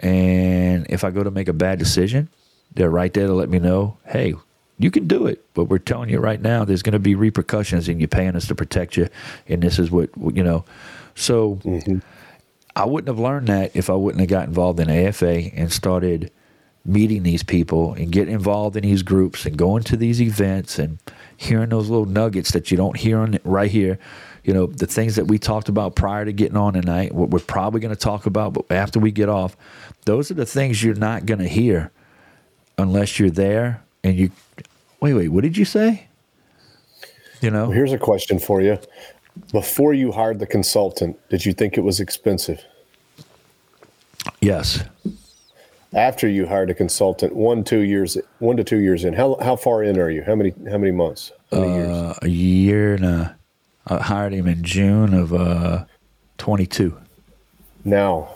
And 0.00 0.86
if 0.88 1.04
I 1.04 1.10
go 1.10 1.22
to 1.22 1.30
make 1.30 1.48
a 1.48 1.52
bad 1.52 1.78
decision, 1.78 2.28
they're 2.74 2.90
right 2.90 3.12
there 3.12 3.26
to 3.26 3.32
let 3.32 3.48
me 3.48 3.58
know, 3.58 3.96
hey, 4.06 4.34
you 4.78 4.90
can 4.90 5.08
do 5.08 5.26
it, 5.26 5.44
but 5.54 5.64
we're 5.64 5.78
telling 5.78 6.08
you 6.08 6.20
right 6.20 6.40
now 6.40 6.64
there's 6.64 6.82
going 6.82 6.92
to 6.92 7.00
be 7.00 7.14
repercussions 7.14 7.88
and 7.88 8.00
you're 8.00 8.08
paying 8.08 8.36
us 8.36 8.46
to 8.46 8.54
protect 8.54 8.96
you. 8.96 9.08
And 9.48 9.62
this 9.62 9.78
is 9.78 9.90
what, 9.90 10.10
you 10.34 10.44
know. 10.44 10.64
So 11.16 11.56
mm-hmm. 11.64 11.98
I 12.76 12.84
wouldn't 12.84 13.08
have 13.08 13.18
learned 13.18 13.48
that 13.48 13.74
if 13.74 13.90
I 13.90 13.94
wouldn't 13.94 14.20
have 14.20 14.30
got 14.30 14.46
involved 14.46 14.78
in 14.78 14.88
AFA 14.88 15.52
and 15.54 15.72
started 15.72 16.30
meeting 16.84 17.24
these 17.24 17.42
people 17.42 17.94
and 17.94 18.12
getting 18.12 18.32
involved 18.32 18.76
in 18.76 18.84
these 18.84 19.02
groups 19.02 19.44
and 19.44 19.56
going 19.56 19.82
to 19.82 19.96
these 19.96 20.22
events 20.22 20.78
and 20.78 20.98
hearing 21.36 21.70
those 21.70 21.90
little 21.90 22.06
nuggets 22.06 22.52
that 22.52 22.70
you 22.70 22.76
don't 22.76 22.96
hear 22.96 23.18
on 23.18 23.38
right 23.44 23.70
here 23.70 23.98
you 24.48 24.54
know, 24.54 24.64
the 24.64 24.86
things 24.86 25.16
that 25.16 25.26
we 25.26 25.38
talked 25.38 25.68
about 25.68 25.94
prior 25.94 26.24
to 26.24 26.32
getting 26.32 26.56
on 26.56 26.72
tonight, 26.72 27.14
what 27.14 27.28
we're 27.28 27.38
probably 27.38 27.80
going 27.80 27.94
to 27.94 28.00
talk 28.00 28.24
about 28.24 28.54
but 28.54 28.64
after 28.70 28.98
we 28.98 29.10
get 29.10 29.28
off, 29.28 29.54
those 30.08 30.30
are 30.30 30.34
the 30.34 30.46
things 30.46 30.82
you're 30.82 30.94
not 30.94 31.26
going 31.26 31.38
to 31.38 31.48
hear 31.48 31.92
unless 32.78 33.18
you're 33.18 33.30
there 33.30 33.82
and 34.02 34.16
you 34.16 34.30
wait, 35.00 35.12
wait, 35.12 35.28
what 35.28 35.42
did 35.42 35.56
you 35.58 35.66
say? 35.66 36.08
You 37.42 37.50
know, 37.50 37.64
well, 37.64 37.72
here's 37.72 37.92
a 37.92 37.98
question 37.98 38.38
for 38.38 38.62
you. 38.62 38.78
Before 39.52 39.92
you 39.92 40.10
hired 40.10 40.38
the 40.38 40.46
consultant, 40.46 41.18
did 41.28 41.44
you 41.44 41.52
think 41.52 41.76
it 41.76 41.82
was 41.82 42.00
expensive? 42.00 42.64
Yes. 44.40 44.82
After 45.92 46.26
you 46.26 46.46
hired 46.46 46.70
a 46.70 46.74
consultant, 46.74 47.36
one, 47.36 47.62
two 47.62 47.80
years, 47.80 48.16
one 48.38 48.56
to 48.56 48.64
two 48.64 48.78
years 48.78 49.04
in, 49.04 49.12
how 49.12 49.36
how 49.42 49.56
far 49.56 49.82
in 49.82 49.98
are 49.98 50.10
you? 50.10 50.22
How 50.22 50.34
many 50.34 50.54
how 50.70 50.78
many 50.78 50.90
months? 50.90 51.32
How 51.52 51.60
many 51.60 51.82
uh, 51.82 52.14
a 52.22 52.28
year 52.28 52.94
and 52.94 53.04
a 53.04 53.38
I 53.86 54.02
hired 54.02 54.32
him 54.32 54.46
in 54.46 54.62
June 54.62 55.14
of 55.14 55.32
uh, 55.32 55.84
22. 56.36 56.96
Now, 57.84 58.34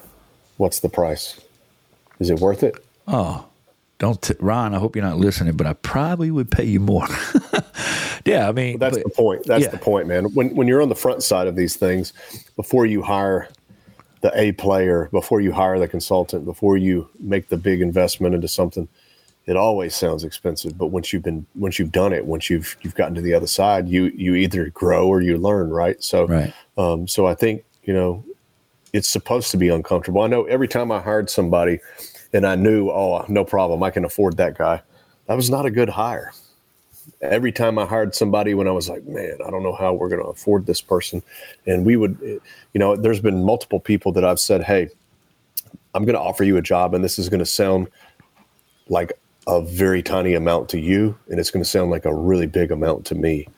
what's 0.57 0.81
the 0.81 0.89
price? 0.89 1.39
Is 2.23 2.31
it 2.31 2.41
worth 2.41 2.63
it? 2.63 2.77
Oh, 3.09 3.45
don't 3.99 4.21
t- 4.23 4.35
Ron. 4.41 4.75
I 4.75 4.79
hope 4.79 4.97
you're 4.97 5.05
not 5.05 5.19
listening, 5.19 5.57
but 5.57 5.67
I 5.67 5.75
probably 5.75 6.31
would 6.31 6.51
pay 6.51 6.65
you 6.65 6.81
more. 6.81 7.07
yeah, 8.25 8.49
I 8.49 8.53
mean 8.53 8.79
well, 8.79 8.91
that's 8.91 8.97
but, 8.97 9.05
the 9.05 9.11
point. 9.11 9.45
That's 9.45 9.65
yeah. 9.65 9.71
the 9.71 9.79
point, 9.79 10.07
man. 10.07 10.25
When 10.35 10.55
when 10.55 10.69
you're 10.69 10.83
on 10.83 10.89
the 10.89 10.95
front 10.95 11.23
side 11.23 11.49
of 11.49 11.57
these 11.57 11.77
things, 11.77 12.13
before 12.57 12.87
you 12.87 13.03
hire 13.03 13.49
the 14.21 14.33
A 14.41 14.53
player, 14.53 15.09
before 15.11 15.41
you 15.41 15.51
hire 15.53 15.79
the 15.79 15.89
consultant, 15.89 16.45
before 16.45 16.77
you 16.77 17.09
make 17.19 17.49
the 17.49 17.57
big 17.57 17.81
investment 17.81 18.37
into 18.37 18.47
something, 18.47 18.89
it 19.47 19.57
always 19.57 19.95
sounds 19.95 20.25
expensive 20.25 20.77
but 20.79 20.87
once 20.87 21.13
you've 21.13 21.23
been 21.23 21.45
once 21.55 21.79
you've 21.79 21.93
done 21.93 22.13
it 22.13 22.25
once 22.25 22.49
you've 22.49 22.77
you've 22.83 22.95
gotten 22.95 23.15
to 23.15 23.21
the 23.21 23.35
other 23.35 23.47
side 23.47 23.89
you 23.89 24.05
you 24.15 24.35
either 24.35 24.71
grow 24.71 25.07
or 25.09 25.21
you 25.21 25.37
learn 25.37 25.71
right 25.71 26.03
so 26.03 26.27
right. 26.27 26.53
um 26.79 27.09
so 27.09 27.27
i 27.27 27.35
think 27.35 27.65
you 27.85 27.93
know 27.93 28.25
it's 28.93 29.09
supposed 29.09 29.51
to 29.51 29.57
be 29.57 29.69
uncomfortable 29.69 30.23
i 30.23 30.27
know 30.27 30.45
every 30.45 30.69
time 30.69 30.93
i 30.93 31.01
hired 31.01 31.29
somebody 31.29 31.81
and 32.33 32.47
i 32.47 32.55
knew 32.55 32.91
oh 32.91 33.25
no 33.29 33.45
problem 33.45 33.83
i 33.83 33.91
can 33.91 34.05
afford 34.05 34.37
that 34.37 34.57
guy 34.57 34.81
that 35.27 35.35
was 35.35 35.51
not 35.51 35.67
a 35.67 35.71
good 35.71 35.89
hire 35.89 36.33
every 37.21 37.53
time 37.53 37.79
i 37.79 37.85
hired 37.85 38.15
somebody 38.15 38.55
when 38.55 38.69
i 38.69 38.71
was 38.73 38.89
like 38.89 39.05
man 39.05 39.37
i 39.47 39.51
don't 39.51 39.63
know 39.63 39.75
how 39.75 39.93
we're 39.93 40.09
going 40.09 40.23
to 40.23 40.29
afford 40.29 40.67
this 40.67 40.81
person 40.81 41.23
and 41.67 41.85
we 41.85 41.97
would 41.97 42.19
you 42.21 42.41
know 42.79 42.97
there's 42.97 43.21
been 43.21 43.45
multiple 43.45 43.81
people 43.81 44.13
that 44.13 44.25
i've 44.25 44.41
said 44.41 44.63
hey 44.63 44.89
i'm 45.95 46.05
going 46.05 46.15
to 46.15 46.21
offer 46.21 46.45
you 46.45 46.57
a 46.57 46.63
job 46.63 46.95
and 46.95 47.03
this 47.03 47.19
is 47.19 47.29
going 47.29 47.41
to 47.41 47.47
sound 47.47 47.89
like 48.89 49.13
a 49.47 49.61
very 49.61 50.03
tiny 50.03 50.35
amount 50.35 50.69
to 50.71 50.79
you, 50.79 51.19
and 51.29 51.41
it's 51.41 51.51
going 51.51 51.65
to 51.65 51.69
sound 51.69 51.91
like 51.91 52.05
a 52.05 52.15
really 52.15 52.47
big 52.47 52.71
amount 52.71 53.05
to 53.07 53.15
me. 53.15 53.49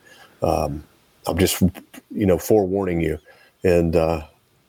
Um, 0.41 0.83
I'm 1.27 1.37
just, 1.37 1.61
you 2.11 2.25
know, 2.25 2.37
forewarning 2.37 3.01
you. 3.01 3.19
And 3.63 3.95
uh, 3.95 4.25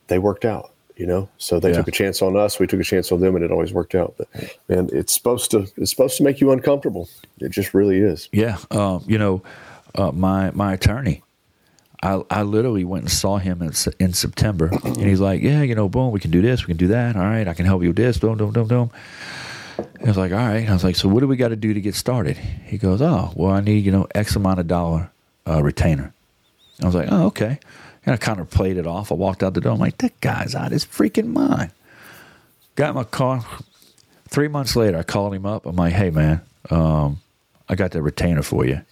they 0.08 0.18
worked 0.18 0.44
out. 0.44 0.72
You 0.96 1.06
know. 1.06 1.28
So 1.38 1.60
they 1.60 1.70
Yeah. 1.70 1.76
took 1.78 1.88
a 1.88 1.92
chance 1.92 2.22
on 2.22 2.36
us. 2.36 2.58
We 2.58 2.66
took 2.66 2.80
a 2.80 2.84
chance 2.84 3.12
on 3.12 3.20
them, 3.20 3.34
and 3.36 3.44
it 3.44 3.50
always 3.50 3.72
worked 3.72 3.94
out. 3.94 4.14
But 4.18 4.28
man, 4.68 4.88
it's 4.92 5.12
supposed 5.12 5.50
to 5.52 5.66
it's 5.76 5.90
supposed 5.90 6.16
to 6.18 6.22
make 6.22 6.40
you 6.40 6.50
uncomfortable. 6.52 7.08
It 7.40 7.50
just 7.50 7.74
really 7.74 7.98
is. 8.00 8.28
Yeah, 8.32 8.58
um, 8.70 9.04
you 9.06 9.18
know, 9.18 9.42
uh, 9.94 10.12
my 10.12 10.50
my 10.52 10.72
attorney, 10.74 11.22
I 12.02 12.22
I 12.30 12.42
literally 12.42 12.84
went 12.84 13.04
and 13.04 13.10
saw 13.12 13.38
him 13.38 13.62
in, 13.62 13.72
in 13.98 14.12
September, 14.12 14.70
and 14.84 15.02
he's 15.02 15.20
like, 15.20 15.42
"Yeah, 15.42 15.62
you 15.62 15.74
know, 15.74 15.88
boom, 15.88 16.10
we 16.12 16.20
can 16.20 16.30
do 16.30 16.42
this, 16.42 16.62
we 16.66 16.68
can 16.72 16.76
do 16.78 16.88
that. 16.88 17.16
All 17.16 17.22
right, 17.24 17.46
I 17.46 17.54
can 17.54 17.66
help 17.66 17.82
you 17.82 17.88
with 17.90 17.96
this. 17.96 18.18
Boom, 18.18 18.36
boom, 18.38 18.50
boom, 18.52 18.66
boom." 18.68 18.90
I 20.02 20.08
was 20.08 20.16
like, 20.16 20.32
"All 20.32 20.38
right." 20.38 20.68
I 20.68 20.72
was 20.72 20.84
like, 20.84 20.96
"So 20.96 21.08
what 21.08 21.20
do 21.20 21.26
we 21.28 21.36
got 21.36 21.48
to 21.48 21.56
do 21.56 21.74
to 21.74 21.80
get 21.80 21.94
started?" 21.94 22.36
He 22.36 22.78
goes, 22.78 23.00
"Oh, 23.02 23.32
well, 23.34 23.52
I 23.52 23.60
need 23.60 23.84
you 23.84 23.92
know 23.92 24.06
X 24.14 24.36
amount 24.36 24.60
of 24.60 24.66
dollar 24.68 25.10
uh, 25.46 25.62
retainer." 25.62 26.12
I 26.82 26.86
was 26.86 26.94
like, 26.94 27.08
"Oh, 27.10 27.26
okay." 27.26 27.58
And 28.06 28.14
I 28.14 28.16
kind 28.16 28.40
of 28.40 28.48
played 28.48 28.76
it 28.76 28.86
off. 28.86 29.10
I 29.10 29.16
walked 29.16 29.42
out 29.42 29.54
the 29.54 29.60
door. 29.60 29.72
I'm 29.72 29.78
like, 29.78 29.98
"That 29.98 30.20
guy's 30.20 30.54
out 30.54 30.66
of 30.66 30.72
his 30.72 30.86
freaking 30.86 31.32
mind." 31.32 31.72
Got 32.76 32.94
my 32.94 33.04
car. 33.04 33.44
Three 34.28 34.48
months 34.48 34.76
later, 34.76 34.98
I 34.98 35.02
called 35.02 35.34
him 35.34 35.44
up. 35.44 35.66
I'm 35.66 35.76
like, 35.76 35.92
"Hey, 35.92 36.10
man." 36.10 36.40
Um, 36.70 37.20
I 37.68 37.74
got 37.74 37.92
that 37.92 38.02
retainer 38.02 38.42
for 38.42 38.64
you. 38.64 38.82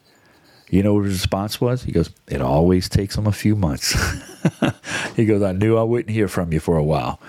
You 0.70 0.82
know 0.82 0.94
what 0.94 1.04
his 1.04 1.14
response 1.14 1.60
was? 1.60 1.84
He 1.84 1.92
goes, 1.92 2.10
It 2.26 2.40
always 2.40 2.88
takes 2.88 3.14
them 3.14 3.26
a 3.26 3.32
few 3.32 3.54
months. 3.54 3.94
he 5.16 5.24
goes, 5.24 5.42
I 5.42 5.52
knew 5.52 5.76
I 5.76 5.82
wouldn't 5.82 6.10
hear 6.10 6.28
from 6.28 6.52
you 6.52 6.60
for 6.60 6.76
a 6.76 6.82
while. 6.82 7.20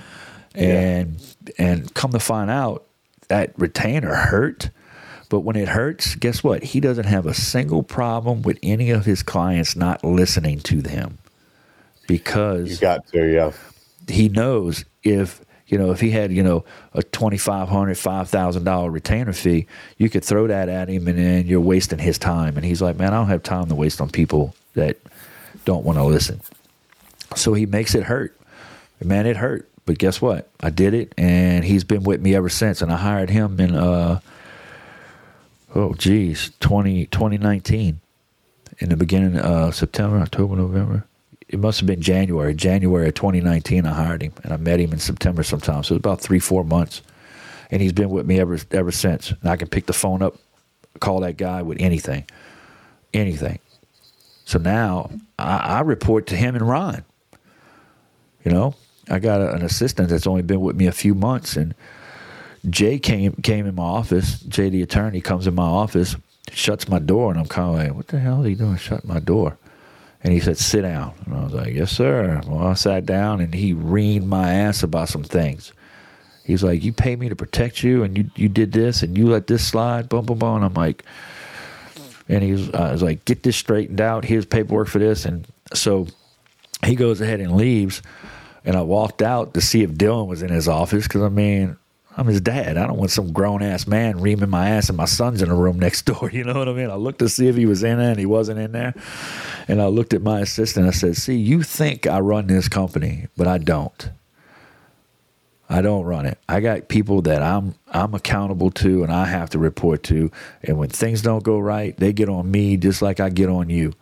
And 0.54 1.22
and 1.58 1.94
come 1.94 2.12
to 2.12 2.20
find 2.20 2.50
out 2.50 2.86
that 3.28 3.54
retainer 3.58 4.16
hurt. 4.16 4.70
But 5.28 5.42
when 5.42 5.56
it 5.56 5.68
hurts, 5.68 6.16
guess 6.16 6.44
what? 6.44 6.64
He 6.64 6.80
doesn't 6.80 7.06
have 7.06 7.26
a 7.26 7.34
single 7.34 7.84
problem 7.84 8.42
with 8.42 8.58
any 8.64 8.90
of 8.92 9.06
his 9.06 9.22
clients 9.22 9.76
not 9.76 10.04
listening 10.04 10.60
to 10.62 10.82
them. 10.82 11.18
Because 12.08 12.70
You 12.72 12.78
got 12.78 13.08
to, 13.08 13.26
yeah. 13.26 13.52
he 14.08 14.30
knows 14.30 14.86
if 15.04 15.42
you 15.68 15.78
know 15.80 15.92
if 15.92 16.00
he 16.00 16.12
had 16.12 16.32
you 16.32 16.44
know 16.44 16.64
a 16.94 17.02
twenty 17.02 17.38
five 17.38 17.68
hundred 17.70 17.98
five 17.98 18.30
thousand 18.30 18.64
dollar 18.64 18.92
retainer 18.92 19.34
fee, 19.34 19.66
you 19.98 20.10
could 20.10 20.24
throw 20.24 20.48
that 20.48 20.70
at 20.70 20.90
him, 20.90 21.08
and 21.08 21.18
then 21.18 21.48
you're 21.48 21.60
wasting 21.62 22.00
his 22.00 22.18
time. 22.18 22.58
And 22.58 22.66
he's 22.66 22.82
like, 22.82 22.98
man, 22.98 23.14
I 23.14 23.18
don't 23.18 23.28
have 23.30 23.44
time 23.44 23.68
to 23.70 23.76
waste 23.76 24.00
on 24.02 24.10
people 24.10 24.56
that 24.76 24.98
don't 25.66 25.84
want 25.84 25.98
to 25.98 26.04
listen. 26.04 26.42
So 27.36 27.54
he 27.54 27.66
makes 27.66 27.96
it 27.96 28.04
hurt. 28.04 28.38
Man, 29.04 29.26
it 29.26 29.38
hurt. 29.38 29.70
But 29.86 29.98
guess 30.00 30.22
what? 30.22 30.50
I 30.62 30.70
did 30.72 30.94
it, 30.94 31.14
and 31.18 31.64
he's 31.64 31.84
been 31.84 32.04
with 32.04 32.22
me 32.22 32.36
ever 32.36 32.50
since. 32.50 32.82
And 32.82 32.92
I 32.92 32.98
hired 32.98 33.30
him 33.30 33.60
in 33.60 33.76
uh 33.76 34.20
oh 35.74 35.94
geez, 35.94 36.52
20, 36.60 37.06
2019 37.08 38.00
in 38.80 38.90
the 38.90 38.98
beginning 38.98 39.38
of 39.38 39.76
September, 39.76 40.18
October, 40.20 40.56
November. 40.56 41.06
It 41.48 41.60
must 41.60 41.80
have 41.80 41.88
been 41.88 42.02
January. 42.02 42.56
January 42.56 43.08
of 43.08 43.14
2019, 43.14 43.86
I 43.86 43.94
hired 43.94 44.24
him, 44.24 44.34
and 44.44 44.52
I 44.52 44.58
met 44.58 44.80
him 44.80 44.94
in 44.94 45.00
September 45.00 45.44
sometime. 45.44 45.84
So 45.84 45.94
it 45.94 45.98
was 45.98 46.00
about 46.00 46.22
three, 46.22 46.40
four 46.40 46.64
months, 46.64 47.02
and 47.70 47.82
he's 47.82 47.94
been 47.94 48.10
with 48.10 48.26
me 48.26 48.40
ever 48.40 48.58
ever 48.72 48.92
since. 48.92 49.32
And 49.32 49.50
I 49.50 49.56
can 49.56 49.68
pick 49.68 49.86
the 49.86 49.94
phone 49.94 50.22
up, 50.22 50.38
call 51.00 51.20
that 51.20 51.38
guy 51.38 51.62
with 51.62 51.80
anything, 51.80 52.26
anything. 53.14 53.60
So 54.46 54.58
now 54.60 55.12
I, 55.38 55.58
I 55.58 55.80
report 55.82 56.28
to 56.28 56.36
him 56.36 56.56
and 56.56 56.68
Ron. 56.68 57.04
You 58.44 58.52
know, 58.52 58.76
I 59.10 59.20
got 59.20 59.42
a, 59.42 59.54
an 59.54 59.62
assistant 59.62 60.10
that's 60.10 60.28
only 60.28 60.42
been 60.42 60.62
with 60.62 60.76
me 60.76 60.88
a 60.88 60.92
few 60.92 61.14
months, 61.14 61.58
and 61.58 61.76
Jay 62.68 62.98
came 62.98 63.34
came 63.44 63.68
in 63.68 63.76
my 63.76 63.84
office. 63.84 64.40
Jay, 64.42 64.70
the 64.70 64.82
attorney, 64.82 65.22
comes 65.22 65.46
in 65.46 65.54
my 65.54 65.64
office, 65.64 66.16
shuts 66.52 66.88
my 66.88 66.98
door, 66.98 67.30
and 67.30 67.40
I'm 67.40 67.48
kind 67.48 67.70
of 67.70 67.76
like, 67.76 67.96
"What 67.96 68.08
the 68.08 68.20
hell 68.20 68.44
are 68.44 68.48
you 68.48 68.56
doing? 68.56 68.78
Shut 68.78 69.06
my 69.06 69.20
door." 69.20 69.60
And 70.26 70.34
he 70.34 70.40
said, 70.40 70.58
"Sit 70.58 70.82
down." 70.82 71.14
And 71.28 71.36
I 71.36 71.44
was 71.44 71.54
like, 71.54 71.76
"Yes, 71.76 71.92
sir." 71.92 72.42
Well, 72.48 72.66
I 72.66 72.74
sat 72.74 73.06
down, 73.06 73.42
and 73.42 73.54
he 73.54 73.76
reamed 73.76 74.26
my 74.26 74.52
ass 74.52 74.82
about 74.82 75.08
some 75.08 75.24
things. 75.24 75.72
He's 76.44 76.64
like, 76.64 76.84
"You 76.84 76.94
pay 76.94 77.16
me 77.16 77.30
to 77.30 77.36
protect 77.36 77.84
you, 77.84 78.02
and 78.02 78.18
you 78.18 78.32
you 78.36 78.50
did 78.50 78.72
this, 78.72 79.04
and 79.04 79.16
you 79.16 79.28
let 79.28 79.46
this 79.46 79.64
slide." 79.64 80.10
Boom, 80.10 80.26
boom, 80.26 80.40
boom. 80.40 80.56
And 80.56 80.66
I'm 80.66 80.74
like, 80.74 81.04
and 82.28 82.44
he 82.44 82.54
was, 82.54 82.72
I 82.72 82.92
was 82.92 83.04
like, 83.04 83.24
"Get 83.26 83.44
this 83.44 83.56
straightened 83.56 84.02
out. 84.02 84.26
Here's 84.26 84.48
paperwork 84.48 84.88
for 84.88 84.98
this." 84.98 85.26
And 85.26 85.46
so 85.76 86.08
he 86.84 86.96
goes 86.96 87.22
ahead 87.22 87.40
and 87.40 87.56
leaves, 87.56 88.02
and 88.66 88.76
I 88.76 88.82
walked 88.82 89.22
out 89.22 89.54
to 89.54 89.62
see 89.62 89.84
if 89.84 89.92
Dylan 89.92 90.26
was 90.26 90.42
in 90.42 90.50
his 90.50 90.68
office 90.68 91.04
because 91.04 91.22
I 91.22 91.30
mean. 91.30 91.78
I'm 92.18 92.28
his 92.28 92.40
dad. 92.40 92.78
I 92.78 92.88
don't 92.88 92.98
want 92.98 93.12
some 93.12 93.34
grown 93.34 93.62
ass 93.62 93.88
man 93.88 94.22
reaming 94.22 94.50
my 94.50 94.70
ass 94.70 94.88
and 94.88 94.98
my 94.98 95.06
son's 95.06 95.42
in 95.42 95.50
a 95.50 95.56
room 95.56 95.80
next 95.80 96.04
door. 96.04 96.30
You 96.36 96.44
know 96.44 96.54
what 96.54 96.70
I 96.70 96.74
mean? 96.74 96.90
I 96.90 96.96
looked 96.96 97.20
to 97.20 97.30
see 97.30 97.48
if 97.48 97.56
he 97.56 97.66
was 97.66 97.84
in 97.84 97.98
there 97.98 98.10
and 98.10 98.20
he 98.20 98.26
wasn't 98.26 98.60
in 98.60 98.72
there. 98.72 98.94
And 99.68 99.82
I 99.82 99.88
looked 99.88 100.14
at 100.14 100.22
my 100.22 100.42
assistant. 100.42 100.88
I 100.88 100.92
said, 100.92 101.16
See, 101.18 101.36
you 101.36 101.64
think 101.64 102.08
I 102.08 102.20
run 102.20 102.48
this 102.48 102.68
company, 102.68 103.28
but 103.38 103.48
I 103.48 103.58
don't. 103.58 104.10
I 105.70 105.82
don't 105.82 106.06
run 106.06 106.26
it. 106.26 106.38
I 106.48 106.60
got 106.60 106.90
people 106.90 107.22
that 107.24 107.42
I'm 107.42 107.76
I'm 107.88 108.14
accountable 108.14 108.70
to 108.72 109.04
and 109.04 109.12
I 109.12 109.26
have 109.26 109.50
to 109.52 109.60
report 109.60 110.04
to. 110.04 110.32
And 110.64 110.78
when 110.78 110.90
things 110.90 111.22
don't 111.22 111.44
go 111.44 111.60
right, 111.60 111.98
they 111.98 112.14
get 112.14 112.30
on 112.30 112.52
me 112.52 112.78
just 112.78 113.02
like 113.02 113.20
I 113.20 113.30
get 113.30 113.50
on 113.50 113.70
you. 113.70 113.94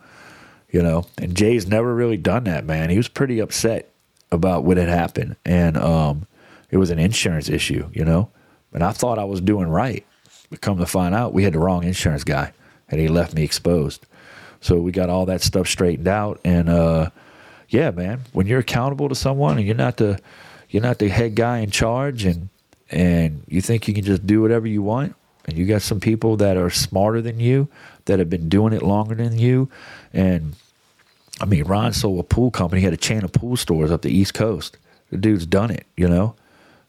You 0.70 0.82
know? 0.82 1.06
And 1.18 1.36
Jay's 1.36 1.66
never 1.66 1.94
really 1.94 2.16
done 2.16 2.44
that, 2.44 2.64
man. 2.64 2.90
He 2.90 2.96
was 2.96 3.08
pretty 3.08 3.38
upset 3.38 3.90
about 4.30 4.64
what 4.64 4.76
had 4.76 4.88
happened. 4.88 5.36
And 5.44 5.76
um 5.76 6.26
it 6.74 6.78
was 6.78 6.90
an 6.90 6.98
insurance 6.98 7.48
issue, 7.48 7.88
you 7.92 8.04
know? 8.04 8.28
And 8.72 8.82
I 8.82 8.90
thought 8.90 9.20
I 9.20 9.24
was 9.24 9.40
doing 9.40 9.68
right. 9.68 10.04
But 10.50 10.60
come 10.60 10.78
to 10.78 10.86
find 10.86 11.14
out, 11.14 11.32
we 11.32 11.44
had 11.44 11.52
the 11.52 11.60
wrong 11.60 11.84
insurance 11.84 12.24
guy 12.24 12.52
and 12.88 13.00
he 13.00 13.06
left 13.06 13.32
me 13.32 13.44
exposed. 13.44 14.04
So 14.60 14.80
we 14.80 14.90
got 14.90 15.08
all 15.08 15.24
that 15.26 15.40
stuff 15.40 15.68
straightened 15.68 16.08
out. 16.08 16.40
And 16.44 16.68
uh, 16.68 17.10
yeah, 17.68 17.92
man, 17.92 18.22
when 18.32 18.48
you're 18.48 18.58
accountable 18.58 19.08
to 19.08 19.14
someone 19.14 19.56
and 19.56 19.64
you're 19.64 19.76
not 19.76 19.98
the 19.98 20.18
you're 20.68 20.82
not 20.82 20.98
the 20.98 21.08
head 21.08 21.36
guy 21.36 21.58
in 21.58 21.70
charge 21.70 22.24
and 22.24 22.48
and 22.90 23.44
you 23.46 23.60
think 23.60 23.86
you 23.86 23.94
can 23.94 24.04
just 24.04 24.26
do 24.26 24.42
whatever 24.42 24.66
you 24.66 24.82
want 24.82 25.14
and 25.44 25.56
you 25.56 25.66
got 25.66 25.80
some 25.80 26.00
people 26.00 26.36
that 26.38 26.56
are 26.56 26.70
smarter 26.70 27.22
than 27.22 27.38
you 27.38 27.68
that 28.06 28.18
have 28.18 28.28
been 28.28 28.48
doing 28.48 28.72
it 28.72 28.82
longer 28.82 29.14
than 29.14 29.38
you 29.38 29.70
and 30.12 30.56
I 31.40 31.44
mean 31.44 31.62
Ron 31.62 31.92
sold 31.92 32.18
a 32.18 32.24
pool 32.24 32.50
company, 32.50 32.80
he 32.80 32.84
had 32.84 32.92
a 32.92 32.96
chain 32.96 33.22
of 33.22 33.32
pool 33.32 33.56
stores 33.56 33.92
up 33.92 34.02
the 34.02 34.10
East 34.10 34.34
Coast. 34.34 34.76
The 35.10 35.18
dude's 35.18 35.46
done 35.46 35.70
it, 35.70 35.86
you 35.96 36.08
know. 36.08 36.34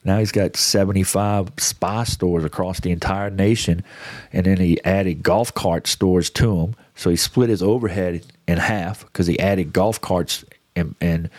Now 0.06 0.20
he's 0.20 0.32
got 0.32 0.56
75 0.56 1.52
spa 1.58 2.04
stores 2.04 2.46
across 2.46 2.80
the 2.80 2.92
entire 2.92 3.32
nation. 3.32 3.84
And 4.32 4.46
then 4.46 4.58
he 4.58 4.82
added 4.86 5.24
golf 5.24 5.54
cart 5.54 5.88
stores 5.88 6.30
to 6.32 6.62
them. 6.62 6.76
So 6.94 7.10
he 7.10 7.16
split 7.16 7.50
his 7.50 7.64
overhead 7.64 8.24
in 8.48 8.60
half 8.60 9.04
because 9.06 9.26
he 9.26 9.38
added 9.40 9.74
golf 9.74 10.00
carts 10.00 10.46
and, 10.76 10.96
and 11.02 11.30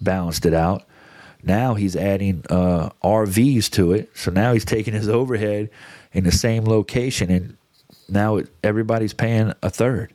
balanced 0.00 0.44
it 0.44 0.52
out. 0.52 0.84
Now 1.44 1.74
he's 1.74 1.94
adding 1.94 2.44
uh, 2.50 2.90
RVs 3.04 3.70
to 3.70 3.92
it. 3.92 4.10
So 4.14 4.32
now 4.32 4.52
he's 4.52 4.64
taking 4.64 4.92
his 4.92 5.08
overhead 5.08 5.70
in 6.12 6.24
the 6.24 6.32
same 6.32 6.64
location. 6.64 7.30
And 7.30 7.56
now 8.08 8.36
it, 8.36 8.48
everybody's 8.64 9.14
paying 9.14 9.52
a 9.62 9.70
third. 9.70 10.12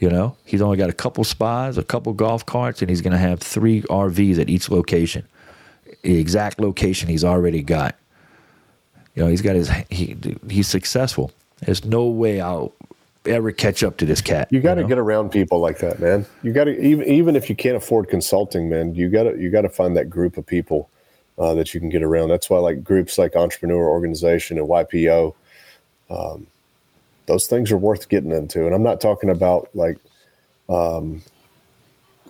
You 0.00 0.08
know, 0.08 0.36
he's 0.44 0.62
only 0.62 0.78
got 0.78 0.90
a 0.90 0.94
couple 0.94 1.22
spas, 1.24 1.78
a 1.78 1.84
couple 1.84 2.12
golf 2.14 2.44
carts, 2.44 2.80
and 2.80 2.88
he's 2.90 3.02
going 3.02 3.12
to 3.12 3.18
have 3.18 3.38
three 3.38 3.82
RVs 3.82 4.38
at 4.38 4.48
each 4.48 4.70
location 4.70 5.28
the 6.02 6.18
exact 6.18 6.60
location 6.60 7.08
he's 7.08 7.24
already 7.24 7.62
got. 7.62 7.96
You 9.14 9.24
know, 9.24 9.28
he's 9.28 9.42
got 9.42 9.56
his 9.56 9.70
he 9.90 10.16
he's 10.48 10.68
successful. 10.68 11.32
There's 11.60 11.84
no 11.84 12.06
way 12.06 12.40
I'll 12.40 12.72
ever 13.26 13.52
catch 13.52 13.82
up 13.82 13.96
to 13.98 14.06
this 14.06 14.20
cat. 14.20 14.48
You 14.50 14.60
got 14.60 14.76
to 14.76 14.82
know? 14.82 14.88
get 14.88 14.98
around 14.98 15.30
people 15.30 15.58
like 15.58 15.78
that, 15.78 16.00
man. 16.00 16.24
You 16.42 16.52
got 16.52 16.64
to 16.64 16.80
even 16.80 17.06
even 17.06 17.36
if 17.36 17.50
you 17.50 17.56
can't 17.56 17.76
afford 17.76 18.08
consulting, 18.08 18.68
man. 18.68 18.94
You 18.94 19.08
got 19.10 19.24
to 19.24 19.38
you 19.38 19.50
got 19.50 19.62
to 19.62 19.68
find 19.68 19.96
that 19.96 20.08
group 20.08 20.36
of 20.36 20.46
people 20.46 20.88
uh, 21.38 21.54
that 21.54 21.74
you 21.74 21.80
can 21.80 21.88
get 21.88 22.02
around. 22.02 22.28
That's 22.28 22.48
why 22.48 22.58
like 22.58 22.84
groups 22.84 23.18
like 23.18 23.34
Entrepreneur 23.34 23.88
Organization 23.88 24.58
and 24.58 24.68
YPO, 24.68 25.34
um, 26.10 26.46
those 27.26 27.46
things 27.46 27.72
are 27.72 27.78
worth 27.78 28.08
getting 28.08 28.30
into. 28.30 28.66
And 28.66 28.74
I'm 28.74 28.82
not 28.82 29.00
talking 29.00 29.30
about 29.30 29.70
like, 29.74 29.98
um, 30.68 31.22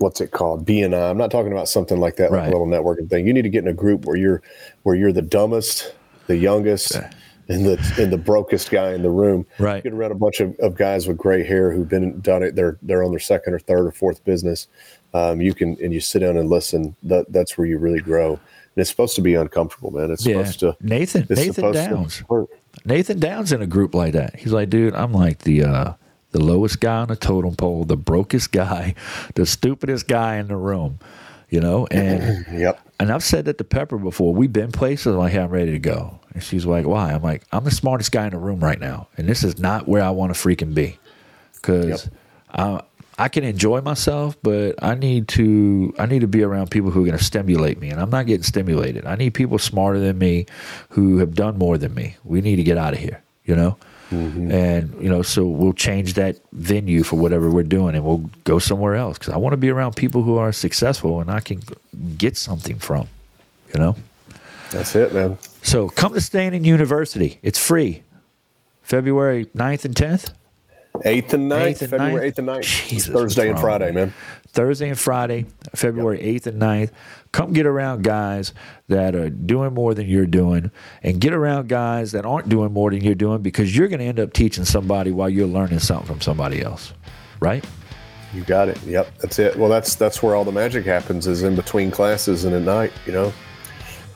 what's 0.01 0.21
it 0.21 0.33
called, 0.33 0.67
BNI. 0.67 1.11
I'm 1.11 1.17
not 1.19 1.31
talking 1.31 1.53
about 1.53 1.69
something 1.69 2.01
like 2.01 2.17
that, 2.17 2.33
like 2.33 2.49
a 2.49 2.51
little 2.51 2.67
networking 2.67 3.09
thing. 3.09 3.27
You 3.27 3.33
need 3.33 3.43
to 3.43 3.49
get 3.51 3.63
in 3.63 3.69
a 3.69 3.73
group 3.75 4.05
where 4.07 4.17
you're 4.17 4.43
where 4.83 4.97
you're 4.97 5.13
the 5.13 5.23
dumbest, 5.23 5.95
the 6.27 6.37
youngest. 6.37 6.97
And 7.49 7.67
the 7.67 7.95
and 7.99 8.13
the 8.13 8.17
brokest 8.17 8.71
guy 8.71 8.93
in 8.95 9.03
the 9.03 9.11
room, 9.11 9.45
Right. 9.59 9.83
Get 9.83 9.93
around 9.93 10.13
a 10.13 10.15
bunch 10.15 10.39
of, 10.39 10.55
of 10.61 10.77
guys 10.77 11.09
with 11.09 11.17
gray 11.19 11.43
hair 11.43 11.73
who've 11.73 11.89
been 11.89 12.21
done 12.21 12.45
it. 12.45 12.55
They're 12.55 12.79
they're 12.81 13.03
on 13.03 13.11
their 13.11 13.19
second 13.19 13.55
or 13.55 13.59
third 13.59 13.87
or 13.87 13.91
fourth 13.91 14.25
business. 14.25 14.69
Um, 15.15 15.41
you 15.41 15.53
can 15.53 15.77
and 15.83 15.93
you 15.93 15.99
sit 15.99 16.21
down 16.21 16.37
and 16.37 16.49
listen. 16.49 16.95
That 17.03 17.27
that's 17.33 17.59
where 17.59 17.67
you 17.67 17.79
really 17.79 17.99
grow. 17.99 18.35
And 18.35 18.41
it's 18.77 18.89
supposed 18.89 19.17
to 19.17 19.21
be 19.21 19.35
uncomfortable, 19.35 19.91
man. 19.91 20.13
It's 20.13 20.25
Yeah. 20.25 20.45
supposed 20.45 20.61
to. 20.61 20.77
Nathan 20.81 21.27
Nathan 21.29 21.73
Downs. 21.73 22.23
Nathan 22.85 23.19
Downs 23.19 23.51
in 23.51 23.63
a 23.63 23.67
group 23.67 23.97
like 23.97 24.13
that. 24.13 24.37
He's 24.39 24.53
like, 24.53 24.71
dude, 24.71 24.95
I'm 24.95 25.13
like 25.13 25.39
the 25.41 25.65
uh, 25.65 25.93
the 26.33 26.43
lowest 26.43 26.81
guy 26.81 26.97
on 26.99 27.09
the 27.09 27.17
totem 27.17 27.55
pole, 27.57 27.85
the 27.85 27.97
brokest 27.97 28.53
guy, 28.53 28.95
the 29.35 29.47
stupidest 29.47 30.09
guy 30.09 30.37
in 30.37 30.49
the 30.49 30.57
room. 30.57 30.99
You 31.49 31.61
know, 31.61 31.87
and 31.91 32.47
Yep. 32.53 32.81
and 33.01 33.11
I've 33.13 33.25
said 33.25 33.47
that 33.47 33.59
to 33.59 33.65
Pepper 33.65 33.99
before. 33.99 34.33
We've 34.33 34.53
been 34.53 34.71
places 34.71 35.17
like, 35.17 35.33
hey, 35.33 35.41
I'm 35.41 35.51
ready 35.51 35.73
to 35.73 35.81
go. 35.81 36.21
And 36.33 36.43
she's 36.43 36.65
like, 36.65 36.87
why? 36.87 37.13
I'm 37.13 37.23
like, 37.23 37.43
I'm 37.51 37.65
the 37.65 37.73
smartest 37.73 38.13
guy 38.13 38.25
in 38.27 38.31
the 38.31 38.39
room 38.39 38.61
right 38.61 38.79
now, 38.79 39.09
and 39.17 39.29
this 39.29 39.43
is 39.43 39.59
not 39.59 39.89
where 39.89 40.03
I 40.03 40.11
want 40.11 40.33
to 40.33 40.39
freaking 40.41 40.75
be, 40.75 40.97
because 41.57 42.05
Yep. 42.05 42.15
I 42.53 42.83
I 43.19 43.29
can 43.29 43.43
enjoy 43.45 43.81
myself, 43.81 44.37
but 44.45 44.77
I 44.83 44.95
need 44.95 45.27
to 45.29 45.93
I 45.99 46.07
need 46.07 46.21
to 46.21 46.29
be 46.29 46.43
around 46.45 46.71
people 46.71 46.93
who 46.93 47.03
are 47.03 47.07
going 47.07 47.19
to 47.19 47.25
stimulate 47.25 47.81
me, 47.81 47.91
and 47.91 48.01
I'm 48.01 48.11
not 48.11 48.27
getting 48.27 48.45
stimulated. 48.45 49.05
I 49.05 49.17
need 49.17 49.35
people 49.35 49.59
smarter 49.59 49.99
than 49.99 50.17
me 50.19 50.47
who 50.91 51.19
have 51.19 51.35
done 51.35 51.59
more 51.59 51.77
than 51.79 51.93
me. 51.95 52.17
We 52.23 52.41
need 52.41 52.57
to 52.57 52.63
get 52.63 52.79
out 52.79 52.93
of 52.95 53.01
here, 53.01 53.21
you 53.45 53.57
know. 53.57 53.77
Mm-hmm. 54.11 54.51
And 54.51 55.03
you 55.03 55.09
know, 55.09 55.23
so 55.23 55.47
we'll 55.47 55.73
change 55.73 56.15
that 56.15 56.39
venue 56.53 57.03
for 57.03 57.17
whatever 57.17 57.51
we're 57.51 57.63
doing, 57.63 57.95
and 57.95 58.05
we'll 58.05 58.29
go 58.45 58.59
somewhere 58.59 58.97
else 58.97 59.19
because 59.19 59.33
I 59.33 59.37
want 59.37 59.53
to 59.53 59.57
be 59.57 59.71
around 59.71 59.97
people 59.97 60.23
who 60.23 60.37
are 60.37 60.53
successful 60.53 61.21
and 61.21 61.31
I 61.31 61.41
can 61.41 61.63
get 62.19 62.37
something 62.37 62.79
from, 62.79 63.09
you 63.73 63.81
know. 63.81 63.97
That's 64.71 64.95
it, 64.95 65.13
man. 65.13 65.39
So 65.63 65.89
come 65.89 66.15
to 66.15 66.21
Staining 66.21 66.65
University. 66.65 67.39
It's 67.43 67.59
free. 67.59 68.03
February 68.83 69.47
9th 69.47 69.85
and 69.85 69.95
10th? 69.95 70.33
8th 70.97 71.33
and 71.33 71.51
9th, 71.51 71.61
8th 71.61 71.83
and 71.83 71.91
February 71.91 72.33
9th? 72.33 72.35
8th 72.35 72.39
and 72.39 72.49
9th. 72.49 72.89
Jesus, 72.89 73.15
Thursday 73.15 73.49
and 73.49 73.61
Friday, 73.61 73.93
man. 73.93 74.13
Thursday 74.49 74.89
and 74.89 74.99
Friday, 74.99 75.47
February 75.75 76.33
yep. 76.33 76.43
8th 76.43 76.47
and 76.49 76.63
9th. 76.63 76.91
Come 77.33 77.53
get 77.53 77.67
around 77.67 78.03
guys 78.03 78.53
that 78.89 79.15
are 79.15 79.31
doing 79.31 79.73
more 79.73 79.95
than 79.95 80.09
you're 80.09 80.27
doing 80.27 80.71
and 81.03 81.21
get 81.21 81.33
around 81.33 81.69
guys 81.69 82.11
that 82.13 82.27
aren't 82.27 82.49
doing 82.49 82.73
more 82.73 82.91
than 82.91 83.03
you're 83.03 83.15
doing 83.15 83.41
because 83.41 83.77
you're 83.77 83.87
going 83.87 84.01
to 84.01 84.05
end 84.05 84.19
up 84.19 84.33
teaching 84.33 84.65
somebody 84.65 85.13
while 85.13 85.29
you're 85.29 85.47
learning 85.47 85.79
something 85.79 86.07
from 86.07 86.21
somebody 86.21 86.61
else. 86.63 86.93
Right? 87.41 87.65
You 88.35 88.43
got 88.43 88.69
it. 88.69 88.83
Yep, 88.83 89.19
that's 89.19 89.39
it. 89.39 89.57
Well, 89.57 89.69
that's 89.69 89.95
that's 89.95 90.23
where 90.23 90.35
all 90.35 90.45
the 90.45 90.53
magic 90.53 90.85
happens 90.85 91.27
is 91.27 91.43
in 91.43 91.57
between 91.57 91.91
classes 91.91 92.45
and 92.45 92.55
at 92.55 92.63
night, 92.63 92.93
you 93.07 93.13
know. 93.13 93.33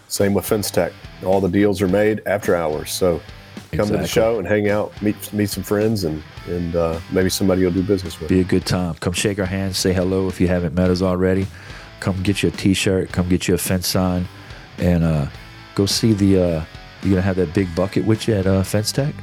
Same 0.09 0.35
with 0.35 0.47
Fence 0.47 0.71
Tech. 0.71 0.93
All 1.25 1.41
the 1.41 1.49
deals 1.49 1.83
are 1.83 1.89
made 1.89 2.23
after 2.27 2.55
hours. 2.55 2.93
So 2.93 3.21
come 3.73 3.81
exactly. 3.81 3.97
to 3.97 4.03
the 4.03 4.09
show 4.09 4.39
and 4.39 4.47
hang 4.47 4.69
out, 4.69 5.01
meet 5.03 5.33
meet 5.33 5.51
some 5.51 5.65
friends, 5.65 6.05
and 6.05 6.23
and 6.47 6.77
uh, 6.77 7.01
maybe 7.11 7.29
somebody 7.29 7.63
you'll 7.63 7.73
do 7.73 7.83
business 7.83 8.21
with. 8.21 8.29
Be 8.29 8.41
a 8.41 8.45
good 8.45 8.67
time. 8.67 8.95
Come 8.95 9.13
shake 9.13 9.41
our 9.41 9.47
hands, 9.47 9.79
say 9.79 9.93
hello 9.93 10.29
if 10.29 10.41
you 10.41 10.47
haven't 10.47 10.75
met 10.75 10.91
us 10.91 11.03
already. 11.03 11.47
Come 12.05 12.23
get 12.23 12.43
you 12.43 12.51
a 12.51 12.53
T-shirt. 12.53 13.13
Come 13.13 13.31
get 13.31 13.49
you 13.49 13.55
a 13.55 13.59
fence 13.59 13.87
sign, 13.87 14.29
and 14.77 15.03
uh, 15.03 15.27
go 15.75 15.87
see 15.87 16.13
the. 16.13 16.39
Uh, 16.39 16.65
you 17.03 17.09
gonna 17.09 17.23
have 17.23 17.37
that 17.37 17.55
big 17.55 17.75
bucket 17.75 18.05
with 18.05 18.29
you 18.29 18.35
at 18.35 18.47
uh, 18.47 18.63
Fence 18.63 18.93
Tech? 18.93 19.15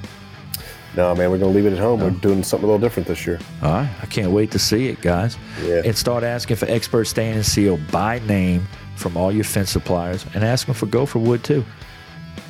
No, 0.95 1.13
man, 1.13 1.29
we're 1.29 1.37
gonna 1.37 1.51
leave 1.51 1.67
it 1.67 1.73
at 1.73 1.77
home. 1.77 1.99
No. 1.99 2.07
We're 2.07 2.19
doing 2.21 2.41
something 2.41 2.67
a 2.67 2.71
little 2.71 2.83
different 2.83 3.07
this 3.07 3.27
year. 3.27 3.39
All 3.61 3.71
right, 3.71 3.89
I 4.01 4.07
can't 4.07 4.31
wait 4.31 4.49
to 4.49 4.57
see 4.57 4.87
it, 4.87 4.99
guys. 4.99 5.37
Yeah. 5.63 5.83
And 5.85 5.95
start 5.95 6.23
asking 6.23 6.55
for 6.55 6.65
expert 6.65 7.05
stain 7.05 7.35
and 7.35 7.45
seal 7.45 7.77
by 7.91 8.17
name 8.27 8.67
from 8.95 9.15
all 9.15 9.31
your 9.31 9.43
fence 9.43 9.69
suppliers, 9.69 10.25
and 10.33 10.43
ask 10.43 10.65
them 10.65 10.73
for 10.73 10.87
gopher 10.87 11.19
wood 11.19 11.43
too. 11.43 11.63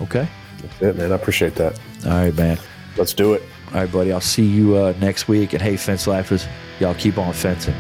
Okay. 0.02 0.30
That's 0.62 0.82
it, 0.82 0.96
man. 0.96 1.12
I 1.12 1.16
appreciate 1.16 1.56
that. 1.56 1.78
All 2.06 2.12
right, 2.12 2.34
man. 2.34 2.58
Let's 2.96 3.14
do 3.14 3.34
it. 3.34 3.44
All 3.74 3.82
right, 3.82 3.92
buddy. 3.92 4.14
I'll 4.14 4.22
see 4.22 4.46
you 4.46 4.78
uh, 4.78 4.94
next 5.02 5.28
week. 5.28 5.52
And 5.52 5.62
hey, 5.62 5.76
fence 5.76 6.08
lifers, 6.08 6.48
y'all 6.80 6.94
keep 6.94 7.18
on 7.18 7.34
fencing. 7.34 7.76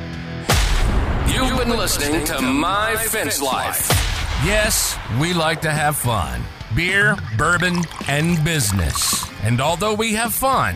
Been 1.62 1.78
listening 1.78 2.26
to 2.26 2.41
My 2.41 2.95
Fence 2.95 3.39
Life. 3.39 3.88
Yes, 4.43 4.97
we 5.20 5.32
like 5.32 5.62
to 5.62 5.70
have 5.70 5.95
fun 5.95 6.41
beer, 6.76 7.16
bourbon, 7.38 7.84
and 8.07 8.43
business. 8.43 9.30
And 9.43 9.62
although 9.62 9.93
we 9.93 10.14
have 10.14 10.34
fun, 10.34 10.76